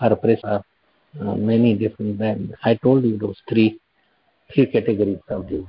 or 0.00 0.16
press, 0.16 0.40
or 0.44 0.62
uh, 1.20 1.34
many 1.34 1.74
different 1.74 2.18
them. 2.18 2.54
I 2.64 2.74
told 2.74 3.04
you 3.04 3.18
those 3.18 3.36
three 3.48 3.78
three 4.54 4.66
categories 4.66 5.18
of 5.28 5.48
devotees. 5.48 5.66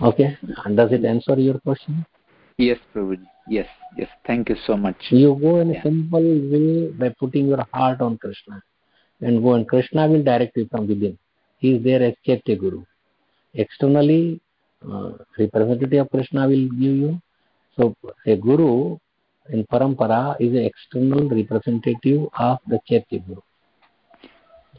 Okay, 0.00 0.38
and 0.64 0.76
does 0.76 0.92
it 0.92 1.04
answer 1.04 1.38
your 1.38 1.58
question? 1.60 2.04
Yes, 2.58 2.78
Prabhuji. 2.94 3.26
Yes, 3.48 3.66
yes. 3.96 4.08
Thank 4.26 4.48
you 4.48 4.56
so 4.66 4.76
much. 4.76 4.96
You 5.10 5.38
go 5.40 5.60
in 5.60 5.70
a 5.70 5.74
Yeah. 5.74 5.82
simple 5.82 6.22
way 6.52 6.88
by 6.88 7.08
putting 7.18 7.48
your 7.48 7.64
heart 7.72 8.00
on 8.00 8.18
Krishna, 8.18 8.62
and 9.22 9.42
go 9.42 9.54
and 9.54 9.66
Krishna 9.66 10.06
will 10.08 10.22
direct 10.22 10.56
you 10.56 10.68
from 10.70 10.86
within. 10.86 11.18
He 11.58 11.76
is 11.76 11.84
there 11.84 12.02
as 12.02 12.14
Chaitya 12.26 12.56
Guru. 12.56 12.84
Externally, 13.54 14.40
uh, 14.90 15.12
representative 15.38 16.00
of 16.00 16.10
Krishna 16.10 16.48
will 16.48 16.68
give 16.68 16.96
you. 17.04 17.22
So 17.76 17.94
a 18.26 18.36
Guru 18.36 18.98
in 19.50 19.64
parampara 19.72 20.36
is 20.40 20.52
an 20.52 20.64
external 20.64 21.28
representative 21.28 22.28
of 22.38 22.58
the 22.66 22.80
Chaitya 22.88 23.20
Guru 23.20 23.40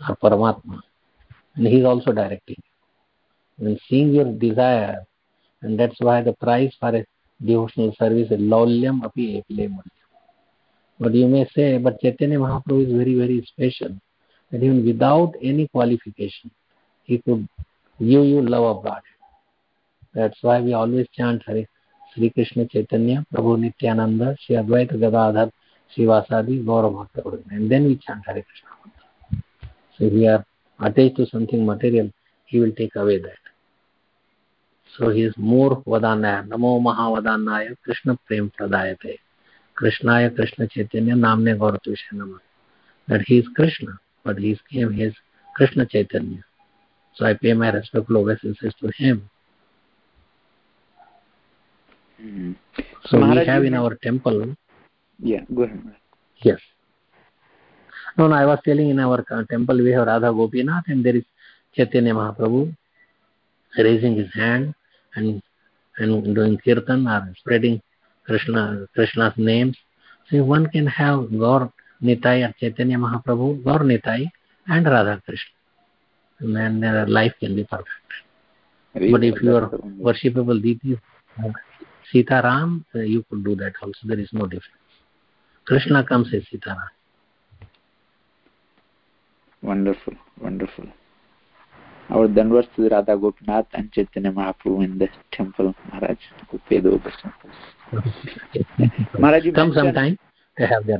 or 0.09 0.15
Paramatma. 0.17 0.81
And 1.55 1.67
he 1.67 1.79
is 1.79 1.85
also 1.85 2.11
directing. 2.11 2.61
And 3.59 3.79
seeing 3.87 4.13
your 4.13 4.25
desire, 4.25 5.03
and 5.61 5.79
that's 5.79 5.95
why 5.99 6.21
the 6.21 6.33
price 6.33 6.73
for 6.79 6.95
a 6.95 7.05
devotional 7.43 7.93
service 7.97 8.29
is 8.31 8.39
laulyam 8.39 9.03
api 9.05 9.43
ekle 9.49 9.69
But 10.99 11.13
you 11.13 11.27
may 11.27 11.47
say, 11.55 11.77
but 11.77 11.99
Chaitanya 12.01 12.39
Mahaprabhu 12.39 12.87
is 12.87 12.91
very, 12.91 13.15
very 13.15 13.45
special. 13.45 13.95
And 14.53 14.63
even 14.63 14.85
without 14.85 15.33
any 15.41 15.67
qualification, 15.67 16.51
he 17.03 17.17
could 17.17 17.49
give 17.99 18.23
you 18.23 18.41
love 18.41 18.77
of 18.77 18.83
God. 18.83 19.01
That's 20.13 20.37
why 20.41 20.61
we 20.61 20.73
always 20.73 21.07
chant 21.11 21.41
Hare 21.47 21.67
Sri 22.13 22.29
Krishna 22.29 22.67
Chaitanya, 22.67 23.25
Prabhu 23.33 23.59
Nityananda, 23.59 24.37
Sri 24.45 24.55
Advaita 24.55 24.99
Gadadhar, 24.99 25.51
Srivasadi, 25.97 26.63
Gaura 26.63 27.09
And 27.49 27.69
then 27.69 27.85
we 27.85 27.97
chant 27.97 28.21
Hare 28.27 28.43
Krishna. 28.43 29.41
So 29.97 30.05
if 30.05 30.13
we 30.13 30.27
are 30.27 30.45
attached 30.79 31.15
to 31.17 31.25
something 31.25 31.65
material, 31.65 32.11
he 32.45 32.59
will 32.59 32.73
take 32.73 32.95
away 32.95 33.17
that. 33.19 33.41
So 34.99 35.09
he 35.09 35.23
is 35.23 35.33
more 35.35 35.81
Vadanaya, 35.83 36.47
Namo 36.47 36.79
Mahavadanaya, 36.79 37.75
Krishna 37.83 38.19
Prem 38.27 38.51
Pradayate. 38.59 39.17
Krishnaya 39.75 40.35
Krishna 40.35 40.67
Chaitanya 40.67 41.15
Namne 41.15 41.57
Gauratusha 41.57 42.13
Nama. 42.13 42.37
That 43.07 43.21
he 43.21 43.39
is 43.39 43.47
Krishna, 43.55 43.99
but 44.23 44.37
he 44.37 44.57
came 44.71 44.91
his 44.93 45.13
Krishna 45.55 45.85
Chaitanya. 45.85 46.43
So 47.15 47.25
I 47.25 47.33
pay 47.33 47.53
my 47.53 47.69
respectful 47.69 48.17
obeisances 48.17 48.73
to 48.79 48.91
him. 48.95 49.29
Mm. 52.21 52.55
So 53.05 53.17
Maharaj, 53.17 53.45
we 53.45 53.45
have 53.45 53.63
in 53.65 53.73
our 53.75 53.95
temple. 53.95 54.55
Yeah, 55.19 55.41
go 55.53 55.63
ahead. 55.63 55.95
Yes. 56.41 56.59
No, 58.17 58.27
no, 58.27 58.35
I 58.35 58.45
was 58.45 58.59
telling 58.63 58.89
in 58.89 58.99
our 58.99 59.23
temple 59.49 59.77
we 59.77 59.91
have 59.91 60.07
Radha 60.07 60.31
Gopinath 60.31 60.85
and 60.87 61.03
there 61.03 61.15
is 61.15 61.23
Chaitanya 61.75 62.13
Mahaprabhu 62.13 62.75
raising 63.77 64.15
his 64.15 64.31
hand 64.33 64.75
and 65.15 65.41
and 65.97 66.35
doing 66.35 66.57
kirtan 66.57 67.07
or 67.07 67.33
spreading 67.39 67.81
Krishna 68.25 68.85
Krishna's 68.93 69.33
names. 69.37 69.77
So 70.29 70.43
one 70.43 70.67
can 70.67 70.87
have 70.87 71.31
Gaur 71.31 71.71
Nitai 72.03 72.53
Chaitanya 72.59 72.97
Mahaprabhu, 72.97 73.63
Gaur 73.63 73.79
Nitai 73.79 74.29
and 74.67 74.85
Radha 74.85 75.21
Krishna. 75.25 75.51
And 76.39 76.55
then 76.55 77.09
life 77.09 77.33
can 77.39 77.55
be 77.55 77.63
perfect. 77.63 77.89
But 78.93 79.23
if 79.23 79.41
you 79.41 79.55
are 79.55 79.69
worshipable 79.69 80.61
deities, 80.61 80.97
Sita 82.11 82.41
Ram, 82.43 82.85
uh, 82.93 82.99
you 82.99 83.23
could 83.29 83.43
do 83.43 83.55
that 83.55 83.73
also. 83.81 83.97
There 84.03 84.19
is 84.19 84.29
no 84.33 84.45
difference. 84.45 84.67
Krishna 85.65 86.03
comes 86.05 86.33
as 86.33 86.43
Sita 86.51 86.69
Ram. 86.69 86.89
Wonderful, 89.61 90.13
wonderful. 90.41 90.85
Our 92.09 92.27
Danvars 92.27 92.67
to 92.75 92.89
Radha 92.89 93.17
Gopinath 93.17 93.67
and 93.73 93.91
Chaitanya 93.91 94.31
Mahaprabhu 94.31 94.83
in 94.83 94.97
the 94.99 95.07
temple, 95.31 95.73
Maharaj. 95.91 96.17
Maharaj, 99.17 99.43
come 99.55 99.73
sometime 99.73 100.19
to 100.57 100.67
have 100.67 100.85
their 100.85 100.99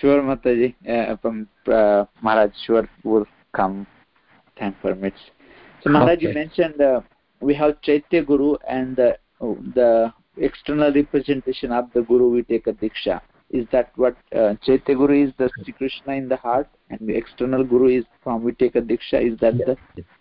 Sure, 0.00 0.22
Mataji. 0.22 0.74
Uh, 0.88 1.16
from, 1.18 1.48
uh, 1.66 2.04
Maharaj, 2.22 2.50
sure, 2.66 2.88
will 3.04 3.26
come. 3.54 3.86
Time 4.58 4.74
permits. 4.82 5.18
So, 5.82 5.90
Maharaj, 5.90 6.18
okay. 6.18 6.28
you 6.28 6.34
mentioned 6.34 6.80
uh, 6.80 7.00
we 7.40 7.54
have 7.54 7.80
Chaitya 7.82 8.22
Guru 8.22 8.54
and 8.68 8.96
the 8.96 9.18
oh, 9.40 9.58
the 9.74 10.12
external 10.36 10.92
representation 10.92 11.72
of 11.72 11.86
the 11.94 12.02
Guru 12.02 12.28
we 12.30 12.42
take 12.42 12.66
a 12.66 12.72
Diksha. 12.72 13.20
Is 13.50 13.66
that 13.72 13.92
what 13.96 14.16
uh, 14.34 14.54
Chaitya 14.64 14.94
Guru 14.94 15.26
is 15.26 15.32
the 15.38 15.50
Sri 15.62 15.72
Krishna 15.72 16.14
in 16.14 16.28
the 16.28 16.36
heart 16.36 16.68
and 16.90 17.00
the 17.02 17.14
external 17.14 17.64
Guru 17.64 17.98
is 17.98 18.04
from 18.22 18.42
we 18.42 18.52
take 18.52 18.76
a 18.76 18.80
Diksha? 18.80 19.32
Is 19.32 19.38
that 19.40 19.58
the 19.58 19.76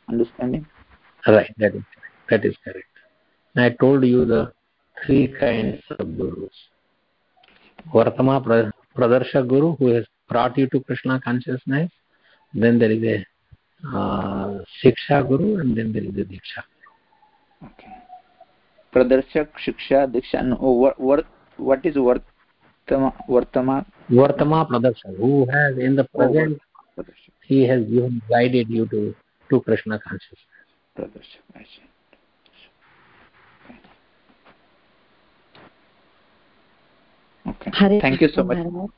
understanding? 0.10 0.66
Right, 1.28 1.54
that 1.58 1.76
is, 1.76 1.84
that 2.30 2.44
is 2.46 2.56
correct. 2.64 2.88
I 3.56 3.70
told 3.80 4.04
you 4.06 4.26
the 4.26 4.52
three 5.06 5.34
kinds 5.40 5.82
of 6.00 6.18
Gurus. 6.18 6.52
Vartama 7.94 8.44
Pradarsha 8.96 9.48
Guru 9.48 9.76
who 9.78 9.88
has 9.88 10.06
brought 10.28 10.58
you 10.58 10.68
to 10.68 10.80
Krishna 10.82 11.20
consciousness. 11.22 11.92
Then 12.54 12.80
there 12.80 12.92
is 12.92 13.04
a 13.04 13.26
uh, 13.88 14.64
Shiksha 14.84 15.28
Guru 15.28 15.60
and 15.60 15.78
then 15.78 15.92
there 15.92 16.04
is 16.04 16.10
a 16.10 16.26
Diksha. 16.26 16.64
Okay. 17.64 17.92
Pradarshak, 18.94 19.50
Shiksha, 19.66 20.12
Diksha. 20.14 20.40
And 20.40 20.58
what, 20.60 21.00
what, 21.00 21.26
what 21.58 21.86
is 21.86 21.96
Vartama? 21.96 23.14
Vartama? 23.30 23.86
Vartama 24.10 24.68
Pradarshak, 24.68 25.18
who 25.18 25.48
has 25.52 25.78
in 25.78 25.96
the 25.96 26.04
present, 26.16 26.60
oh, 26.98 27.04
he 27.44 27.68
has 27.68 27.84
given, 27.86 28.22
guided 28.30 28.70
you 28.70 28.86
to, 28.88 29.16
to 29.50 29.62
Krishna 29.62 30.00
consciousness. 30.00 30.40
Pradarshak, 30.98 31.56
I 31.56 31.60
see. 31.60 31.91
Okay. 37.52 37.72
Hare 37.74 38.00
Thank 38.02 38.20
Krishna, 38.20 38.44
you 38.44 38.64
so 38.64 38.74
much. 38.78 38.90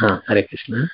Ah, 0.00 0.22
Hare 0.28 0.46
Krishna. 0.46 0.90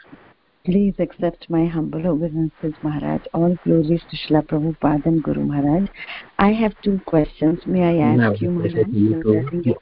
Please 0.65 0.95
accept 0.99 1.51
my 1.51 1.67
humble 1.67 2.07
obeisances, 2.07 2.73
Maharaj. 2.83 3.21
All 3.35 3.55
glories 3.65 4.01
to 4.11 4.17
Srila 4.17 4.47
Prabhupada 4.47 5.05
and 5.05 5.23
Guru 5.23 5.45
Maharaj. 5.45 5.91
I 6.39 6.53
have 6.53 6.73
two 6.83 7.01
questions. 7.05 7.61
May 7.67 7.83
I 7.83 7.97
ask 8.13 8.19
no, 8.19 8.35
you, 8.35 8.51
Maharaj? 8.51 8.87
You 9.63 9.77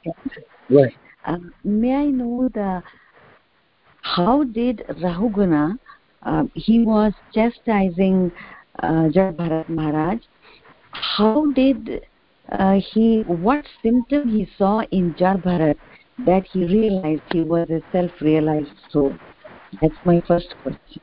right. 0.69 0.93
Um, 1.25 1.53
may 1.63 1.95
I 1.95 2.05
know 2.07 2.49
the 2.53 2.83
how 4.01 4.43
did 4.43 4.83
Rahuguna, 5.01 5.79
uh, 6.23 6.43
he 6.53 6.83
was 6.83 7.13
chastising 7.33 8.31
uh, 8.81 9.07
Bharat 9.13 9.69
Maharaj, 9.69 10.19
how 10.91 11.51
did 11.53 12.05
uh, 12.53 12.79
he, 12.93 13.21
what 13.23 13.65
symptom 13.81 14.29
he 14.29 14.47
saw 14.57 14.81
in 14.91 15.13
Bharat 15.13 15.77
that 16.25 16.45
he 16.51 16.65
realized 16.65 17.21
he 17.31 17.41
was 17.41 17.67
a 17.69 17.81
self-realized 17.91 18.71
soul? 18.91 19.13
That's 19.81 19.95
my 20.05 20.21
first 20.27 20.53
question. 20.61 21.01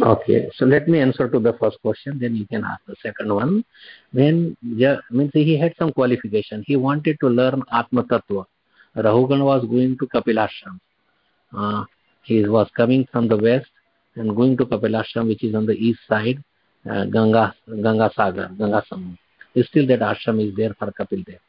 Okay, 0.00 0.50
so 0.56 0.66
let 0.66 0.88
me 0.88 1.00
answer 1.00 1.28
to 1.28 1.38
the 1.38 1.52
first 1.54 1.80
question, 1.80 2.18
then 2.18 2.34
you 2.34 2.46
can 2.46 2.64
ask 2.64 2.80
the 2.86 2.96
second 3.02 3.32
one. 3.32 3.64
When 4.12 4.56
yeah, 4.62 4.96
means 5.10 5.30
he 5.32 5.58
had 5.58 5.74
some 5.78 5.92
qualification, 5.92 6.64
he 6.66 6.76
wanted 6.76 7.18
to 7.20 7.28
learn 7.28 7.62
Atma 7.72 8.04
Tattva. 8.04 8.44
Rahugan 8.96 9.44
was 9.44 9.64
going 9.64 9.96
to 9.98 10.06
Kapilashram. 10.06 10.78
Uh, 11.56 11.84
he 12.22 12.46
was 12.48 12.68
coming 12.76 13.06
from 13.10 13.28
the 13.28 13.36
west 13.36 13.70
and 14.16 14.34
going 14.34 14.56
to 14.56 14.66
Kapilashram, 14.66 15.28
which 15.28 15.44
is 15.44 15.54
on 15.54 15.66
the 15.66 15.74
east 15.74 16.00
side, 16.08 16.42
uh, 16.90 17.04
Ganga 17.06 17.54
Ganga 17.68 18.10
Sagar, 18.14 18.50
Ganga 18.58 18.84
Samud. 18.90 19.18
Still 19.62 19.86
that 19.86 20.00
ashram 20.00 20.46
is 20.46 20.54
there 20.56 20.74
for 20.78 20.92
Kapil 20.92 21.24
there. 21.26 21.40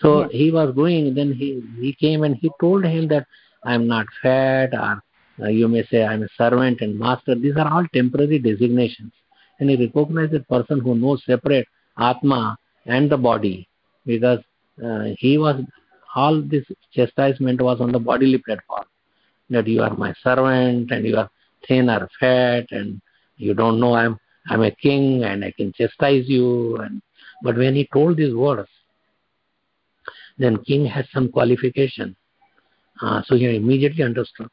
So 0.00 0.22
yeah. 0.22 0.28
he 0.30 0.50
was 0.50 0.74
going, 0.74 1.14
then 1.14 1.32
he, 1.32 1.62
he 1.80 1.92
came 1.92 2.22
and 2.22 2.36
he 2.36 2.50
told 2.60 2.84
him 2.84 3.08
that 3.08 3.26
I'm 3.64 3.86
not 3.86 4.06
fat 4.22 4.74
or 4.74 5.02
uh, 5.40 5.48
you 5.48 5.68
may 5.68 5.84
say 5.84 6.04
I'm 6.04 6.22
a 6.22 6.28
servant 6.36 6.80
and 6.80 6.98
master. 6.98 7.34
These 7.34 7.56
are 7.56 7.72
all 7.72 7.86
temporary 7.92 8.38
designations. 8.38 9.12
And 9.60 9.70
he 9.70 9.76
recognized 9.76 10.34
a 10.34 10.40
person 10.40 10.80
who 10.80 10.94
knows 10.94 11.22
separate 11.24 11.66
Atma 11.96 12.56
and 12.86 13.10
the 13.10 13.16
body 13.16 13.68
because 14.06 14.40
uh, 14.84 15.06
he 15.18 15.38
was, 15.38 15.60
all 16.14 16.40
this 16.42 16.64
chastisement 16.92 17.60
was 17.60 17.80
on 17.80 17.92
the 17.92 17.98
bodily 17.98 18.38
platform. 18.38 18.84
That 19.50 19.66
you 19.66 19.82
are 19.82 19.94
my 19.94 20.14
servant 20.22 20.90
and 20.90 21.06
you 21.06 21.16
are 21.16 21.30
thin 21.66 21.88
or 21.88 22.08
fat 22.20 22.66
and 22.70 23.00
you 23.38 23.54
don't 23.54 23.80
know 23.80 23.94
I'm 23.94 24.18
I'm 24.50 24.62
a 24.62 24.70
king 24.70 25.24
and 25.24 25.44
I 25.44 25.52
can 25.52 25.72
chastise 25.72 26.28
you. 26.28 26.76
And 26.76 27.02
but 27.42 27.56
when 27.56 27.74
he 27.74 27.88
told 27.92 28.16
these 28.16 28.34
words, 28.34 28.68
then 30.38 30.58
king 30.64 30.86
had 30.86 31.06
some 31.12 31.30
qualification. 31.30 32.16
Uh, 33.00 33.22
so 33.26 33.36
he 33.36 33.56
immediately 33.56 34.04
understood 34.04 34.48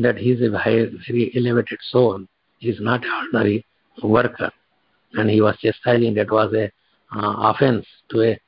that 0.00 0.16
he 0.16 0.32
is 0.32 0.42
a 0.42 0.50
very 0.50 1.32
elevated 1.34 1.78
soul. 1.90 2.24
He 2.58 2.68
is 2.68 2.80
not 2.80 3.04
an 3.04 3.10
ordinary 3.10 3.64
worker. 4.02 4.50
And 5.14 5.30
he 5.30 5.40
was 5.40 5.56
chastising 5.58 6.14
that 6.14 6.30
was 6.30 6.52
a 6.52 6.70
uh, 7.16 7.52
offense 7.54 7.86
to 8.10 8.22
a 8.22 8.40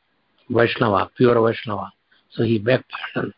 Vaishnava, 0.50 1.10
pure 1.16 1.40
Vaishnava. 1.40 1.90
So 2.32 2.42
he 2.44 2.58
begged 2.58 2.84
pardon. 3.14 3.32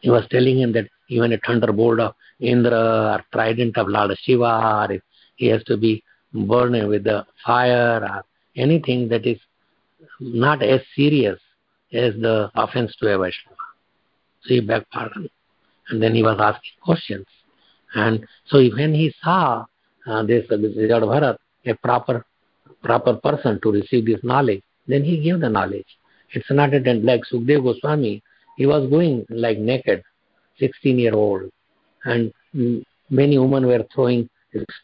He 0.00 0.10
was 0.10 0.26
telling 0.30 0.58
him 0.58 0.72
that 0.72 0.88
even 1.08 1.32
a 1.32 1.38
thunderbolt 1.38 2.00
of 2.00 2.14
Indra 2.40 3.14
or 3.14 3.24
trident 3.32 3.78
of 3.78 3.88
Lord 3.88 4.16
Shiva, 4.22 5.00
he 5.36 5.46
has 5.46 5.62
to 5.64 5.76
be 5.76 6.02
burned 6.32 6.88
with 6.88 7.04
the 7.04 7.26
fire 7.44 8.00
or 8.02 8.24
anything 8.56 9.08
that 9.08 9.26
is 9.26 9.38
not 10.20 10.62
as 10.62 10.80
serious 10.94 11.38
as 11.92 12.14
the 12.14 12.50
offense 12.54 12.94
to 12.96 13.06
a 13.08 13.18
Vaishnava. 13.18 13.56
So 14.42 14.54
he 14.54 14.60
begged 14.60 14.90
pardon 14.90 15.28
and 15.88 16.02
then 16.02 16.14
he 16.14 16.22
was 16.22 16.38
asking 16.40 16.72
questions. 16.82 17.26
And 17.94 18.24
so 18.46 18.58
when 18.76 18.94
he 18.94 19.14
saw 19.22 19.66
uh, 20.06 20.22
this, 20.24 20.46
uh, 20.50 20.56
this 20.56 20.74
Bharat, 20.76 21.36
a 21.66 21.74
proper 21.74 22.24
proper 22.82 23.14
person 23.14 23.60
to 23.62 23.70
receive 23.70 24.06
this 24.06 24.20
knowledge, 24.22 24.62
then 24.88 25.04
he 25.04 25.22
gave 25.22 25.40
the 25.40 25.48
knowledge. 25.48 25.86
It's 26.32 26.50
not 26.50 26.70
that 26.72 27.04
like 27.04 27.22
Sukdev 27.32 27.62
Goswami, 27.62 28.22
he 28.56 28.66
was 28.66 28.88
going 28.90 29.24
like 29.30 29.58
naked, 29.58 30.02
16 30.58 30.98
year 30.98 31.14
old, 31.14 31.50
and 32.04 32.32
many 33.10 33.38
women 33.38 33.66
were 33.66 33.84
throwing 33.94 34.28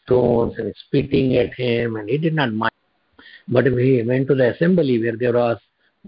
stones 0.03 0.53
and 0.57 0.73
spitting 0.85 1.37
at 1.37 1.53
him, 1.53 1.95
and 1.95 2.09
he 2.09 2.17
did 2.17 2.33
not 2.33 2.53
mind. 2.53 2.71
But 3.47 3.65
he 3.65 4.03
went 4.03 4.27
to 4.27 4.35
the 4.35 4.53
assembly 4.53 5.01
where 5.01 5.17
there 5.17 5.33
was 5.33 5.57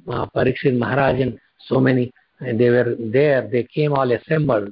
uh, 0.07 0.25
Parikshit 0.27 0.77
Maharaj 0.77 1.19
and 1.19 1.39
so 1.67 1.79
many, 1.79 2.11
and 2.39 2.59
they 2.59 2.69
were 2.69 2.95
there, 2.99 3.47
they 3.51 3.63
came 3.63 3.93
all 3.93 4.11
assembled 4.11 4.71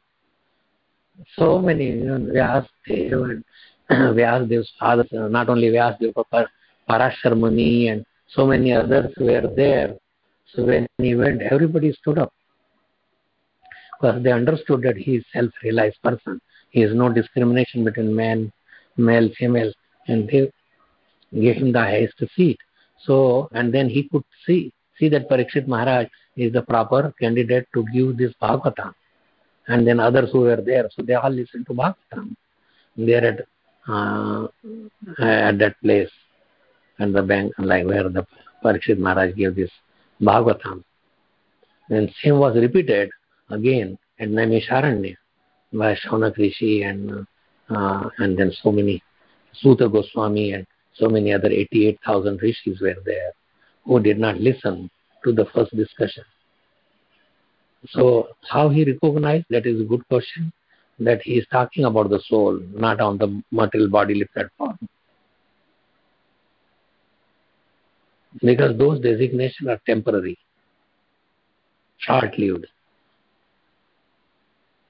so 1.38 1.60
many, 1.60 1.88
you 1.88 2.06
know, 2.06 2.20
Vyasadeva 2.20 3.32
and 3.32 3.44
Vyasadev's 4.18 4.72
father, 4.80 5.06
not 5.12 5.50
only 5.50 5.68
Vyasadeva, 5.68 6.24
but 6.32 6.48
Parashar 6.90 7.92
and 7.92 8.06
so 8.28 8.46
many 8.46 8.74
others 8.74 9.14
were 9.20 9.52
there. 9.56 9.96
So 10.54 10.66
when 10.66 10.88
he 10.98 11.16
went, 11.16 11.42
everybody 11.42 11.94
stood 11.94 12.18
up. 12.18 12.34
Because 14.00 14.24
they 14.24 14.32
understood 14.32 14.82
that 14.84 14.98
he 14.98 15.18
is 15.18 15.26
self-realized 15.34 16.02
person. 16.02 16.40
He 16.72 16.82
has 16.82 16.94
no 16.94 17.12
discrimination 17.12 17.84
between 17.84 18.16
man, 18.16 18.52
male, 19.00 19.30
female, 19.38 19.72
and 20.08 20.28
they 20.28 20.52
gave 21.34 21.56
him 21.56 21.72
the 21.72 21.80
highest 21.80 22.22
seat. 22.36 22.58
So, 23.06 23.50
and 23.54 23.74
then 23.74 23.90
he 23.90 24.04
could 24.10 24.24
see 24.46 24.74
see 25.00 25.10
that 25.10 25.30
Parikshit 25.30 25.68
Maharaj 25.68 26.08
is 26.36 26.52
the 26.52 26.62
proper 26.62 27.14
candidate 27.20 27.68
to 27.74 27.86
give 27.94 28.18
this 28.18 28.34
Bhagavatam. 28.42 28.94
And 29.68 29.88
then 29.88 30.00
others 30.00 30.30
who 30.32 30.42
were 30.42 30.62
there, 30.62 30.90
so 30.94 31.02
they 31.02 31.14
all 31.14 31.30
listened 31.30 31.68
to 31.68 31.74
Bhagavatam. 31.74 32.36
There 32.98 33.26
at 33.26 33.48
uh, 33.88 34.48
at 35.20 35.58
that 35.60 35.76
place, 35.82 36.10
and 37.00 37.16
the 37.16 37.24
bank, 37.24 37.54
like 37.58 37.86
where 37.86 38.10
the 38.10 38.26
Parikshit 38.64 39.00
Maharaj 39.00 39.36
gave 39.36 39.56
this 39.56 39.72
Bhagavatam. 40.22 40.84
Then 41.90 42.12
same 42.22 42.40
was 42.40 42.56
repeated 42.56 43.10
again 43.50 43.98
at 44.20 44.30
Naimisharanya 44.30 45.16
by 45.74 45.96
Shaunak 45.96 46.38
Rishi 46.38 46.84
and 46.84 47.26
uh, 47.70 48.10
and 48.18 48.38
then 48.38 48.52
so 48.64 48.72
many 48.72 49.02
Suta 49.54 49.88
Goswami 49.90 50.54
and 50.54 50.66
so 50.94 51.08
many 51.08 51.34
other 51.34 51.50
88,000 51.50 52.42
rishis 52.42 52.82
were 52.82 52.96
there 53.06 53.32
who 53.86 54.00
did 54.00 54.20
not 54.20 54.38
listen 54.38 54.90
to 55.24 55.32
the 55.32 55.46
first 55.54 55.76
discussion. 55.76 56.24
So 57.90 58.30
how 58.50 58.70
he 58.70 58.84
recognized 58.84 59.46
that 59.50 59.66
is 59.66 59.82
a 59.82 59.84
good 59.84 60.08
question. 60.08 60.52
That 61.00 61.22
he 61.22 61.36
is 61.36 61.46
talking 61.50 61.86
about 61.86 62.10
the 62.10 62.20
soul, 62.28 62.60
not 62.74 63.00
on 63.00 63.18
the 63.18 63.42
material 63.52 63.90
bodily 63.90 64.26
platform. 64.34 64.78
Because 68.42 68.78
those 68.78 69.00
designations 69.00 69.70
are 69.70 69.80
temporary, 69.86 70.38
short-lived. 72.00 72.68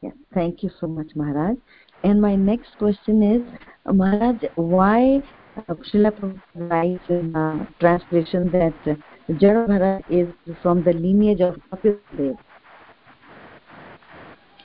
Yeah, 0.02 0.12
thank 0.34 0.64
you 0.64 0.72
so 0.80 0.88
much, 0.88 1.12
Maharaj. 1.16 1.58
And 2.04 2.22
my 2.22 2.36
next 2.36 2.78
question 2.78 3.22
is, 3.24 3.42
Maharaj, 3.94 4.44
why 4.56 5.22
Srila 5.68 6.40
writes 6.56 7.04
in 7.10 7.36
uh, 7.36 7.66
translation 7.80 8.50
that 8.52 8.98
Jada 9.30 10.02
is 10.10 10.28
from 10.62 10.84
the 10.84 10.94
lineage 10.94 11.42
of 11.42 11.58
Kapil 11.72 12.38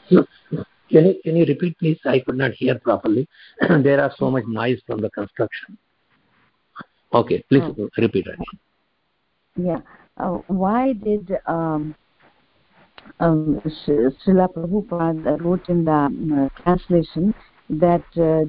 Can 0.09 1.07
you, 1.07 1.14
can 1.24 1.37
you 1.37 1.45
repeat, 1.47 1.78
please? 1.78 1.99
I 2.05 2.20
could 2.20 2.37
not 2.37 2.53
hear 2.53 2.78
properly. 2.78 3.26
there 3.68 4.01
are 4.01 4.12
so 4.16 4.30
much 4.30 4.45
noise 4.47 4.80
from 4.87 5.01
the 5.01 5.11
construction. 5.11 5.76
Okay, 7.12 7.45
please 7.49 7.62
oh. 7.62 7.89
repeat 7.99 8.26
again. 8.26 8.45
Yeah. 9.57 9.80
Uh, 10.16 10.39
why 10.47 10.93
did 10.93 11.32
um, 11.47 11.95
um, 13.20 13.61
Srila 13.64 14.52
Prabhupada 14.52 15.40
wrote 15.42 15.68
in 15.68 15.84
the 15.84 15.92
uh, 15.92 16.62
translation 16.62 17.34
that 17.70 18.05
uh, 18.16 18.44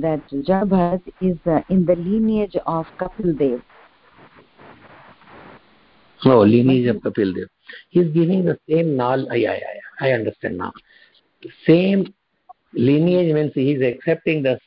that 0.00 0.22
Jad 0.46 0.68
Bharat 0.68 1.02
is 1.20 1.36
uh, 1.46 1.60
in 1.68 1.86
the 1.86 1.96
lineage 1.96 2.56
of 2.66 2.86
Kapil 2.98 3.38
Dev? 3.38 3.62
No, 6.24 6.40
lineage 6.40 6.86
of 6.86 6.96
Kapil 7.02 7.34
Dev. 7.34 7.48
He's 7.88 8.08
giving 8.08 8.44
the 8.44 8.58
same 8.68 8.96
knowledge. 8.96 9.28
Yeah, 9.32 9.52
yeah, 9.52 9.58
yeah. 9.58 10.06
I 10.06 10.12
understand 10.12 10.58
now 10.58 10.72
same 11.66 12.12
lineage 12.72 13.34
means 13.34 13.52
he 13.54 13.72
is 13.72 13.82
accepting 13.82 14.42
the, 14.42 14.58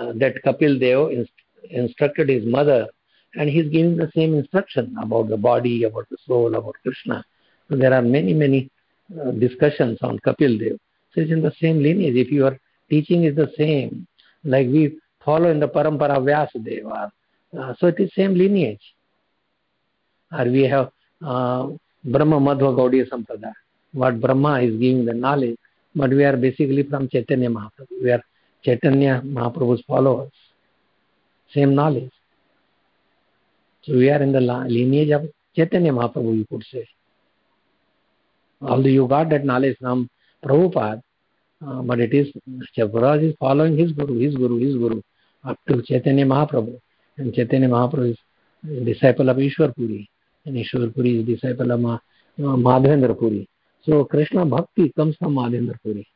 uh, 0.00 0.12
that 0.16 0.42
Kapil 0.44 0.80
Dev 0.80 1.10
inst 1.12 1.32
instructed 1.70 2.28
his 2.28 2.46
mother 2.46 2.86
and 3.34 3.48
he 3.48 3.60
is 3.60 3.68
giving 3.68 3.96
the 3.96 4.10
same 4.14 4.34
instruction 4.34 4.96
about 5.02 5.28
the 5.28 5.36
body, 5.36 5.84
about 5.84 6.08
the 6.08 6.16
soul, 6.26 6.54
about 6.54 6.74
Krishna. 6.82 7.24
So 7.68 7.76
there 7.76 7.92
are 7.92 8.02
many, 8.02 8.32
many 8.34 8.70
uh, 9.20 9.30
discussions 9.32 9.98
on 10.02 10.18
Kapil 10.20 10.58
Dev. 10.58 10.78
So 11.12 11.20
it's 11.20 11.30
in 11.30 11.42
the 11.42 11.52
same 11.60 11.82
lineage. 11.82 12.16
If 12.16 12.30
your 12.30 12.58
teaching 12.90 13.24
is 13.24 13.36
the 13.36 13.50
same, 13.56 14.06
like 14.44 14.66
we 14.68 14.98
follow 15.24 15.50
in 15.50 15.60
the 15.60 15.68
Parampara 15.68 16.18
Vyasadeva, 16.18 17.10
uh, 17.58 17.74
so 17.78 17.86
it 17.88 17.98
is 17.98 18.10
same 18.14 18.34
lineage. 18.34 18.94
Or 20.32 20.44
we 20.44 20.62
have 20.62 20.90
uh, 21.24 21.68
Brahma 22.04 22.38
Madhva 22.40 22.74
Gaudiya 22.76 23.08
Sampradaya. 23.08 23.52
What 23.92 24.20
Brahma 24.20 24.60
is 24.60 24.72
giving 24.72 25.04
the 25.04 25.14
knowledge, 25.14 25.56
but 25.94 26.10
we 26.10 26.24
are 26.24 26.36
basically 26.36 26.82
from 26.82 27.08
Chaitanya 27.08 27.48
Mahaprabhu. 27.48 28.02
We 28.02 28.10
are 28.10 28.22
Chaitanya 28.62 29.22
Mahaprabhu's 29.24 29.82
followers. 29.86 30.30
Same 31.54 31.74
knowledge. 31.74 32.12
So 33.82 33.94
we 33.94 34.10
are 34.10 34.22
in 34.22 34.32
the 34.32 34.40
lineage 34.40 35.10
of 35.10 35.22
Chaitanya 35.56 35.92
Mahaprabhu, 35.92 36.36
you 36.36 36.46
could 36.50 36.64
say. 36.70 36.86
Although 38.60 38.88
you 38.88 39.06
got 39.06 39.30
that 39.30 39.44
knowledge 39.44 39.76
from 39.80 40.08
Prabhupada, 40.44 41.00
uh, 41.66 41.82
but 41.82 42.00
it 42.00 42.14
is 42.14 42.32
Chaparaj 42.76 43.28
is 43.28 43.34
following 43.38 43.76
his 43.76 43.92
guru, 43.92 44.18
his 44.18 44.36
guru, 44.36 44.58
his 44.58 44.76
guru, 44.76 45.00
up 45.44 45.58
to 45.68 45.82
Chaitanya 45.82 46.26
Mahaprabhu. 46.26 46.78
And 47.16 47.34
Chaitanya 47.34 47.68
Mahaprabhu 47.68 48.12
is 48.12 48.84
disciple 48.84 49.28
of 49.28 49.36
Ishwar 49.36 49.74
Puri, 49.74 50.08
and 50.46 50.56
Ishwar 50.56 50.94
Puri 50.94 51.20
is 51.20 51.26
disciple 51.26 51.70
of 51.70 51.80
Ma- 51.80 51.98
Madhavendra 52.38 53.18
Puri. 53.18 53.48
So 53.82 54.04
Krishna 54.04 54.44
Bhakti 54.44 54.92
comes 54.96 55.16
from 55.16 55.34
Madhendra 55.34 55.76
Puri. 55.82 56.06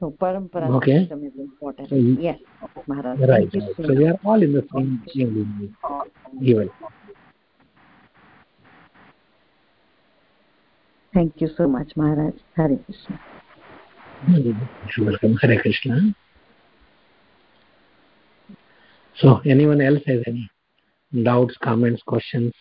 So 0.00 0.10
parampara 0.10 0.68
okay. 0.76 1.00
system 1.00 1.24
is 1.24 1.32
important. 1.38 1.88
So 1.88 1.96
yes, 1.96 2.38
Maharaj. 2.88 3.20
Right. 3.20 3.48
So 3.52 3.94
we 3.94 4.08
are 4.08 4.18
all 4.24 4.42
in 4.42 4.52
the 4.52 4.66
same 4.74 5.00
same 5.14 5.76
even. 6.40 6.70
Thank 11.14 11.40
you 11.40 11.48
so 11.56 11.68
much, 11.68 11.92
Maharaj. 11.94 12.34
hari 12.56 12.78
Krishna. 12.86 13.20
Welcome. 14.98 15.36
Hare 15.42 15.60
Krishna. 15.60 16.14
So 19.16 19.40
anyone 19.44 19.82
else 19.82 20.00
has 20.06 20.22
any 20.26 20.50
doubts, 21.22 21.54
comments, 21.62 22.02
questions? 22.06 22.52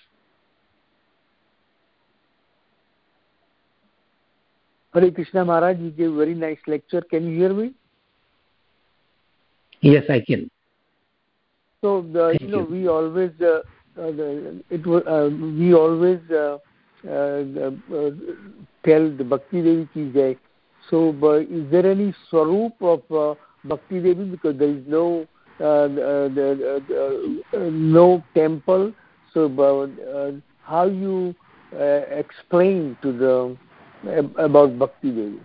Hare 4.93 5.11
Krishna 5.11 5.45
Maharaj, 5.45 5.79
you 5.79 5.91
gave 5.91 6.13
very 6.13 6.35
nice 6.35 6.59
lecture. 6.67 7.01
Can 7.01 7.29
you 7.29 7.37
hear 7.37 7.53
me? 7.53 7.73
Yes, 9.79 10.03
I 10.09 10.19
can. 10.19 10.49
So 11.81 12.01
the, 12.01 12.37
you 12.39 12.47
know 12.47 12.59
you. 12.59 12.65
we 12.65 12.87
always 12.87 13.31
uh, 13.41 13.61
uh, 13.97 14.11
it 14.69 14.85
uh, 14.85 15.29
we 15.29 15.73
always 15.73 16.19
uh, 16.29 16.57
tell 17.03 17.71
the 19.17 19.23
Bhakti 19.27 19.61
Devi 19.61 19.87
ki 19.93 20.11
jai. 20.13 20.37
So 20.89 21.09
is 21.37 21.71
there 21.71 21.85
any 21.85 22.13
swarup 22.29 22.73
of 22.81 23.01
uh, 23.11 23.35
Bhakti 23.65 24.01
Devi 24.01 24.25
because 24.25 24.57
there 24.57 24.69
is 24.69 24.83
no 24.87 25.27
uh, 25.59 25.63
uh, 25.63 26.29
no 27.69 28.23
temple? 28.33 28.93
So 29.33 29.49
how 30.63 30.85
you 30.85 31.35
explain 31.71 32.97
to 33.01 33.11
the 33.11 33.57
about 34.37 34.77
Bhakti 34.77 35.11
Devi? 35.11 35.39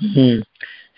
Hmm. 0.00 0.40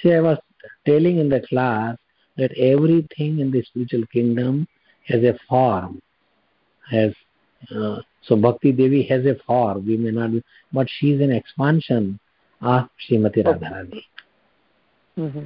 See, 0.01 0.13
I 0.13 0.21
was 0.21 0.39
telling 0.87 1.19
in 1.19 1.29
the 1.29 1.41
class 1.49 1.97
that 2.37 2.53
everything 2.57 3.41
in 3.41 3.51
the 3.51 3.63
spiritual 3.63 4.07
kingdom 4.13 4.67
has 5.07 5.23
a 5.23 5.37
form. 5.49 6.01
Has 6.91 7.13
uh, 7.71 8.01
so 8.23 8.37
Bhakti 8.37 8.73
Devi 8.73 9.05
has 9.05 9.25
a 9.27 9.37
form. 9.47 9.87
We 9.87 9.97
may 9.97 10.11
not, 10.11 10.33
be, 10.33 10.43
but 10.73 10.89
she 10.99 11.13
is 11.13 11.21
an 11.21 11.33
expansion 11.33 12.19
of 12.61 12.89
Srimati 13.09 13.45
Radharani. 13.45 14.05
Mm-hmm. 15.19 15.45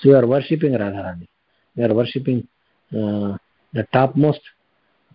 So 0.00 0.08
you 0.08 0.16
are 0.16 0.26
worshipping 0.26 0.72
Radharani. 0.72 1.26
You 1.74 1.84
are 1.84 1.94
worshipping 1.94 2.46
uh, 2.92 3.36
the 3.72 3.86
topmost 3.92 4.40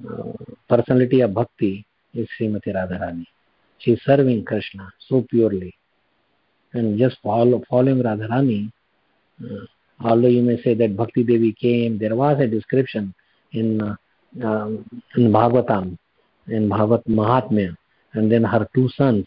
uh, 0.07 0.31
personality 0.69 1.21
of 1.21 1.33
Bhakti 1.33 1.85
is 2.13 2.27
Srimati 2.39 2.67
Radharani. 2.67 3.25
She 3.79 3.91
is 3.91 4.01
serving 4.05 4.45
Krishna 4.45 4.91
so 5.07 5.25
purely. 5.29 5.75
And 6.73 6.97
just 6.99 7.17
follow, 7.23 7.63
following 7.69 8.03
Radharani, 8.03 8.71
uh, 9.43 9.65
although 10.01 10.27
you 10.27 10.41
may 10.41 10.61
say 10.61 10.73
that 10.75 10.95
Bhakti 10.97 11.23
Devi 11.23 11.53
came, 11.53 11.97
there 11.97 12.15
was 12.15 12.39
a 12.39 12.47
description 12.47 13.13
in, 13.53 13.81
uh, 13.81 13.95
um, 14.43 14.85
in 15.15 15.31
Bhagavatam, 15.31 15.97
in 16.47 16.69
Bhagavat 16.69 17.07
Mahatmya, 17.07 17.75
and 18.13 18.31
then 18.31 18.43
her 18.43 18.67
two 18.75 18.89
sons 18.89 19.25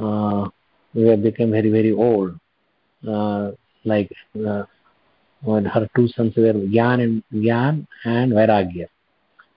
uh, 0.00 0.48
became 0.94 1.50
very, 1.50 1.70
very 1.70 1.92
old. 1.92 2.38
Uh, 3.06 3.50
like 3.84 4.10
uh, 4.46 4.62
when 5.42 5.64
her 5.64 5.88
two 5.96 6.08
sons 6.08 6.34
were 6.36 6.52
Gyan 6.52 7.02
and 7.02 7.22
Gyan 7.32 7.86
and 8.04 8.32
Vairagya, 8.32 8.86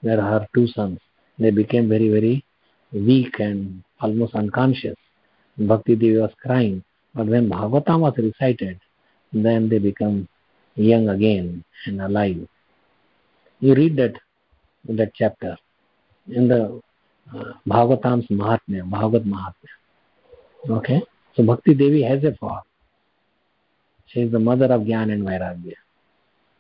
were 0.02 0.22
her 0.22 0.48
two 0.54 0.68
sons. 0.68 1.00
They 1.38 1.52
became 1.52 1.90
very, 1.90 2.10
very 2.10 2.46
weak 2.92 3.40
and 3.40 3.84
almost 4.00 4.36
unconscious. 4.36 4.96
Bhakti 5.58 5.96
Devi 5.96 6.18
was 6.18 6.32
crying. 6.42 6.84
But 7.14 7.28
when 7.28 7.50
Bhagavatam 7.50 8.00
was 8.02 8.14
recited, 8.18 8.80
then 9.32 9.70
they 9.70 9.80
become 9.80 10.28
young 10.76 11.10
again 11.10 11.64
and 11.86 12.02
alive. 12.02 12.48
You 13.60 13.74
read 13.74 13.96
that 13.98 14.16
that 14.90 15.14
chapter 15.16 15.58
in 16.28 16.48
the 16.48 16.82
uh, 17.34 17.54
Bhagavatam's 17.68 18.28
Mahatmya, 18.28 18.90
Bhagavat 18.90 19.26
Mahatmya. 19.26 20.70
Okay? 20.70 21.02
So 21.36 21.44
Bhakti 21.44 21.74
Devi 21.74 22.04
has 22.04 22.24
a 22.24 22.36
form. 22.36 22.62
She 24.08 24.22
is 24.22 24.32
the 24.32 24.40
mother 24.40 24.66
of 24.66 24.82
Gyan 24.82 25.12
and 25.12 25.24
Vairagya. 25.24 25.74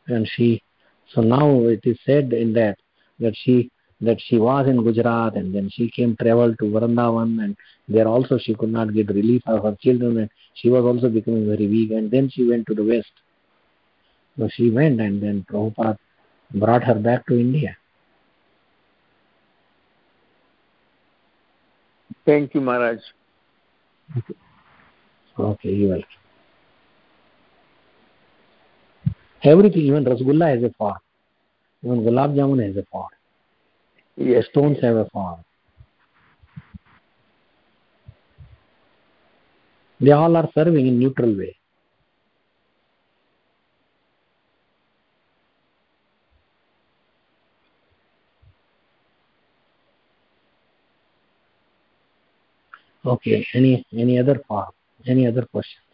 And 0.07 0.27
she, 0.35 0.61
so 1.13 1.21
now 1.21 1.65
it 1.65 1.81
is 1.83 1.97
said 2.05 2.33
in 2.33 2.53
that, 2.53 2.77
that 3.19 3.33
she 3.35 3.71
that 4.01 4.19
she 4.27 4.37
was 4.37 4.67
in 4.67 4.83
Gujarat 4.83 5.35
and 5.35 5.55
then 5.55 5.69
she 5.71 5.89
came 5.89 6.17
traveled 6.17 6.57
to 6.59 6.65
Vrindavan 6.65 7.43
and 7.43 7.55
there 7.87 8.07
also 8.07 8.37
she 8.37 8.53
could 8.53 8.69
not 8.69 8.93
get 8.93 9.07
relief 9.09 9.41
of 9.45 9.63
her 9.63 9.75
children 9.79 10.17
and 10.17 10.29
she 10.53 10.69
was 10.69 10.83
also 10.83 11.09
becoming 11.09 11.47
very 11.47 11.67
weak 11.67 11.91
and 11.91 12.11
then 12.11 12.29
she 12.29 12.45
went 12.45 12.67
to 12.67 12.75
the 12.75 12.83
west. 12.83 13.11
So 14.37 14.49
she 14.53 14.69
went 14.69 14.99
and 14.99 15.23
then 15.23 15.45
Prabhupada 15.49 15.97
brought 16.53 16.83
her 16.83 16.95
back 16.95 17.25
to 17.27 17.39
India. 17.39 17.77
Thank 22.25 22.53
you, 22.55 22.61
Maharaj. 22.61 22.99
Okay, 25.37 25.69
you 25.69 25.89
welcome. 25.89 26.07
Everything, 29.43 29.81
even 29.81 30.05
Rasgulla 30.05 30.55
has 30.55 30.63
a 30.63 30.73
form. 30.73 30.97
Even 31.83 32.03
Gulab 32.03 32.35
Jamun 32.35 32.65
has 32.65 32.75
a 32.77 32.85
form. 32.91 33.09
Yes. 34.15 34.45
Stones 34.49 34.77
have 34.81 34.95
a 34.95 35.05
form. 35.09 35.39
They 39.99 40.11
all 40.11 40.35
are 40.35 40.49
serving 40.53 40.87
in 40.87 40.99
neutral 40.99 41.37
way. 41.37 41.55
Okay, 53.05 53.45
any 53.53 53.85
any 53.93 54.17
other 54.19 54.41
form? 54.47 54.71
Any 55.05 55.27
other 55.27 55.45
questions? 55.45 55.85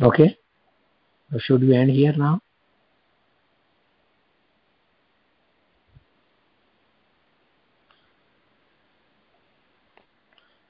Okay. 0.00 0.36
Should 1.38 1.62
we 1.62 1.74
end 1.76 1.90
here 1.90 2.14
now? 2.16 2.40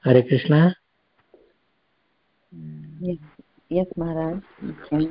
Hare 0.03 0.23
Krishna. 0.23 0.75
Yes, 2.99 3.17
yes, 3.69 3.85
Maharaj. 3.95 4.41
Okay. 4.91 5.09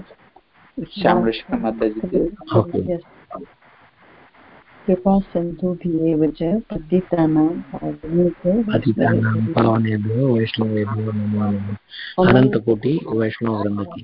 कृपासिन्धुभिरेव 4.88 6.20
च 6.30 6.42
पतितानां 6.70 7.48
पतितानां 8.62 9.34
पावनेभ्यो 9.54 10.34
वैष्णवेभ्यो 10.34 11.12
नमो 11.12 11.50
नमः 11.50 12.28
अनन्तकोटि 12.28 12.94
वैष्णववृन्द 13.12 13.86
की 13.92 14.02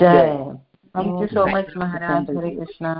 जय. 0.00 0.26
Thank 0.96 1.22
you 1.22 1.26
so 1.26 1.46
much 1.46 1.72
Maharaj 1.76 2.30
Hare 2.30 2.50
Krishna 2.56 2.92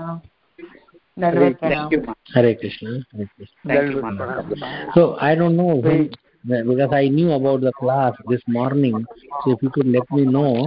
Hare 1.15 1.53
Krishna. 1.53 3.05
you 3.13 3.31
Krishna. 3.35 4.91
So 4.95 5.15
I 5.19 5.35
don't 5.35 5.55
know 5.55 5.75
when, 5.75 6.09
because 6.43 6.91
I 6.91 7.07
knew 7.07 7.31
about 7.33 7.61
the 7.61 7.71
class 7.73 8.13
this 8.27 8.41
morning. 8.47 9.05
So 9.43 9.51
if 9.51 9.61
you 9.61 9.69
could 9.69 9.87
let 9.87 10.09
me 10.11 10.25
know 10.25 10.65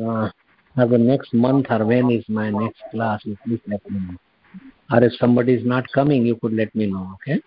uh, 0.00 0.30
for 0.74 0.86
the 0.86 0.98
next 0.98 1.34
month 1.34 1.66
or 1.70 1.84
when 1.84 2.10
is 2.10 2.24
my 2.28 2.50
next 2.50 2.80
class, 2.92 3.20
you 3.24 3.36
please 3.44 3.60
let 3.66 3.88
me 3.90 4.00
know. 4.00 4.16
Or 4.92 5.02
if 5.02 5.12
somebody 5.14 5.54
is 5.54 5.66
not 5.66 5.84
coming, 5.92 6.24
you 6.24 6.36
could 6.36 6.52
let 6.52 6.72
me 6.74 6.86
know. 6.86 7.14
Okay. 7.14 7.42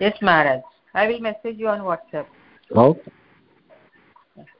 Yes, 0.00 0.16
Maharaj. 0.22 0.62
I 0.94 1.06
will 1.06 1.20
message 1.20 1.56
you 1.58 1.68
on 1.68 1.80
WhatsApp. 1.80 2.26
Okay. 2.74 3.12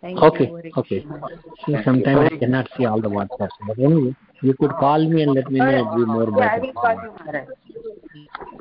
Thank 0.00 0.22
Okay. 0.22 0.46
you. 0.48 0.72
Okay. 0.76 1.00
Krishna. 1.00 1.20
See, 1.66 1.76
sometimes 1.84 2.32
I 2.32 2.36
cannot 2.36 2.68
see 2.76 2.84
all 2.84 3.00
the 3.00 3.08
WhatsApps, 3.08 3.50
but 3.66 3.78
anyway, 3.78 4.14
you 4.42 4.54
could 4.54 4.70
call 4.76 4.98
me 4.98 5.22
and 5.22 5.34
let 5.34 5.50
me 5.50 5.60
know. 5.60 5.68
It 5.68 5.86
will 5.86 5.96
be 5.96 6.04
more 6.04 6.28
Yeah, 6.38 6.54
I 6.54 6.58
will 6.58 6.72
call 6.72 6.94
you, 7.02 7.12
Maharaj. 7.18 7.48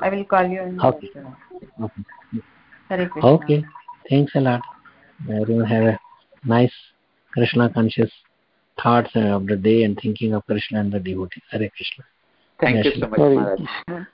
I 0.00 0.08
will 0.08 0.24
call 0.24 0.46
you 0.46 0.60
Okay. 0.82 1.10
Okay. 1.82 2.02
Okay. 3.22 3.64
Thanks 4.08 4.32
a 4.34 4.40
lot. 4.40 4.62
Everyone 5.30 5.64
have 5.66 5.84
a 5.84 5.98
nice 6.44 6.72
Krishna 7.32 7.72
conscious 7.72 8.10
thoughts 8.82 9.10
of 9.14 9.46
the 9.46 9.56
day 9.56 9.84
and 9.84 9.98
thinking 10.00 10.34
of 10.34 10.44
Krishna 10.46 10.80
and 10.80 10.92
the 10.92 10.98
devotees. 10.98 11.42
Hare 11.50 11.70
Krishna. 11.76 12.04
Thank 12.60 12.84
you 12.84 12.90
Yes. 12.90 13.00
so 13.00 13.08
much, 13.08 13.20
Hare 13.20 13.34
Maharaj. 13.34 14.06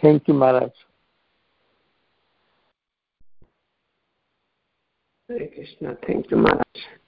Thank 0.00 0.28
you, 0.28 0.34
Maharaj. 0.34 0.70
Hare 5.32 5.48
Krishna. 5.48 5.96
Thank 6.06 6.30
you, 6.30 6.36
Maharaj. 6.36 7.01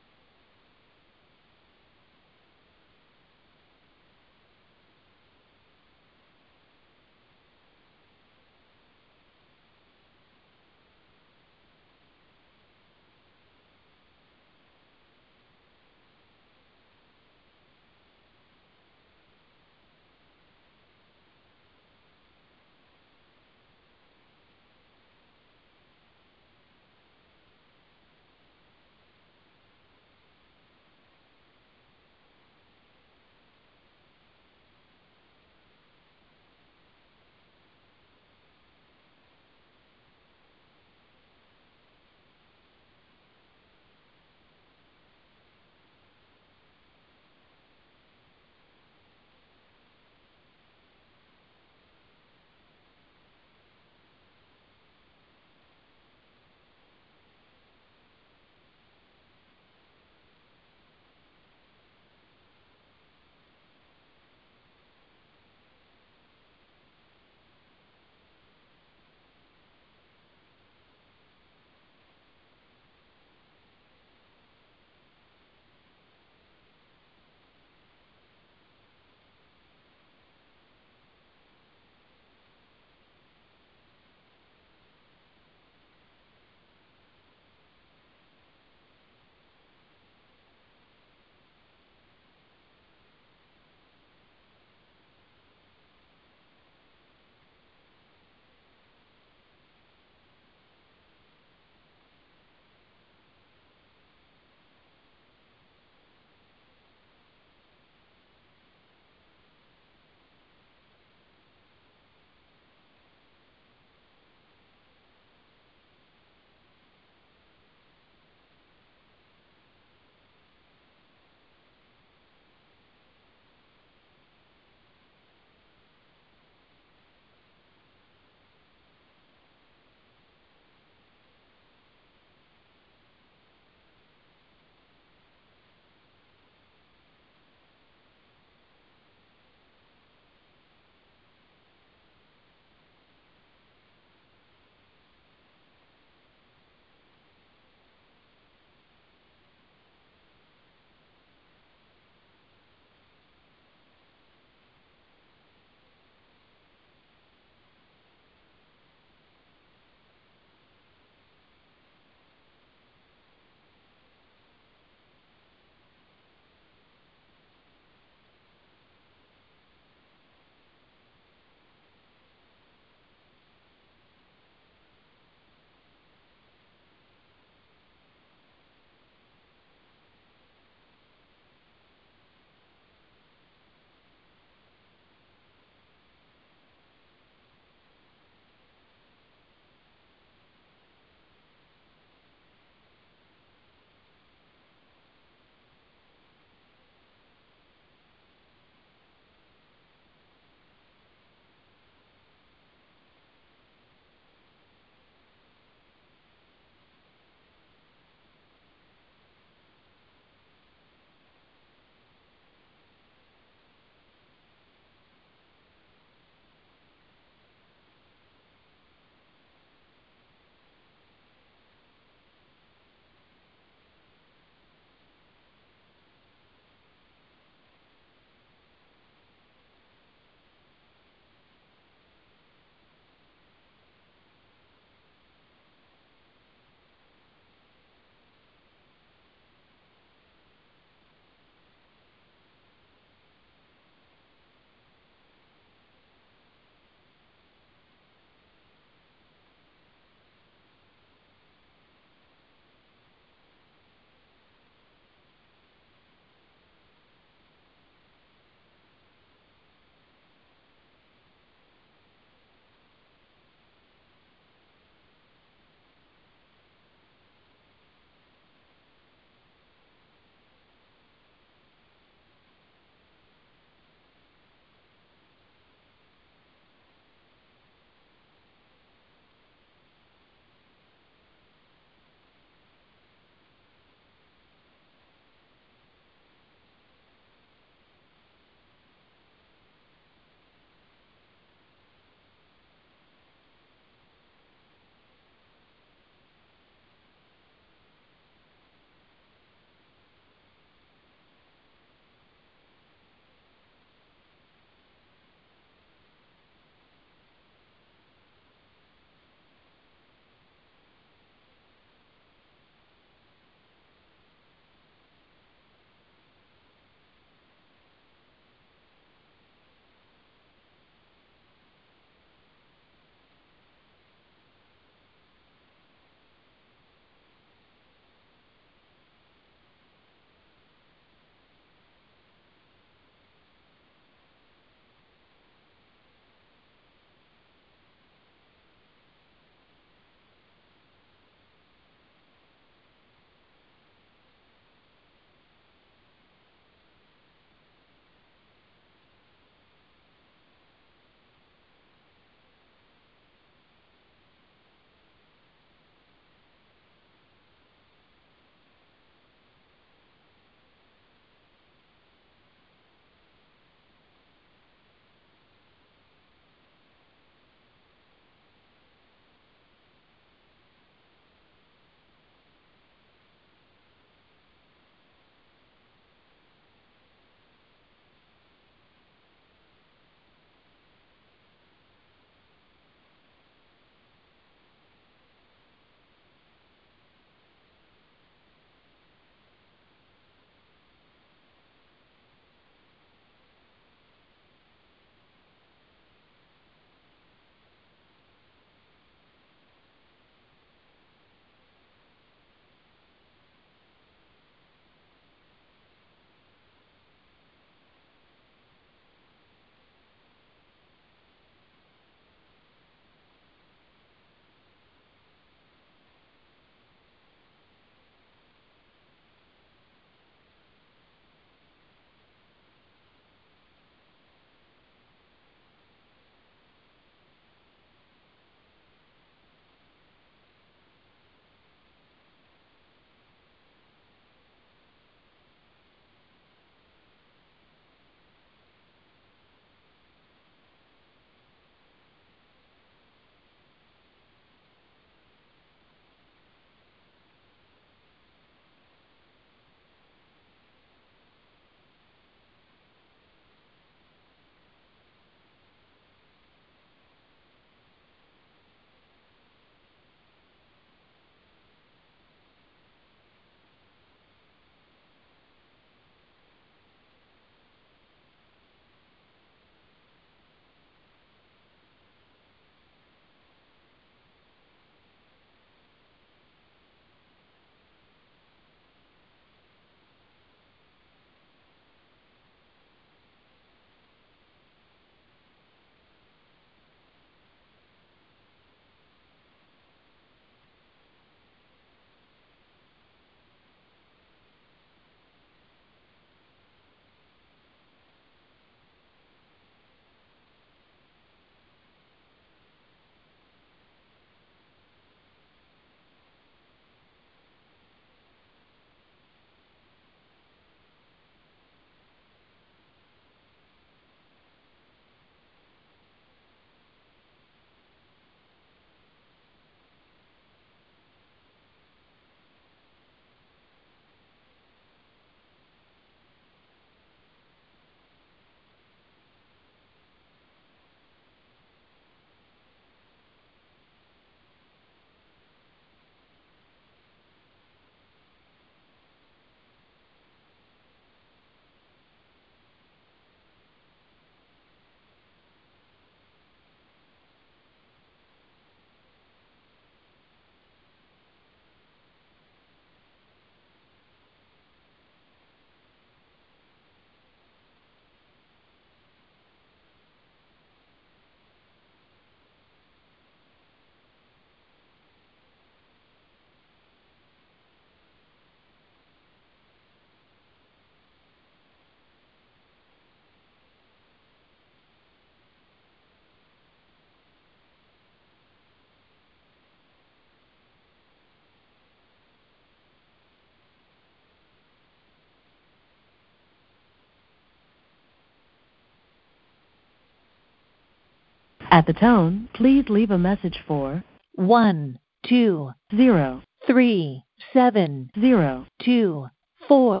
At 591.72 591.86
the 591.86 591.92
tone, 591.92 592.48
please 592.52 592.88
leave 592.88 593.12
a 593.12 593.18
message 593.18 593.62
for 593.64 594.02
1, 594.34 594.98
2, 595.28 595.70
0, 595.94 596.42
3, 596.66 597.24
7, 597.52 598.10
0, 598.20 598.66
2, 598.82 599.26
4. 599.68 600.00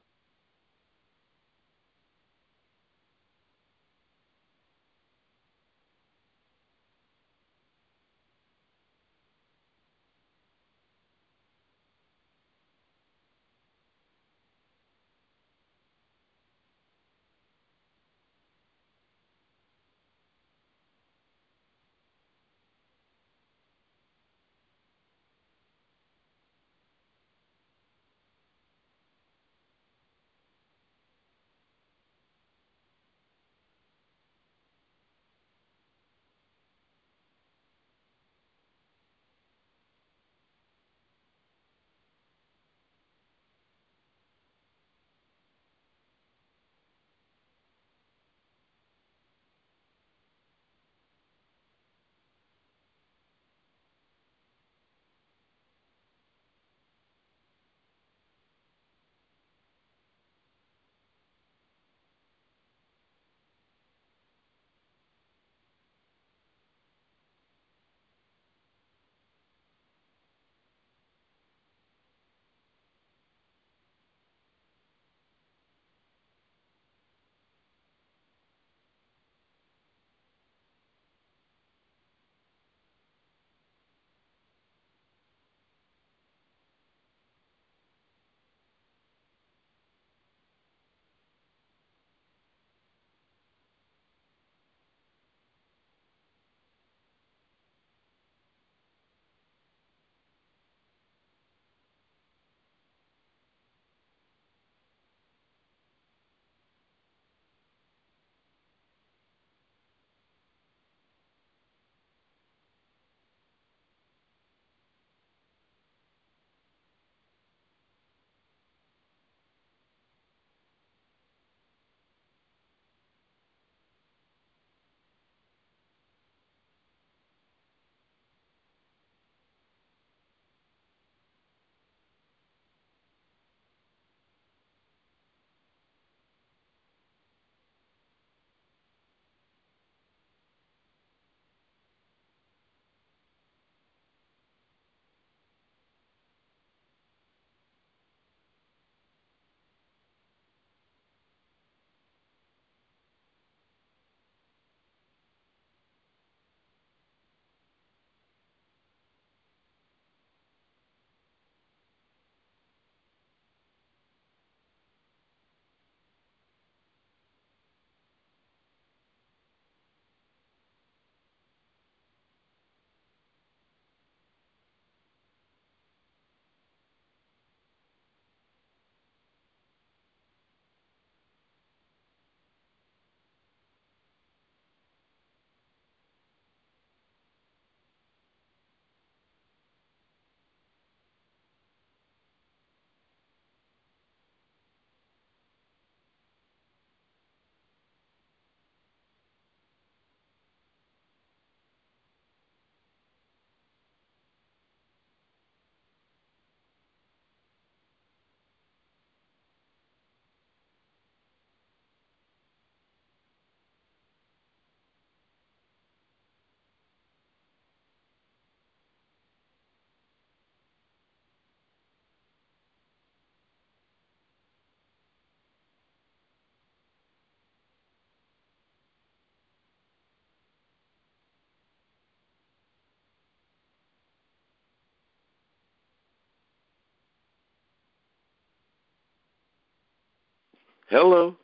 Hello. 240.90 241.36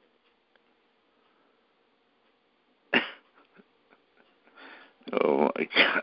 oh 5.23 5.51
my 5.57 5.69
God. 5.77 6.03